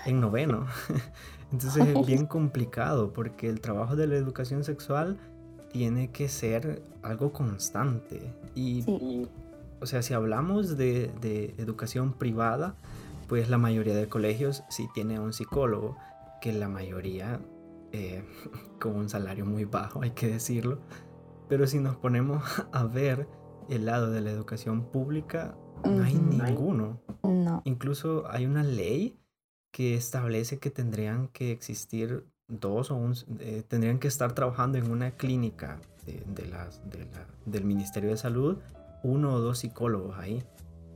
en 0.06 0.20
noveno. 0.20 0.66
Entonces 1.52 1.86
es 1.86 2.06
bien 2.06 2.26
complicado 2.26 3.12
porque 3.12 3.48
el 3.48 3.60
trabajo 3.60 3.96
de 3.96 4.06
la 4.06 4.16
educación 4.16 4.64
sexual 4.64 5.18
tiene 5.72 6.10
que 6.10 6.28
ser 6.28 6.82
algo 7.02 7.32
constante. 7.32 8.20
Y, 8.54 8.84
o 9.80 9.86
sea, 9.86 10.02
si 10.02 10.14
hablamos 10.14 10.76
de, 10.76 11.10
de 11.20 11.54
educación 11.58 12.12
privada, 12.12 12.74
pues 13.28 13.48
la 13.50 13.58
mayoría 13.58 13.94
de 13.94 14.08
colegios 14.08 14.64
sí 14.70 14.88
tiene 14.94 15.20
un 15.20 15.32
psicólogo, 15.32 15.96
que 16.40 16.52
la 16.52 16.68
mayoría 16.68 17.40
eh, 17.92 18.24
con 18.80 18.96
un 18.96 19.08
salario 19.08 19.46
muy 19.46 19.64
bajo, 19.64 20.02
hay 20.02 20.10
que 20.10 20.28
decirlo. 20.28 20.80
Pero 21.48 21.66
si 21.66 21.78
nos 21.78 21.96
ponemos 21.96 22.42
a 22.72 22.84
ver 22.84 23.28
el 23.68 23.86
lado 23.86 24.10
de 24.10 24.20
la 24.20 24.30
educación 24.30 24.90
pública, 24.90 25.56
no 25.84 26.02
hay 26.02 26.14
ninguno. 26.14 27.00
No. 27.22 27.62
Incluso 27.64 28.24
hay 28.28 28.46
una 28.46 28.62
ley 28.62 29.18
que 29.70 29.94
establece 29.94 30.58
que 30.58 30.70
tendrían 30.70 31.28
que 31.28 31.52
existir 31.52 32.26
dos 32.48 32.90
o 32.90 32.96
un, 32.96 33.14
eh, 33.40 33.62
tendrían 33.68 33.98
que 33.98 34.08
estar 34.08 34.32
trabajando 34.32 34.78
en 34.78 34.90
una 34.90 35.12
clínica 35.12 35.78
de, 36.06 36.46
las, 36.46 36.80
del 37.44 37.64
Ministerio 37.64 38.10
de 38.10 38.16
Salud, 38.16 38.58
uno 39.02 39.34
o 39.34 39.40
dos 39.40 39.58
psicólogos 39.58 40.18
ahí. 40.18 40.42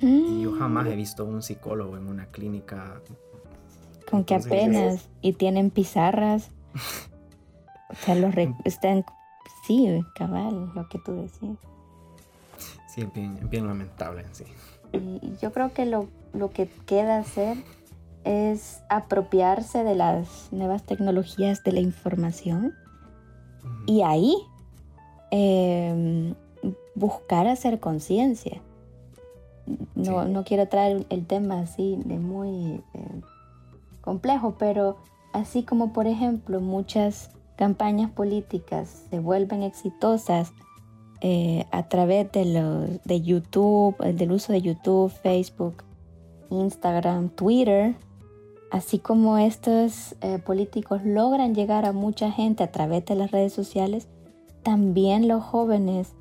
Y 0.00 0.42
yo 0.42 0.56
jamás 0.58 0.88
he 0.88 0.94
mm. 0.94 0.96
visto 0.96 1.24
un 1.24 1.42
psicólogo 1.42 1.96
en 1.96 2.08
una 2.08 2.26
clínica. 2.26 3.00
Con 4.10 4.24
que 4.24 4.34
apenas, 4.34 5.08
y 5.20 5.34
tienen 5.34 5.70
pizarras 5.70 6.50
o 7.92 7.94
sea, 7.94 8.14
los 8.14 8.34
están, 8.64 9.04
sí, 9.66 10.04
cabal, 10.14 10.72
lo 10.74 10.88
que 10.88 10.98
tú 10.98 11.14
decías. 11.22 11.56
Sí, 12.88 13.06
bien, 13.14 13.38
bien 13.48 13.66
lamentable, 13.66 14.24
sí. 14.32 14.44
Y 14.92 15.36
yo 15.40 15.52
creo 15.52 15.72
que 15.72 15.86
lo, 15.86 16.08
lo 16.34 16.50
que 16.50 16.68
queda 16.86 17.18
hacer 17.18 17.56
es 18.24 18.82
apropiarse 18.88 19.84
de 19.84 19.94
las 19.94 20.48
nuevas 20.52 20.82
tecnologías 20.84 21.62
de 21.64 21.72
la 21.72 21.80
información 21.80 22.74
y 23.86 24.02
ahí 24.02 24.36
em, 25.30 26.34
buscar 26.94 27.46
hacer 27.46 27.80
conciencia. 27.80 28.60
No, 29.94 30.24
no, 30.24 30.44
quiero 30.44 30.68
traer 30.68 31.06
el 31.08 31.26
tema 31.26 31.60
así 31.60 31.98
de 32.04 32.18
muy 32.18 32.82
eh, 32.94 33.20
complejo, 34.00 34.56
pero 34.58 34.96
Así 35.32 35.62
como 35.62 35.92
por 35.92 36.06
ejemplo 36.06 36.60
muchas 36.60 37.30
campañas 37.56 38.10
políticas 38.10 39.06
se 39.10 39.18
vuelven 39.18 39.62
exitosas 39.62 40.52
eh, 41.20 41.64
a 41.70 41.88
través 41.88 42.30
de, 42.32 43.00
de 43.04 43.20
YouTube, 43.22 43.96
del 43.98 44.32
uso 44.32 44.52
de 44.52 44.60
YouTube, 44.60 45.10
Facebook, 45.10 45.84
Instagram, 46.50 47.30
Twitter, 47.30 47.94
así 48.72 48.98
como 48.98 49.38
estos 49.38 50.16
eh, 50.20 50.40
políticos 50.44 51.02
logran 51.04 51.54
llegar 51.54 51.84
a 51.84 51.92
mucha 51.92 52.32
gente 52.32 52.64
a 52.64 52.72
través 52.72 53.04
de 53.06 53.14
las 53.14 53.30
redes 53.30 53.52
sociales, 53.52 54.08
también 54.64 55.28
los 55.28 55.42
jóvenes 55.44 56.14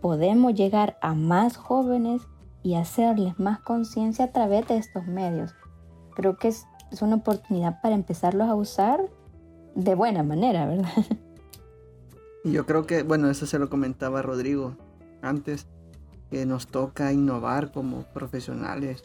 podemos 0.00 0.52
llegar 0.54 0.98
a 1.00 1.14
más 1.14 1.56
jóvenes 1.56 2.22
y 2.64 2.74
hacerles 2.74 3.38
más 3.38 3.60
conciencia 3.60 4.24
a 4.24 4.32
través 4.32 4.66
de 4.66 4.78
estos 4.78 5.06
medios. 5.06 5.54
Creo 6.16 6.36
que 6.38 6.48
es 6.48 6.66
es 6.90 7.02
una 7.02 7.16
oportunidad 7.16 7.80
para 7.80 7.94
empezarlos 7.94 8.48
a 8.48 8.54
usar 8.54 9.00
de 9.74 9.94
buena 9.94 10.22
manera, 10.22 10.66
¿verdad? 10.66 10.90
Yo 12.44 12.66
creo 12.66 12.86
que, 12.86 13.02
bueno, 13.02 13.30
eso 13.30 13.46
se 13.46 13.58
lo 13.58 13.68
comentaba 13.68 14.22
Rodrigo 14.22 14.76
antes, 15.22 15.66
que 16.30 16.46
nos 16.46 16.68
toca 16.68 17.12
innovar 17.12 17.72
como 17.72 18.04
profesionales. 18.04 19.02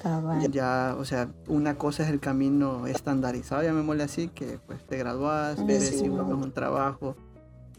Ya, 0.51 0.95
o 0.97 1.05
sea, 1.05 1.29
una 1.47 1.75
cosa 1.75 2.03
es 2.03 2.09
el 2.09 2.19
camino 2.19 2.85
estandarizado, 2.85 3.63
llamémosle 3.63 4.03
así, 4.03 4.27
que 4.27 4.59
pues 4.67 4.85
te 4.85 4.97
gradúas, 4.97 5.65
ves 5.65 6.07
buscas 6.07 6.33
un 6.33 6.51
trabajo 6.51 7.15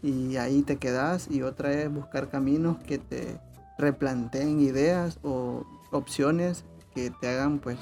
y 0.02 0.36
ahí 0.36 0.62
te 0.62 0.76
quedas, 0.76 1.28
y 1.30 1.42
otra 1.42 1.72
es 1.72 1.92
buscar 1.92 2.28
caminos 2.28 2.76
que 2.78 2.98
te 2.98 3.40
replanteen 3.78 4.60
ideas 4.60 5.18
o 5.22 5.64
opciones 5.92 6.64
que 6.94 7.10
te 7.10 7.28
hagan 7.28 7.58
pues 7.58 7.78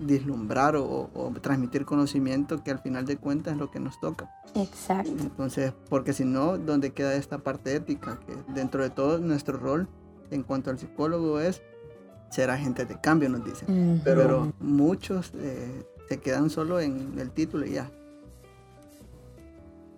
dislumbrar 0.00 0.76
o, 0.76 1.10
transmitir 1.42 1.84
conocimiento 1.84 2.64
que 2.64 2.70
al 2.70 2.78
final 2.80 3.04
de 3.04 3.16
cuentas 3.16 3.52
es 3.54 3.58
lo 3.58 3.70
que 3.70 3.80
nos 3.80 4.00
toca. 4.00 4.30
Exacto. 4.54 5.10
Entonces, 5.20 5.72
porque 5.88 6.12
si 6.12 6.24
no, 6.24 6.58
¿dónde 6.58 6.92
queda 6.92 7.14
esta 7.14 7.38
parte 7.38 7.76
ética? 7.76 8.18
Que 8.26 8.34
dentro 8.52 8.82
de 8.82 8.90
todo 8.90 9.18
nuestro 9.18 9.58
rol 9.58 9.88
en 10.30 10.42
cuanto 10.42 10.70
al 10.70 10.78
psicólogo 10.78 11.40
es 11.40 11.62
ser 12.30 12.50
agente 12.50 12.84
de 12.84 13.00
cambio, 13.00 13.28
nos 13.28 13.44
dicen. 13.44 14.00
Pero 14.04 14.52
muchos 14.60 15.32
eh, 15.36 15.84
se 16.08 16.18
quedan 16.20 16.50
solo 16.50 16.80
en 16.80 17.18
el 17.18 17.30
título 17.30 17.66
y 17.66 17.72
ya. 17.72 17.90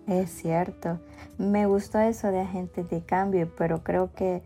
Es 0.07 0.31
cierto. 0.31 0.99
Me 1.37 1.65
gustó 1.65 1.99
eso 1.99 2.27
de 2.27 2.41
agente 2.41 2.83
de 2.83 3.01
cambio, 3.03 3.49
pero 3.55 3.83
creo 3.83 4.11
que 4.13 4.41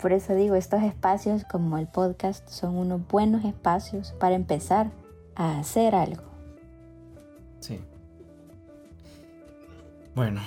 por 0.00 0.12
eso 0.12 0.34
digo, 0.34 0.56
estos 0.56 0.82
espacios 0.82 1.44
como 1.44 1.78
el 1.78 1.86
podcast 1.86 2.48
son 2.48 2.76
unos 2.76 3.06
buenos 3.08 3.44
espacios 3.44 4.12
para 4.18 4.34
empezar 4.34 4.90
a 5.34 5.60
hacer 5.60 5.94
algo. 5.94 6.22
Sí. 7.60 7.80
Bueno, 10.14 10.40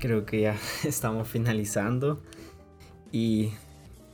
creo 0.00 0.26
que 0.26 0.40
ya 0.42 0.56
estamos 0.84 1.28
finalizando 1.28 2.20
y 3.12 3.52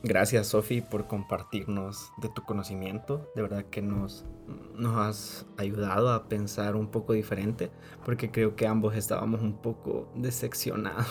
gracias 0.07 0.47
Sofi 0.47 0.81
por 0.81 1.07
compartirnos 1.07 2.11
de 2.17 2.29
tu 2.29 2.43
conocimiento. 2.43 3.29
De 3.35 3.41
verdad 3.41 3.65
que 3.65 3.81
nos, 3.81 4.25
nos 4.75 4.95
has 4.97 5.45
ayudado 5.57 6.11
a 6.11 6.27
pensar 6.27 6.75
un 6.75 6.87
poco 6.87 7.13
diferente 7.13 7.71
porque 8.05 8.31
creo 8.31 8.55
que 8.55 8.67
ambos 8.67 8.95
estábamos 8.95 9.41
un 9.41 9.61
poco 9.61 10.11
decepcionados 10.15 11.07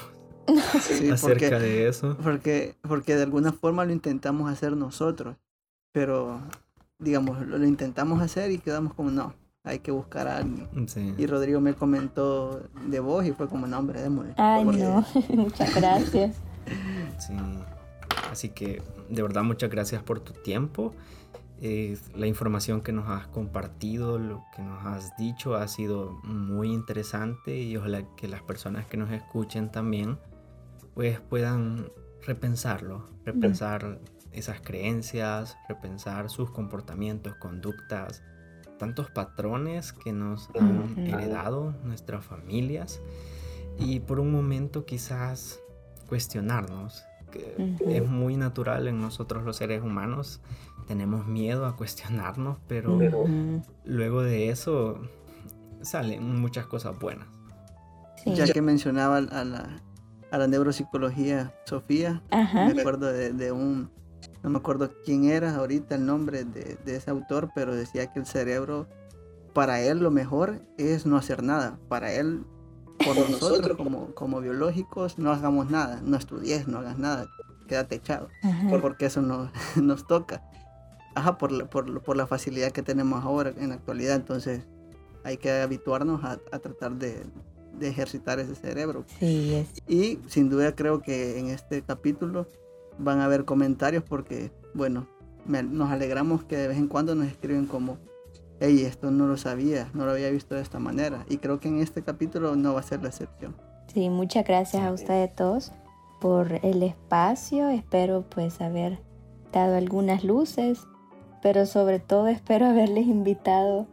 acerca 1.13 1.59
de 1.59 1.89
eso. 1.89 2.17
Porque, 2.23 2.77
porque 2.83 3.17
de 3.17 3.23
alguna 3.23 3.53
forma 3.53 3.85
lo 3.85 3.93
intentamos 3.93 4.51
hacer 4.51 4.77
nosotros, 4.77 5.37
pero 5.93 6.41
digamos, 6.99 7.41
lo, 7.47 7.65
intentamos 7.65 8.23
hacer 8.23 8.51
y 8.51 8.59
quedamos 8.59 8.95
como 8.95 9.11
no, 9.11 9.35
hay 9.65 9.81
que 9.81 9.91
buscar 9.91 10.29
a 10.29 10.39
alguien. 10.39 10.69
Y 11.19 11.27
Rodrigo 11.27 11.61
me 11.61 11.75
comentó 11.75 12.69
de 12.87 13.01
vos 13.01 13.25
y 13.27 13.33
fue 13.33 13.49
como, 13.49 13.67
no, 13.67 13.79
hombre, 13.79 14.01
démosle. 14.01 14.35
Ay, 14.37 14.65
no, 14.65 15.05
muchas 15.31 15.75
gracias. 15.75 16.37
Sí, 17.19 17.35
así 18.31 18.51
que 18.51 18.83
de 19.09 19.23
verdad 19.23 19.43
muchas 19.43 19.71
gracias 19.71 20.03
por 20.03 20.21
tu 20.21 20.33
tiempo. 20.33 20.93
Eh, 21.63 21.97
la 22.15 22.27
información 22.27 22.83
que 22.83 22.93
nos 22.93 23.09
has 23.09 23.27
compartido, 23.29 24.19
lo 24.19 24.45
que 24.55 24.63
nos 24.63 24.85
has 24.85 25.17
dicho 25.17 25.55
ha 25.55 25.67
sido 25.69 26.21
muy 26.23 26.71
interesante 26.71 27.59
y 27.59 27.77
ojalá 27.79 28.05
que 28.15 28.29
las 28.29 28.43
personas 28.43 28.87
que 28.87 28.99
nos 28.99 29.11
escuchen 29.11 29.73
también 29.73 30.19
pues 30.95 31.19
puedan 31.21 31.91
repensarlo, 32.27 33.09
repensar 33.25 34.01
esas 34.33 34.61
creencias, 34.61 35.57
repensar 35.69 36.29
sus 36.29 36.51
comportamientos, 36.51 37.37
conductas, 37.37 38.23
tantos 38.79 39.11
patrones 39.11 39.93
que 39.93 40.13
nos 40.13 40.51
han 40.59 41.07
heredado 41.07 41.75
nuestras 41.85 42.25
familias 42.25 43.01
y 43.79 44.01
por 44.01 44.21
un 44.21 44.31
momento 44.31 44.85
quizás 44.85 45.61
cuestionarnos, 46.09 47.05
que 47.39 47.97
es 47.97 48.09
muy 48.09 48.37
natural 48.37 48.89
en 48.89 49.01
nosotros 49.01 49.45
los 49.45 49.57
seres 49.57 49.83
humanos, 49.83 50.41
tenemos 50.87 51.27
miedo 51.27 51.67
a 51.67 51.77
cuestionarnos, 51.77 52.59
pero 52.69 52.99
luego 53.85 54.23
de 54.23 54.51
eso 54.51 55.01
salen 55.83 56.41
muchas 56.41 56.67
cosas 56.67 56.99
buenas. 56.99 57.27
Ya 58.25 58.47
que 58.47 58.61
mencionaba 58.61 59.19
a 59.19 59.45
la, 59.45 59.81
a 60.31 60.39
la 60.39 60.47
neuropsicología 60.47 61.53
Sofía. 61.65 62.23
Me 62.31 62.81
acuerdo 62.81 63.13
de, 63.13 63.53
un, 63.53 63.91
no 64.43 64.51
me 64.51 64.59
acuerdo 64.59 64.91
quién 65.05 65.25
era 65.25 65.57
ahorita 65.57 65.95
el 65.95 66.07
nombre 66.07 66.45
de, 66.45 66.79
ese 66.87 67.11
autor, 67.11 67.51
pero 67.55 67.75
decía 67.75 68.13
que 68.13 68.19
el 68.19 68.27
cerebro, 68.27 68.89
para 69.53 69.81
él 69.81 70.01
lo 70.01 70.11
mejor 70.11 70.61
es 70.77 71.07
no 71.07 71.17
hacer 71.17 71.43
nada. 71.43 71.79
Para 71.89 72.13
él, 72.13 72.45
por 73.05 73.17
nosotros 73.31 73.77
como, 73.77 74.15
como 74.15 74.41
biológicos, 74.41 75.19
no 75.19 75.33
hagamos 75.33 75.71
nada, 75.71 76.01
no 76.05 76.17
estudies, 76.17 76.69
no 76.69 76.79
hagas 76.79 76.99
nada, 76.99 77.27
quédate 77.69 77.97
echado, 77.97 78.29
porque 78.81 79.07
eso 79.07 79.23
no, 79.23 79.51
nos 79.77 80.07
toca. 80.07 80.43
Ajá, 81.15 81.39
por 81.39 81.51
la, 81.51 81.65
por, 81.65 82.17
la 82.17 82.27
facilidad 82.27 82.73
que 82.73 82.83
tenemos 82.83 83.25
ahora 83.25 83.53
en 83.57 83.71
la 83.71 83.77
actualidad, 83.77 84.17
entonces 84.17 84.67
hay 85.25 85.39
que 85.39 85.51
habituarnos 85.51 86.23
a 86.25 86.59
tratar 86.59 86.93
de, 86.93 87.25
de 87.79 87.89
ejercitar 87.89 88.39
ese 88.41 88.55
cerebro. 88.55 89.05
Sí, 89.19 89.55
es. 89.55 89.69
Y 89.89 90.19
sin 90.29 90.49
duda 90.49 90.75
creo 90.75 91.03
que 91.03 91.39
en 91.39 91.49
este 91.49 91.83
capítulo 91.83 92.47
van 92.99 93.21
a 93.21 93.27
haber 93.27 93.45
comentarios 93.45 94.03
porque, 94.03 94.51
bueno, 94.75 95.07
nos 95.47 95.91
alegramos 95.91 96.45
que 96.45 96.57
de 96.57 96.69
vez 96.69 96.79
en 96.79 96.89
cuando 96.89 97.15
nos 97.15 97.29
escriben 97.29 97.67
como, 97.67 97.99
hey, 98.61 98.83
esto 98.85 99.11
no 99.11 99.27
lo 99.27 99.37
sabía, 99.37 99.91
no 99.95 100.05
lo 100.05 100.13
había 100.13 100.31
visto 100.31 100.55
de 100.55 100.63
esta 100.63 100.79
manera. 100.79 101.25
Y 101.29 101.39
creo 101.39 101.61
que 101.61 101.69
en 101.69 101.81
este 101.81 102.03
capítulo 102.03 102.57
no 102.57 102.75
va 102.75 102.81
a 102.81 102.83
ser 102.83 103.03
la 103.03 103.09
excepción. 103.09 103.55
Sí, 103.93 104.11
muchas 104.11 104.45
gracias 104.45 104.83
a 104.83 104.93
ustedes 104.93 105.35
todos 105.35 105.73
por 106.21 106.53
el 106.65 106.83
espacio. 106.83 107.69
Espero 107.69 108.25
pues 108.29 108.61
haber 108.61 108.99
dado 109.53 109.77
algunas 109.77 110.25
luces, 110.25 110.87
pero 111.43 111.67
sobre 111.67 111.99
todo 111.99 112.29
espero 112.29 112.67
haberles 112.71 113.07
invitado 113.07 113.87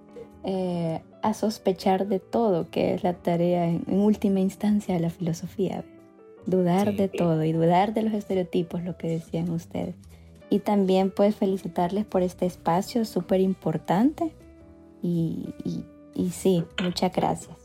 eh, 0.43 1.01
a 1.21 1.33
sospechar 1.33 2.07
de 2.07 2.19
todo, 2.19 2.69
que 2.69 2.93
es 2.93 3.03
la 3.03 3.13
tarea 3.13 3.65
en, 3.65 3.83
última 3.87 4.41
instancia 4.41 4.93
de 4.95 4.99
la 4.99 5.09
filosofía. 5.09 5.85
Dudar 6.45 6.93
de 6.95 7.07
todo 7.07 7.45
y 7.45 7.53
dudar 7.53 7.93
de 7.93 8.01
los 8.01 8.13
estereotipos, 8.13 8.83
lo 8.83 8.97
que 8.97 9.07
decían 9.07 9.49
ustedes. 9.49 9.95
Y 10.49 10.59
también 10.59 11.09
pues 11.09 11.35
felicitarles 11.35 12.03
por 12.03 12.21
este 12.21 12.45
espacio 12.45 13.05
súper 13.05 13.39
importante. 13.39 14.35
Y, 15.03 15.53
y 16.15 16.29
sí, 16.29 16.63
muchas 16.81 17.11
gracias. 17.13 17.62